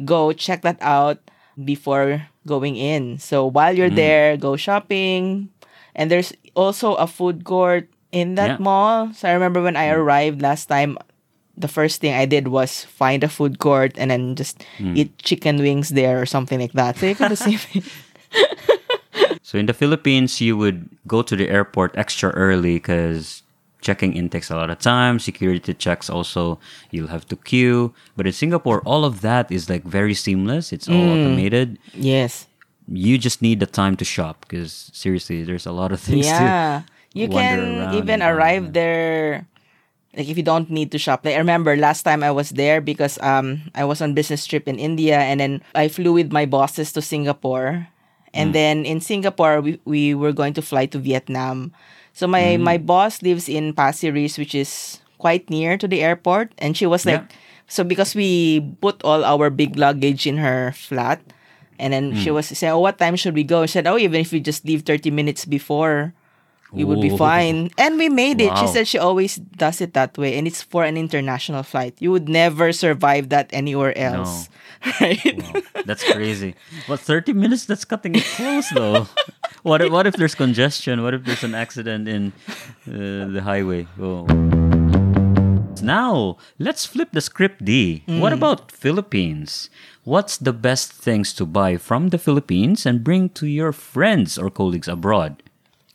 go 0.05 0.31
check 0.33 0.63
that 0.63 0.79
out 0.81 1.19
before 1.59 2.25
going 2.47 2.73
in. 2.79 3.19
So 3.19 3.45
while 3.45 3.75
you're 3.75 3.91
Mm. 3.91 3.99
there, 3.99 4.27
go 4.39 4.55
shopping. 4.55 5.51
And 5.99 6.07
there's 6.07 6.31
also 6.55 6.95
a 6.95 7.05
food 7.05 7.43
court 7.43 7.91
in 8.15 8.39
that 8.39 8.55
Yeah. 8.55 8.63
mall. 8.63 9.11
So 9.11 9.27
I 9.27 9.35
remember 9.35 9.59
when 9.59 9.75
I 9.75 9.91
mm. 9.91 9.99
arrived 9.99 10.39
last 10.41 10.71
time, 10.71 10.95
the 11.59 11.67
first 11.67 11.99
thing 11.99 12.15
I 12.15 12.23
did 12.23 12.47
was 12.47 12.87
find 12.87 13.19
a 13.19 13.27
food 13.27 13.59
court 13.59 13.99
and 13.99 14.07
then 14.09 14.39
just 14.39 14.63
mm. 14.79 14.95
eat 14.95 15.11
chicken 15.19 15.59
wings 15.59 15.91
there 15.91 16.15
or 16.15 16.25
something 16.25 16.55
like 16.55 16.71
that. 16.79 16.95
So 16.95 17.11
you 17.11 17.19
can 17.19 17.27
do 17.27 17.35
the 17.35 17.43
same 17.43 17.59
thing. 17.59 17.83
So 19.49 19.57
in 19.57 19.65
the 19.65 19.73
Philippines, 19.73 20.39
you 20.39 20.55
would 20.61 20.87
go 21.07 21.23
to 21.23 21.35
the 21.35 21.49
airport 21.49 21.97
extra 21.97 22.29
early 22.37 22.77
because 22.77 23.41
checking 23.81 24.13
in 24.13 24.29
takes 24.29 24.51
a 24.51 24.55
lot 24.55 24.69
of 24.69 24.77
time. 24.77 25.17
Security 25.17 25.73
checks 25.73 26.07
also, 26.07 26.59
you'll 26.91 27.09
have 27.09 27.25
to 27.33 27.35
queue. 27.35 27.91
But 28.15 28.27
in 28.27 28.33
Singapore, 28.33 28.85
all 28.85 29.05
of 29.05 29.21
that 29.21 29.51
is 29.51 29.67
like 29.67 29.81
very 29.81 30.13
seamless. 30.13 30.71
It's 30.71 30.87
all 30.87 31.01
mm. 31.01 31.25
automated. 31.25 31.79
Yes. 31.95 32.45
You 32.91 33.17
just 33.17 33.41
need 33.41 33.59
the 33.59 33.69
time 33.69 33.95
to 33.97 34.05
shop 34.05 34.45
because 34.47 34.89
seriously, 34.93 35.43
there's 35.43 35.65
a 35.65 35.71
lot 35.71 35.91
of 35.91 35.99
things 36.03 36.25
to. 36.25 36.33
Yeah. 36.33 36.81
You 37.13 37.27
can 37.29 37.93
even 37.93 38.21
arrive 38.21 38.69
that. 38.69 38.73
there 38.73 39.45
like 40.15 40.27
if 40.29 40.37
you 40.37 40.43
don't 40.43 40.69
need 40.69 40.91
to 40.91 40.97
shop. 40.97 41.25
Like 41.25 41.35
I 41.35 41.41
remember 41.41 41.77
last 41.77 42.03
time 42.03 42.23
I 42.23 42.31
was 42.31 42.49
there 42.51 42.81
because 42.81 43.17
um 43.21 43.69
I 43.73 43.85
was 43.85 44.01
on 44.01 44.13
business 44.13 44.45
trip 44.45 44.67
in 44.67 44.77
India 44.77 45.17
and 45.21 45.39
then 45.39 45.61
I 45.73 45.87
flew 45.89 46.13
with 46.13 46.31
my 46.33 46.45
bosses 46.45 46.93
to 46.93 47.01
Singapore. 47.01 47.87
And 48.33 48.53
then 48.53 48.85
in 48.85 49.01
Singapore 49.01 49.61
we, 49.61 49.81
we 49.85 50.13
were 50.13 50.31
going 50.33 50.53
to 50.53 50.61
fly 50.61 50.85
to 50.93 50.99
Vietnam. 51.01 51.73
So 52.13 52.27
my 52.29 52.57
Hmm. 52.57 52.63
my 52.63 52.77
boss 52.77 53.21
lives 53.25 53.49
in 53.49 53.73
Pasir 53.73 54.13
Ris 54.13 54.37
which 54.37 54.53
is 54.53 55.01
quite 55.17 55.49
near 55.49 55.77
to 55.81 55.87
the 55.89 56.01
airport 56.05 56.53
and 56.61 56.77
she 56.77 56.85
was 56.85 57.05
like 57.09 57.25
Yeah. 57.25 57.37
so 57.67 57.81
because 57.83 58.13
we 58.13 58.61
put 58.81 59.01
all 59.03 59.25
our 59.25 59.49
big 59.49 59.75
luggage 59.77 60.25
in 60.29 60.37
her 60.37 60.71
flat 60.77 61.19
and 61.79 61.93
then 61.93 62.11
Hmm. 62.11 62.19
she 62.19 62.29
was 62.31 62.47
saying, 62.51 62.73
"Oh, 62.75 62.79
what 62.83 62.99
time 62.99 63.15
should 63.15 63.33
we 63.33 63.43
go?" 63.47 63.63
I 63.63 63.71
said, 63.71 63.87
"Oh, 63.87 63.97
even 63.97 64.21
if 64.21 64.31
we 64.31 64.39
just 64.39 64.65
leave 64.67 64.83
30 64.83 65.09
minutes 65.09 65.45
before, 65.47 66.13
we 66.75 66.83
would 66.83 67.01
be 67.01 67.09
fine." 67.15 67.71
And 67.79 67.97
we 67.97 68.09
made 68.11 68.37
it. 68.43 68.51
She 68.59 68.67
said 68.67 68.85
she 68.87 68.99
always 68.99 69.35
does 69.39 69.81
it 69.81 69.93
that 69.97 70.17
way, 70.17 70.37
and 70.37 70.45
it's 70.45 70.61
for 70.61 70.83
an 70.83 70.97
international 70.97 71.63
flight. 71.63 71.95
You 72.03 72.11
would 72.11 72.27
never 72.29 72.69
survive 72.75 73.29
that 73.33 73.49
anywhere 73.55 73.95
else, 73.97 74.49
right? 75.01 75.17
Wow, 75.41 75.61
that's 75.87 76.03
crazy. 76.05 76.53
But 76.87 76.99
30 76.99 77.33
minutes, 77.33 77.65
that's 77.65 77.85
cutting 77.85 78.15
it 78.15 78.27
close 78.37 78.69
though. 78.69 79.07
what, 79.63 79.81
if, 79.81 79.89
what 79.91 80.05
if 80.05 80.15
there's 80.15 80.35
congestion? 80.35 81.01
What 81.01 81.13
if 81.15 81.23
there's 81.25 81.43
an 81.43 81.55
accident 81.55 82.07
in 82.07 82.33
uh, 82.85 83.31
the 83.33 83.41
highway? 83.41 83.87
Oh. 83.99 84.27
Now, 85.81 86.37
let's 86.59 86.85
flip 86.85 87.09
the 87.13 87.21
script 87.21 87.63
Dee. 87.63 88.03
What 88.05 88.33
about 88.33 88.69
Philippines? 88.71 89.69
What's 90.09 90.41
the 90.41 90.57
best 90.57 90.89
things 90.89 91.37
to 91.37 91.45
buy 91.45 91.77
from 91.77 92.09
the 92.09 92.17
Philippines 92.17 92.81
and 92.89 93.05
bring 93.05 93.29
to 93.37 93.45
your 93.45 93.69
friends 93.69 94.41
or 94.41 94.49
colleagues 94.49 94.89
abroad? 94.89 95.45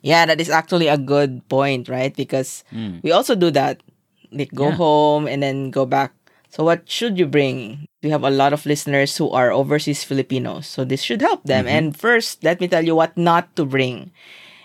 Yeah, 0.06 0.22
that 0.30 0.38
is 0.38 0.54
actually 0.54 0.86
a 0.86 0.94
good 0.94 1.42
point, 1.50 1.90
right? 1.90 2.14
Because 2.14 2.62
hmm. 2.70 3.02
we 3.02 3.10
also 3.10 3.34
do 3.34 3.50
that. 3.58 3.82
Like 4.30 4.54
go 4.54 4.70
Yeah. 4.70 4.78
home 4.78 5.26
and 5.26 5.42
then 5.42 5.74
go 5.74 5.82
back. 5.82 6.14
So 6.46 6.62
what 6.62 6.86
should 6.86 7.18
you 7.18 7.26
bring? 7.26 7.90
We 8.06 8.14
have 8.14 8.22
a 8.22 8.30
lot 8.30 8.54
of 8.54 8.62
listeners 8.62 9.18
who 9.18 9.34
are 9.34 9.50
overseas 9.50 10.06
Filipinos. 10.06 10.70
So 10.70 10.86
this 10.86 11.02
should 11.02 11.18
help 11.18 11.42
them. 11.42 11.66
Mm-hmm. 11.66 11.74
And 11.74 11.86
first, 11.98 12.46
let 12.46 12.62
me 12.62 12.70
tell 12.70 12.86
you 12.86 12.94
what 12.94 13.18
not 13.18 13.50
to 13.58 13.66
bring. 13.66 14.14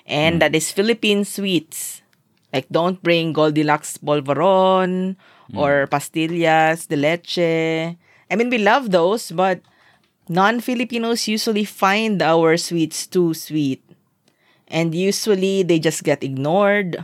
And 0.06 0.38
mm. 0.38 0.40
that 0.46 0.54
is 0.54 0.70
Philippine 0.70 1.26
sweets. 1.26 2.06
Like 2.54 2.70
don't 2.70 3.02
bring 3.02 3.34
Goldilocks 3.34 3.98
polvoron 3.98 5.18
mm. 5.50 5.58
or 5.58 5.90
pastillas 5.90 6.86
de 6.86 7.02
leche. 7.02 7.98
I 8.30 8.36
mean, 8.36 8.50
we 8.50 8.58
love 8.58 8.92
those, 8.92 9.32
but 9.32 9.62
non-Filipinos 10.30 11.28
usually 11.28 11.66
find 11.66 12.22
our 12.22 12.58
sweets 12.58 13.08
too 13.08 13.34
sweet 13.34 13.84
and 14.70 14.94
usually 14.94 15.64
they 15.64 15.80
just 15.80 16.04
get 16.04 16.24
ignored. 16.24 17.04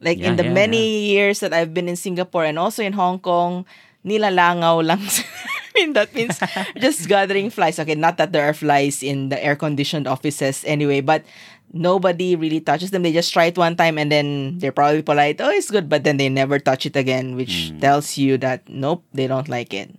Like 0.00 0.20
in 0.20 0.36
the 0.36 0.44
yeah, 0.44 0.52
many 0.52 1.08
years 1.08 1.40
that 1.40 1.56
I've 1.56 1.72
been 1.72 1.88
in 1.88 1.96
Singapore 1.96 2.44
and 2.44 2.58
also 2.58 2.84
in 2.84 2.92
Hong 2.92 3.18
Kong, 3.18 3.64
nilalangaw 4.04 4.84
lang. 4.84 5.00
I 5.08 5.70
mean, 5.74 5.92
that 5.94 6.14
means 6.14 6.38
just 6.78 7.08
gathering 7.08 7.48
flies. 7.48 7.80
Okay, 7.80 7.96
not 7.96 8.18
that 8.18 8.32
there 8.32 8.44
are 8.44 8.52
flies 8.52 9.02
in 9.02 9.30
the 9.30 9.42
air-conditioned 9.42 10.06
offices 10.06 10.64
anyway, 10.68 11.00
but 11.00 11.24
nobody 11.72 12.36
really 12.36 12.60
touches 12.60 12.90
them. 12.92 13.02
They 13.02 13.12
just 13.12 13.32
try 13.32 13.46
it 13.46 13.58
one 13.58 13.76
time 13.76 13.96
and 13.96 14.12
then 14.12 14.58
they're 14.58 14.72
probably 14.72 15.02
polite, 15.02 15.40
oh, 15.40 15.50
it's 15.50 15.70
good, 15.70 15.88
but 15.88 16.04
then 16.04 16.18
they 16.18 16.28
never 16.28 16.58
touch 16.58 16.84
it 16.84 16.96
again, 16.96 17.34
which 17.34 17.72
hmm. 17.72 17.80
tells 17.80 18.16
you 18.16 18.36
that, 18.38 18.68
nope, 18.68 19.02
they 19.12 19.26
don't 19.26 19.48
like 19.48 19.72
it. 19.72 19.90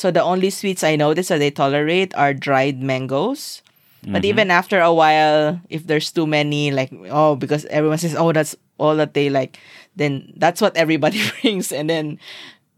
So 0.00 0.10
the 0.10 0.24
only 0.24 0.48
sweets 0.48 0.80
I 0.80 0.96
notice 0.96 1.28
that 1.28 1.44
they 1.44 1.52
tolerate 1.52 2.16
are 2.16 2.32
dried 2.32 2.80
mangoes. 2.80 3.60
But 4.00 4.24
even 4.24 4.50
after 4.50 4.80
a 4.80 4.94
while, 4.94 5.60
if 5.68 5.84
there's 5.84 6.08
too 6.10 6.26
many, 6.26 6.72
like 6.72 6.88
oh, 7.12 7.36
because 7.36 7.66
everyone 7.66 7.98
says, 8.00 8.16
oh, 8.16 8.32
that's 8.32 8.56
all 8.78 8.96
that 8.96 9.12
they 9.12 9.28
like, 9.28 9.60
then 9.96 10.32
that's 10.40 10.64
what 10.64 10.74
everybody 10.74 11.20
brings, 11.42 11.68
and 11.68 11.90
then 11.90 12.18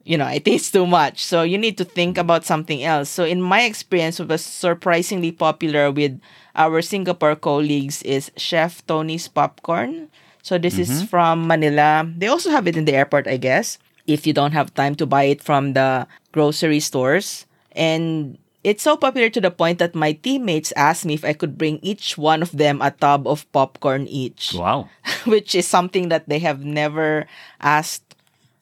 you 0.02 0.18
know, 0.18 0.26
it 0.26 0.44
tastes 0.44 0.74
too 0.74 0.82
much. 0.82 1.22
So 1.22 1.46
you 1.46 1.58
need 1.58 1.78
to 1.78 1.84
think 1.84 2.18
about 2.18 2.42
something 2.44 2.82
else. 2.82 3.08
So 3.08 3.22
in 3.22 3.40
my 3.40 3.62
experience, 3.62 4.18
what 4.18 4.26
was 4.26 4.42
surprisingly 4.42 5.30
popular 5.30 5.92
with 5.92 6.18
our 6.56 6.82
Singapore 6.82 7.36
colleagues 7.36 8.02
is 8.02 8.34
Chef 8.36 8.84
Tony's 8.90 9.28
popcorn. 9.28 10.10
So 10.42 10.58
this 10.58 10.76
is 10.76 10.90
mm-hmm. 10.90 11.06
from 11.06 11.46
Manila. 11.46 12.02
They 12.18 12.26
also 12.26 12.50
have 12.50 12.66
it 12.66 12.76
in 12.76 12.84
the 12.84 12.98
airport, 12.98 13.28
I 13.28 13.36
guess, 13.36 13.78
if 14.06 14.26
you 14.26 14.32
don't 14.32 14.52
have 14.52 14.74
time 14.74 14.94
to 14.96 15.06
buy 15.06 15.24
it 15.24 15.42
from 15.42 15.72
the 15.74 16.06
grocery 16.32 16.80
stores. 16.80 17.46
And 17.72 18.38
it's 18.64 18.82
so 18.82 18.96
popular 18.96 19.28
to 19.30 19.40
the 19.40 19.50
point 19.50 19.78
that 19.78 19.94
my 19.94 20.12
teammates 20.12 20.72
asked 20.76 21.04
me 21.04 21.14
if 21.14 21.24
I 21.24 21.32
could 21.32 21.58
bring 21.58 21.78
each 21.82 22.16
one 22.18 22.42
of 22.42 22.52
them 22.52 22.80
a 22.82 22.90
tub 22.90 23.26
of 23.26 23.50
popcorn 23.52 24.06
each, 24.06 24.54
Wow. 24.54 24.88
which 25.24 25.54
is 25.54 25.66
something 25.66 26.08
that 26.10 26.28
they 26.28 26.38
have 26.40 26.64
never 26.64 27.26
asked 27.60 28.14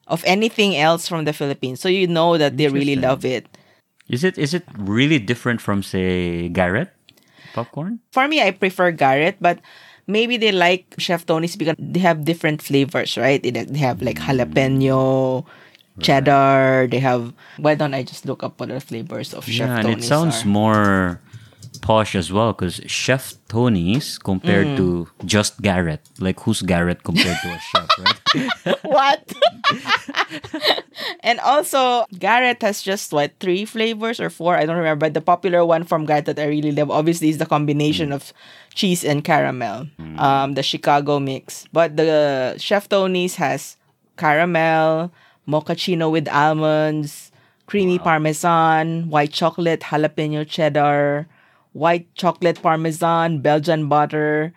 of 0.07 0.25
anything 0.27 0.77
else 0.77 1.07
from 1.07 1.25
the 1.25 1.33
Philippines. 1.33 1.81
So 1.81 1.89
you 1.89 2.07
know 2.07 2.37
that 2.39 2.57
they 2.57 2.69
really 2.69 2.97
love 2.97 3.25
it. 3.25 3.47
Is 4.09 4.25
it 4.25 4.37
is 4.39 4.55
it 4.55 4.65
really 4.75 5.19
different 5.21 5.61
from 5.61 5.85
say 5.85 6.49
Garrett 6.49 6.91
popcorn? 7.55 8.01
For 8.11 8.27
me, 8.27 8.43
I 8.43 8.51
prefer 8.51 8.91
Garrett, 8.91 9.37
but 9.41 9.61
maybe 10.11 10.37
they 10.37 10.53
like 10.53 10.95
Chef 10.99 11.25
Tony's 11.25 11.57
because 11.57 11.77
they 11.79 12.01
have 12.01 12.25
different 12.25 12.61
flavors, 12.63 13.17
right? 13.17 13.43
They, 13.43 13.79
have 13.79 14.03
like 14.03 14.19
jalapeno, 14.19 15.47
cheddar. 16.03 16.89
They 16.91 16.99
have. 16.99 17.33
Why 17.57 17.75
don't 17.75 17.95
I 17.95 18.03
just 18.03 18.27
look 18.27 18.43
up 18.43 18.59
what 18.61 18.69
the 18.69 18.81
flavors 18.81 19.33
of 19.33 19.45
Chef 19.45 19.69
yeah, 19.69 19.81
and 19.81 19.89
it 19.89 20.05
sounds 20.05 20.45
are? 20.45 20.49
more 20.49 21.21
posh 21.81 22.15
as 22.15 22.31
well 22.33 22.53
because 22.53 22.81
Chef 22.87 23.35
Tony's 23.49 24.19
compared 24.19 24.67
Mm. 24.69 24.77
to 24.77 24.87
just 25.25 25.61
Garrett. 25.63 26.01
Like 26.19 26.41
who's 26.41 26.63
Garrett 26.63 27.03
compared 27.03 27.37
to 27.43 27.49
a 27.49 27.59
chef, 27.71 27.89
right? 27.99 28.79
what? 28.85 29.33
and 31.21 31.41
also, 31.41 32.05
Garrett 32.19 32.63
has 32.63 32.83
just 32.83 33.13
what 33.13 33.33
three 33.41 33.65
flavors 33.65 34.21
or 34.21 34.31
four? 34.31 34.57
I 34.57 34.67
don't 34.67 34.77
remember. 34.77 35.07
But 35.07 35.15
the 35.15 35.21
popular 35.21 35.65
one 35.65 35.85
from 35.85 36.07
Garrett 36.07 36.27
that 36.27 36.39
I 36.39 36.47
really 36.47 36.73
love, 36.73 36.91
obviously, 36.91 37.29
is 37.29 37.39
the 37.39 37.47
combination 37.47 38.13
of 38.13 38.33
cheese 38.75 39.05
and 39.05 39.25
caramel, 39.25 39.89
um, 40.19 40.55
the 40.55 40.63
Chicago 40.63 41.19
mix. 41.19 41.67
But 41.73 41.97
the 41.97 42.55
Chef 42.59 42.89
Tony's 42.89 43.37
has 43.37 43.77
caramel, 44.17 45.11
mochaccino 45.49 46.11
with 46.11 46.29
almonds, 46.29 47.33
creamy 47.67 47.99
parmesan, 47.99 49.09
white 49.11 49.33
chocolate, 49.33 49.81
jalapeno 49.81 50.47
cheddar, 50.47 51.27
white 51.73 52.13
chocolate 52.15 52.63
parmesan, 52.63 53.41
Belgian 53.41 53.89
butter 53.89 54.53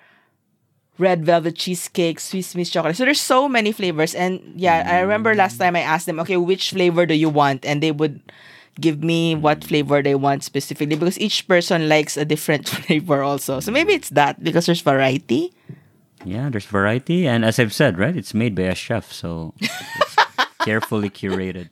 red 0.99 1.26
velvet 1.26 1.55
cheesecake, 1.55 2.20
Swiss 2.20 2.55
Miss 2.55 2.70
chocolate. 2.70 2.95
So 2.95 3.05
there's 3.05 3.20
so 3.22 3.49
many 3.49 3.72
flavors. 3.72 4.14
And 4.14 4.41
yeah, 4.55 4.86
I 4.86 4.99
remember 4.99 5.34
last 5.34 5.57
time 5.57 5.76
I 5.76 5.82
asked 5.82 6.05
them, 6.05 6.20
okay, 6.20 6.38
which 6.38 6.70
flavor 6.72 7.05
do 7.05 7.16
you 7.16 7.30
want? 7.30 7.66
And 7.66 7.82
they 7.82 7.91
would 7.91 8.22
give 8.80 9.03
me 9.03 9.36
what 9.36 9.64
flavor 9.64 10.01
they 10.01 10.16
want 10.16 10.43
specifically 10.43 10.95
because 10.95 11.20
each 11.20 11.47
person 11.47 11.89
likes 11.89 12.18
a 12.18 12.26
different 12.26 12.70
flavor 12.70 13.24
also. 13.24 13.59
So 13.59 13.72
maybe 13.72 13.93
it's 13.93 14.09
that 14.09 14.43
because 14.43 14.66
there's 14.66 14.82
variety. 14.82 15.53
yeah, 16.26 16.49
there's 16.49 16.66
variety, 16.66 17.28
and 17.28 17.43
as 17.43 17.59
I've 17.59 17.74
said, 17.74 17.99
right, 17.99 18.16
it's 18.16 18.34
made 18.34 18.55
by 18.55 18.64
a 18.64 18.76
chef, 18.76 19.11
so 19.11 19.53
it's 19.59 20.16
carefully 20.64 21.09
curated. 21.09 21.70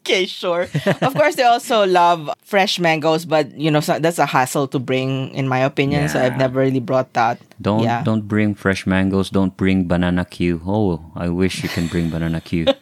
Okay, 0.00 0.24
sure. 0.26 0.66
of 1.02 1.12
course, 1.14 1.36
they 1.36 1.44
also 1.44 1.84
love 1.86 2.30
fresh 2.42 2.78
mangoes, 2.80 3.24
but 3.28 3.52
you 3.52 3.70
know 3.70 3.80
so 3.80 3.98
that's 4.00 4.18
a 4.18 4.26
hassle 4.26 4.66
to 4.68 4.78
bring, 4.78 5.28
in 5.36 5.46
my 5.46 5.60
opinion. 5.60 6.08
So 6.08 6.18
I've 6.20 6.36
never 6.40 6.60
really 6.60 6.80
brought 6.80 7.12
that. 7.12 7.38
Don't 7.60 7.84
Yeah. 7.84 8.02
don't 8.02 8.24
bring 8.26 8.54
fresh 8.56 8.86
mangoes. 8.88 9.28
Don't 9.28 9.56
bring 9.56 9.84
banana 9.86 10.24
Q. 10.24 10.62
Oh, 10.64 11.04
I 11.14 11.28
wish 11.28 11.62
you 11.62 11.68
can 11.68 11.86
bring 11.86 12.08
banana 12.10 12.40
Q. 12.40 12.66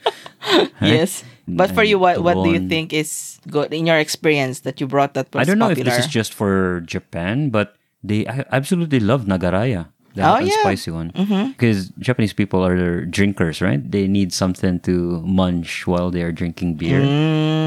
Yes, 0.81 1.27
but 1.51 1.75
for 1.75 1.83
you, 1.83 1.99
what 1.99 2.23
what 2.23 2.39
do 2.47 2.55
you 2.55 2.71
think 2.71 2.95
is 2.95 3.37
good 3.51 3.75
in 3.75 3.85
your 3.85 3.99
experience 3.99 4.63
that 4.63 4.81
you 4.81 4.87
brought 4.87 5.13
that? 5.19 5.29
I 5.35 5.45
don't 5.45 5.59
know 5.59 5.69
popular? 5.69 5.91
if 5.91 5.99
this 5.99 6.07
is 6.07 6.11
just 6.11 6.33
for 6.33 6.81
Japan, 6.87 7.51
but 7.51 7.75
they 8.07 8.25
I 8.31 8.47
absolutely 8.55 9.03
love 9.03 9.27
nagaraya. 9.27 9.91
The 10.19 10.27
Oh, 10.27 10.35
and 10.43 10.49
yeah. 10.51 10.59
spicy 10.67 10.91
one. 10.91 11.15
Because 11.55 11.95
Japanese 12.03 12.35
people 12.35 12.67
are 12.67 13.07
drinkers, 13.07 13.63
right? 13.63 13.79
They 13.79 14.11
need 14.11 14.35
something 14.35 14.81
to 14.83 15.23
munch 15.23 15.87
while 15.87 16.11
they're 16.11 16.35
drinking 16.35 16.75
beer. 16.75 16.99
Mm. 16.99 17.07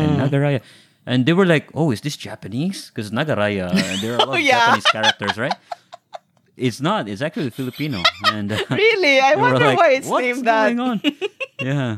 And 0.03 0.11
nagaraya. 0.19 0.59
And 1.07 1.23
they 1.25 1.31
were 1.31 1.47
like, 1.47 1.71
oh, 1.73 1.91
is 1.95 2.01
this 2.03 2.19
Japanese? 2.19 2.91
Because 2.91 3.09
nagaraya, 3.09 3.71
there 4.03 4.13
are 4.13 4.15
a 4.15 4.19
lot 4.27 4.27
of 4.27 4.33
Oh, 4.35 4.37
yeah. 4.37 4.59
Japanese 4.75 4.85
characters, 4.91 5.35
right? 5.39 5.55
It's 6.59 6.81
not. 6.83 7.07
It's 7.07 7.21
actually 7.23 7.49
Filipino. 7.49 8.03
And 8.27 8.51
uh, 8.51 8.59
Really? 8.69 9.19
I 9.23 9.33
wonder 9.39 9.65
like, 9.71 9.77
why 9.79 9.89
it's 9.95 10.07
What's 10.07 10.21
named 10.27 10.45
that. 10.45 10.75
going 10.75 10.79
on? 10.79 11.01
yeah. 11.63 11.97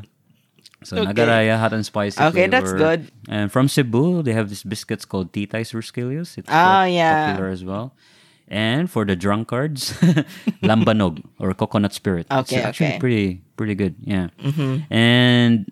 So 0.84 0.97
Okay. 1.01 1.12
Nagaraya 1.12 1.58
hot 1.58 1.74
and 1.74 1.84
spicy. 1.86 2.22
Okay, 2.22 2.47
that's 2.47 2.72
good. 2.72 3.10
And 3.28 3.51
from 3.51 3.68
Cebu, 3.68 4.22
they 4.22 4.34
have 4.34 4.49
these 4.49 4.64
biscuits 4.64 5.04
called 5.04 5.34
Titay's 5.34 5.74
Rosquillos. 5.74 6.38
It's 6.38 6.47
Ah, 6.51 6.84
yeah. 6.86 7.32
popular 7.34 7.49
as 7.49 7.64
well. 7.64 7.95
And 8.54 8.86
for 8.86 9.01
the 9.01 9.18
drunkards, 9.18 9.97
lambanog 10.62 11.26
or 11.41 11.58
coconut 11.58 11.89
spirit. 11.91 12.30
Okay, 12.30 12.62
it's 12.62 12.66
actually 12.66 12.88
okay. 12.93 12.99
pretty 13.01 13.41
pretty 13.58 13.74
good. 13.74 13.97
Yeah. 14.06 14.30
And 14.93 15.66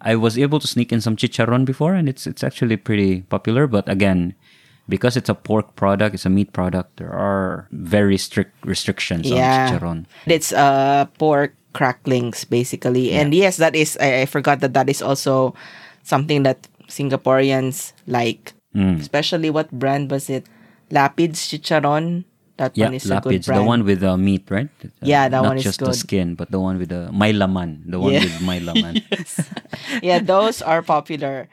I 0.00 0.16
was 0.16 0.38
able 0.40 0.56
to 0.60 0.66
sneak 0.66 0.92
in 0.96 1.04
some 1.04 1.16
chicharron 1.16 1.68
before, 1.68 1.92
and 1.92 2.08
it's 2.08 2.26
it's 2.26 2.40
actually 2.40 2.80
pretty 2.80 3.28
popular. 3.28 3.66
But 3.68 3.84
again, 3.88 4.32
because 4.88 5.16
it's 5.16 5.28
a 5.28 5.34
pork 5.36 5.76
product, 5.76 6.14
it's 6.16 6.24
a 6.24 6.32
meat 6.32 6.56
product. 6.56 6.96
There 6.96 7.12
are 7.12 7.68
very 7.70 8.16
strict 8.16 8.56
restrictions 8.64 9.28
on 9.30 9.36
Yeah. 9.36 9.68
chicharron. 9.68 10.06
It's 10.24 10.56
uh 10.56 11.06
pork 11.20 11.52
cracklings 11.76 12.48
basically. 12.48 13.12
And 13.12 13.34
yes, 13.36 13.60
that 13.60 13.76
is 13.76 14.00
I, 14.00 14.22
I 14.22 14.26
forgot 14.26 14.60
that 14.64 14.72
that 14.72 14.88
is 14.88 15.02
also 15.02 15.52
something 16.02 16.44
that 16.48 16.64
Singaporeans 16.88 17.92
like. 18.06 18.56
Mm. 18.76 19.00
Especially 19.00 19.48
what 19.48 19.72
brand 19.72 20.10
was 20.10 20.28
it? 20.28 20.44
Lapids 20.90 21.40
Chicharon. 21.50 22.24
That 22.56 22.72
Yeah, 22.72 22.86
one 22.88 22.94
is 22.96 23.04
a 23.04 23.20
good 23.20 23.36
Lapids, 23.36 23.46
brand. 23.46 23.60
the 23.60 23.66
one 23.68 23.84
with 23.84 24.00
the 24.00 24.16
meat, 24.16 24.48
right? 24.48 24.70
Uh, 24.82 24.88
Yeah, 25.04 25.28
that 25.28 25.42
not 25.44 25.48
one 25.52 25.58
is 25.60 25.64
just 25.68 25.80
the 25.80 25.92
skin, 25.92 26.34
but 26.40 26.50
the 26.50 26.56
one 26.58 26.78
with 26.80 26.88
the 26.88 27.12
may 27.12 27.32
laman, 27.36 27.84
the 27.84 28.00
one 28.00 28.14
Yeah. 28.16 28.24
with 28.24 28.40
may 28.40 28.60
laman. 28.64 29.04
yeah, 30.02 30.20
those 30.24 30.62
are 30.64 30.80
popular. 30.80 31.48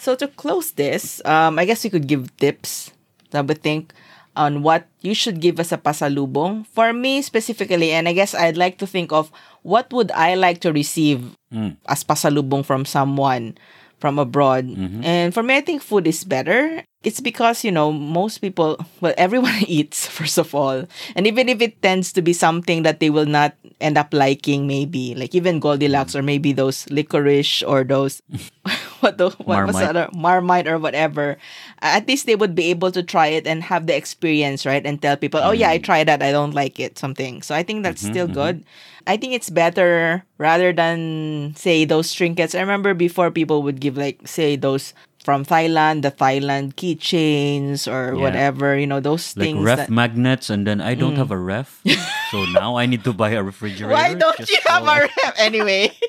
So 0.00 0.16
to 0.16 0.28
close 0.28 0.72
this, 0.72 1.20
um, 1.24 1.58
I 1.58 1.64
guess 1.64 1.84
we 1.84 1.90
could 1.90 2.08
give 2.08 2.28
tips. 2.36 2.92
I 3.32 3.40
would 3.40 3.60
think 3.62 3.92
on 4.36 4.62
what 4.64 4.88
you 5.04 5.12
should 5.14 5.40
give 5.40 5.60
as 5.60 5.72
a 5.72 5.78
pasalubong. 5.78 6.66
For 6.72 6.92
me 6.92 7.20
specifically, 7.20 7.92
and 7.92 8.08
I 8.08 8.12
guess 8.12 8.34
I'd 8.34 8.56
like 8.56 8.78
to 8.78 8.86
think 8.86 9.12
of 9.12 9.30
what 9.62 9.92
would 9.92 10.10
I 10.12 10.34
like 10.36 10.60
to 10.64 10.72
receive 10.72 11.36
Mm. 11.52 11.76
as 11.88 12.04
pasalubong 12.04 12.64
from 12.64 12.84
someone 12.84 13.56
from 14.00 14.18
abroad. 14.18 14.66
Mm-hmm. 14.66 15.04
And 15.04 15.34
for 15.34 15.42
me, 15.42 15.56
I 15.56 15.60
think 15.60 15.82
food 15.82 16.06
is 16.06 16.24
better. 16.24 16.82
It's 17.04 17.20
because, 17.20 17.64
you 17.64 17.70
know, 17.70 17.92
most 17.92 18.38
people, 18.38 18.80
well, 19.00 19.14
everyone 19.18 19.54
eats, 19.68 20.06
first 20.06 20.38
of 20.38 20.54
all. 20.54 20.88
And 21.14 21.26
even 21.26 21.48
if 21.48 21.60
it 21.60 21.80
tends 21.82 22.12
to 22.14 22.22
be 22.22 22.32
something 22.32 22.82
that 22.82 23.00
they 23.00 23.10
will 23.10 23.26
not 23.26 23.54
end 23.80 23.96
up 23.96 24.12
liking, 24.12 24.66
maybe, 24.66 25.14
like 25.14 25.34
even 25.34 25.60
Goldilocks 25.60 26.16
or 26.16 26.22
maybe 26.22 26.52
those 26.52 26.90
licorice 26.90 27.62
or 27.62 27.84
those, 27.84 28.20
what, 29.00 29.18
the, 29.18 29.30
what 29.44 29.66
was 29.66 29.76
Marmite. 29.76 29.80
the 29.80 29.88
other, 29.88 30.08
Marmite 30.12 30.66
or 30.66 30.78
whatever, 30.78 31.36
at 31.80 32.08
least 32.08 32.26
they 32.26 32.36
would 32.36 32.54
be 32.54 32.64
able 32.70 32.90
to 32.92 33.02
try 33.02 33.28
it 33.28 33.46
and 33.46 33.62
have 33.64 33.86
the 33.86 33.96
experience, 33.96 34.64
right? 34.64 34.84
And 34.84 35.00
tell 35.00 35.16
people, 35.16 35.40
oh, 35.40 35.52
yeah, 35.52 35.70
I 35.70 35.76
mm-hmm. 35.76 35.84
tried 35.84 36.08
that. 36.08 36.22
I 36.22 36.32
don't 36.32 36.54
like 36.54 36.80
it, 36.80 36.98
something. 36.98 37.42
So 37.42 37.54
I 37.54 37.62
think 37.62 37.82
that's 37.82 38.02
mm-hmm, 38.02 38.12
still 38.12 38.28
good. 38.28 38.64
I 39.06 39.16
think 39.16 39.32
it's 39.32 39.50
better 39.50 40.24
rather 40.38 40.72
than 40.72 41.54
say 41.56 41.84
those 41.84 42.12
trinkets. 42.12 42.54
I 42.54 42.60
remember 42.60 42.94
before 42.94 43.30
people 43.30 43.62
would 43.62 43.80
give 43.80 43.96
like 43.96 44.26
say 44.28 44.56
those 44.56 44.92
from 45.24 45.44
Thailand, 45.44 46.00
the 46.02 46.10
Thailand 46.12 46.74
keychains 46.80 47.84
or 47.90 48.14
Yeah. 48.16 48.20
whatever, 48.20 48.76
you 48.78 48.86
know, 48.86 49.00
those 49.00 49.36
like 49.36 49.52
things 49.52 49.64
ref 49.64 49.76
that 49.76 49.90
magnets, 49.90 50.48
and 50.48 50.66
then 50.66 50.80
I 50.80 50.94
don't 50.94 51.16
have 51.16 51.30
a 51.30 51.36
ref, 51.36 51.80
so 52.32 52.44
now 52.56 52.76
I 52.80 52.86
need 52.86 53.04
to 53.04 53.12
buy 53.12 53.30
a 53.36 53.42
refrigerator. 53.42 53.92
Why 53.92 54.14
don't 54.16 54.38
you 54.40 54.56
have 54.66 54.84
so- 54.84 54.88
a 54.90 55.00
ref 55.08 55.34
anyway? 55.38 55.92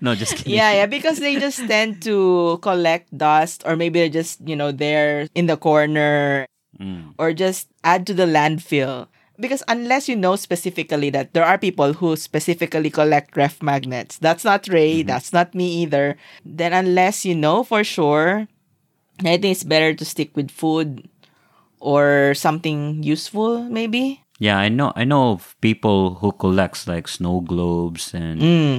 No, 0.00 0.14
just 0.14 0.36
kidding. 0.36 0.54
yeah, 0.54 0.72
yeah, 0.72 0.86
because 0.86 1.18
they 1.18 1.34
just 1.36 1.58
tend 1.66 2.00
to 2.06 2.58
collect 2.62 3.10
dust 3.16 3.62
or 3.66 3.74
maybe 3.76 3.98
they're 4.00 4.08
just, 4.08 4.38
you 4.46 4.54
know, 4.56 4.70
there 4.72 5.28
in 5.34 5.46
the 5.46 5.56
corner 5.56 6.46
Mm. 6.80 7.14
or 7.18 7.30
just 7.32 7.68
add 7.86 8.02
to 8.10 8.14
the 8.14 8.26
landfill. 8.26 9.06
Because 9.38 9.62
unless 9.66 10.08
you 10.08 10.14
know 10.14 10.36
specifically 10.36 11.10
that 11.10 11.34
there 11.34 11.44
are 11.44 11.58
people 11.58 11.92
who 11.94 12.14
specifically 12.16 12.90
collect 12.90 13.36
ref 13.36 13.62
magnets, 13.62 14.18
that's 14.18 14.44
not 14.44 14.68
Rey, 14.68 15.00
Mm-hmm. 15.02 15.08
that's 15.08 15.32
not 15.32 15.54
me 15.54 15.82
either. 15.82 16.16
Then 16.44 16.72
unless 16.72 17.24
you 17.24 17.34
know 17.34 17.64
for 17.64 17.82
sure, 17.82 18.46
I 19.26 19.34
think 19.38 19.58
it's 19.58 19.64
better 19.66 19.94
to 19.94 20.04
stick 20.04 20.36
with 20.36 20.50
food 20.50 21.08
or 21.80 22.34
something 22.34 23.02
useful, 23.02 23.62
maybe. 23.64 24.22
Yeah, 24.38 24.58
I 24.58 24.68
know. 24.68 24.92
I 24.96 25.04
know 25.04 25.32
of 25.32 25.54
people 25.60 26.16
who 26.22 26.32
collects 26.32 26.86
like 26.86 27.06
snow 27.08 27.40
globes 27.40 28.12
and 28.14 28.40
Mm. 28.40 28.78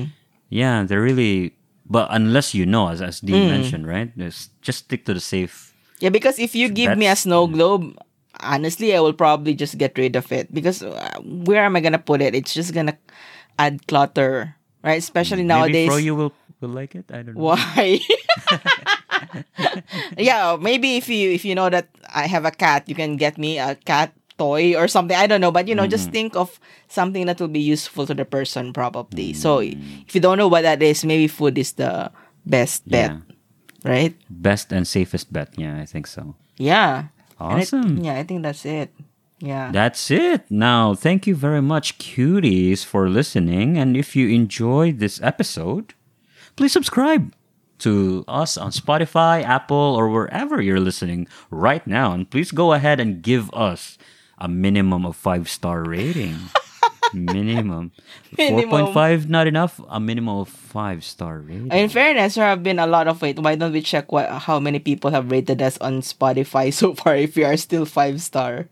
yeah, 0.50 0.84
they're 0.84 1.02
really. 1.04 1.56
But 1.88 2.10
unless 2.12 2.54
you 2.56 2.66
know, 2.66 2.90
as 2.90 3.02
as 3.02 3.22
Mm. 3.22 3.28
Dean 3.28 3.44
mentioned, 3.48 3.86
right? 3.88 4.10
Just 4.18 4.52
just 4.62 4.90
stick 4.90 5.06
to 5.06 5.14
the 5.14 5.22
safe. 5.24 5.72
Yeah, 6.04 6.10
because 6.12 6.40
if 6.40 6.56
you 6.56 6.68
give 6.68 6.98
me 7.00 7.08
a 7.08 7.16
snow 7.16 7.48
globe, 7.48 7.96
honestly, 8.46 8.96
I 8.96 9.00
will 9.02 9.14
probably 9.18 9.56
just 9.58 9.78
get 9.78 9.98
rid 9.98 10.16
of 10.16 10.32
it 10.32 10.54
because 10.54 10.84
uh, 10.86 11.18
where 11.26 11.66
am 11.66 11.76
I 11.76 11.82
gonna 11.82 12.00
put 12.00 12.22
it? 12.22 12.36
It's 12.36 12.54
just 12.54 12.74
gonna 12.74 12.98
add 13.58 13.88
clutter, 13.88 14.56
right? 14.86 15.02
Especially 15.02 15.44
nowadays. 15.44 15.90
Maybe 15.90 16.04
you 16.06 16.16
will 16.16 16.34
will 16.62 16.70
like 16.70 16.94
it. 16.96 17.10
I 17.12 17.24
don't 17.26 17.36
know. 17.36 17.58
Why? 17.58 18.00
yeah, 20.18 20.58
maybe 20.60 20.98
if 20.98 21.10
you 21.10 21.32
if 21.32 21.46
you 21.46 21.56
know 21.56 21.70
that 21.70 21.90
I 22.14 22.28
have 22.28 22.46
a 22.46 22.52
cat, 22.52 22.88
you 22.88 22.96
can 22.96 23.18
get 23.18 23.38
me 23.38 23.60
a 23.60 23.76
cat 23.76 24.14
toy 24.38 24.76
or 24.76 24.88
something. 24.88 25.16
I 25.16 25.28
don't 25.28 25.42
know, 25.42 25.52
but 25.52 25.68
you 25.68 25.76
know, 25.76 25.88
just 25.88 26.12
think 26.12 26.36
of 26.36 26.60
something 26.88 27.26
that 27.26 27.40
will 27.40 27.52
be 27.52 27.62
useful 27.64 28.06
to 28.08 28.14
the 28.14 28.26
person 28.26 28.74
probably. 28.74 29.34
So 29.34 29.60
if 29.60 30.14
you 30.14 30.22
don't 30.22 30.38
know 30.38 30.48
what 30.48 30.62
that 30.64 30.82
is, 30.84 31.06
maybe 31.06 31.28
food 31.28 31.58
is 31.58 31.74
the 31.74 32.12
best 32.46 32.88
bet, 32.90 33.12
Yeah. 33.12 33.20
right? 33.84 34.14
Best 34.30 34.72
and 34.72 34.88
safest 34.88 35.32
bet. 35.32 35.50
Yeah, 35.58 35.80
I 35.80 35.86
think 35.86 36.08
so. 36.08 36.36
Yeah. 36.58 37.12
Awesome. 37.40 37.98
yeah, 38.04 38.16
I 38.16 38.24
think 38.24 38.44
that's 38.44 38.66
it. 38.66 38.92
Yeah. 39.40 39.70
That's 39.72 40.10
it. 40.12 40.50
Now, 40.50 40.96
thank 40.96 41.28
you 41.28 41.36
very 41.36 41.62
much, 41.62 41.98
Qties, 41.98 42.86
for 42.86 43.10
listening. 43.10 43.78
And 43.78 43.98
if 43.98 44.16
you 44.16 44.30
enjoyed 44.30 45.00
this 45.00 45.22
episode, 45.22 45.94
please 46.56 46.72
subscribe 46.72 47.34
to 47.80 48.24
us 48.28 48.58
on 48.58 48.72
Spotify, 48.72 49.44
Apple, 49.44 49.76
or 49.98 50.10
wherever 50.10 50.62
you're 50.62 50.80
listening 50.80 51.28
right 51.52 51.86
now. 51.86 52.14
And 52.14 52.30
please 52.30 52.52
go 52.52 52.72
ahead 52.74 53.00
and 53.00 53.22
give 53.22 53.54
us 53.54 53.98
a 54.38 54.48
minimum 54.48 55.06
of 55.06 55.16
five 55.16 55.50
star 55.50 55.84
rating. 55.84 56.38
minimum. 57.16 57.92
Minimum. 58.38 58.94
4.5 58.94 59.30
not 59.30 59.48
enough. 59.48 59.80
A 59.90 60.00
minimum 60.00 60.38
of 60.44 60.50
five 60.50 61.04
star 61.04 61.40
rating. 61.40 61.72
In 61.72 61.90
fairness, 61.90 62.36
there 62.36 62.46
have 62.46 62.64
been 62.64 62.80
a 62.80 62.88
lot 62.88 63.08
of 63.08 63.22
wait. 63.22 63.40
Why 63.40 63.56
don't 63.56 63.72
we 63.72 63.82
check 63.82 64.12
what 64.12 64.30
how 64.30 64.60
many 64.60 64.80
people 64.80 65.12
have 65.12 65.32
rated 65.32 65.62
us 65.62 65.78
on 65.80 66.02
Spotify 66.02 66.74
so 66.74 66.94
far? 66.94 67.16
If 67.16 67.36
we 67.36 67.44
are 67.44 67.58
still 67.58 67.86
five 67.86 68.22
star, 68.22 68.68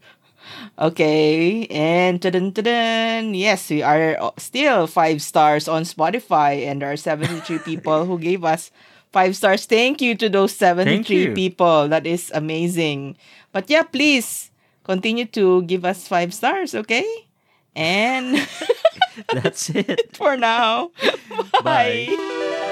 okay. 0.77 1.65
And 1.67 2.21
ta-dun, 2.21 2.51
ta-dun, 2.51 3.33
yes, 3.33 3.69
we 3.69 3.81
are 3.81 4.19
still 4.37 4.87
five 4.87 5.21
stars 5.21 5.67
on 5.67 5.83
Spotify, 5.83 6.67
and 6.67 6.81
there 6.81 6.91
are 6.91 6.99
seventy 6.99 7.39
three 7.41 7.59
people 7.71 8.05
who 8.05 8.19
gave 8.19 8.43
us 8.43 8.71
five 9.11 9.35
stars. 9.35 9.65
Thank 9.65 10.01
you 10.01 10.15
to 10.19 10.27
those 10.27 10.55
seventy 10.55 11.03
three 11.03 11.33
people. 11.33 11.87
That 11.87 12.05
is 12.05 12.31
amazing. 12.35 13.15
But 13.51 13.69
yeah, 13.69 13.83
please 13.83 14.51
continue 14.83 15.25
to 15.31 15.63
give 15.63 15.85
us 15.85 16.07
five 16.07 16.33
stars, 16.33 16.75
okay? 16.75 17.05
And 17.75 18.47
That's 19.33 19.69
it. 19.69 20.09
for 20.15 20.37
now, 20.37 20.91
Bye. 21.63 22.07
bye. 22.09 22.69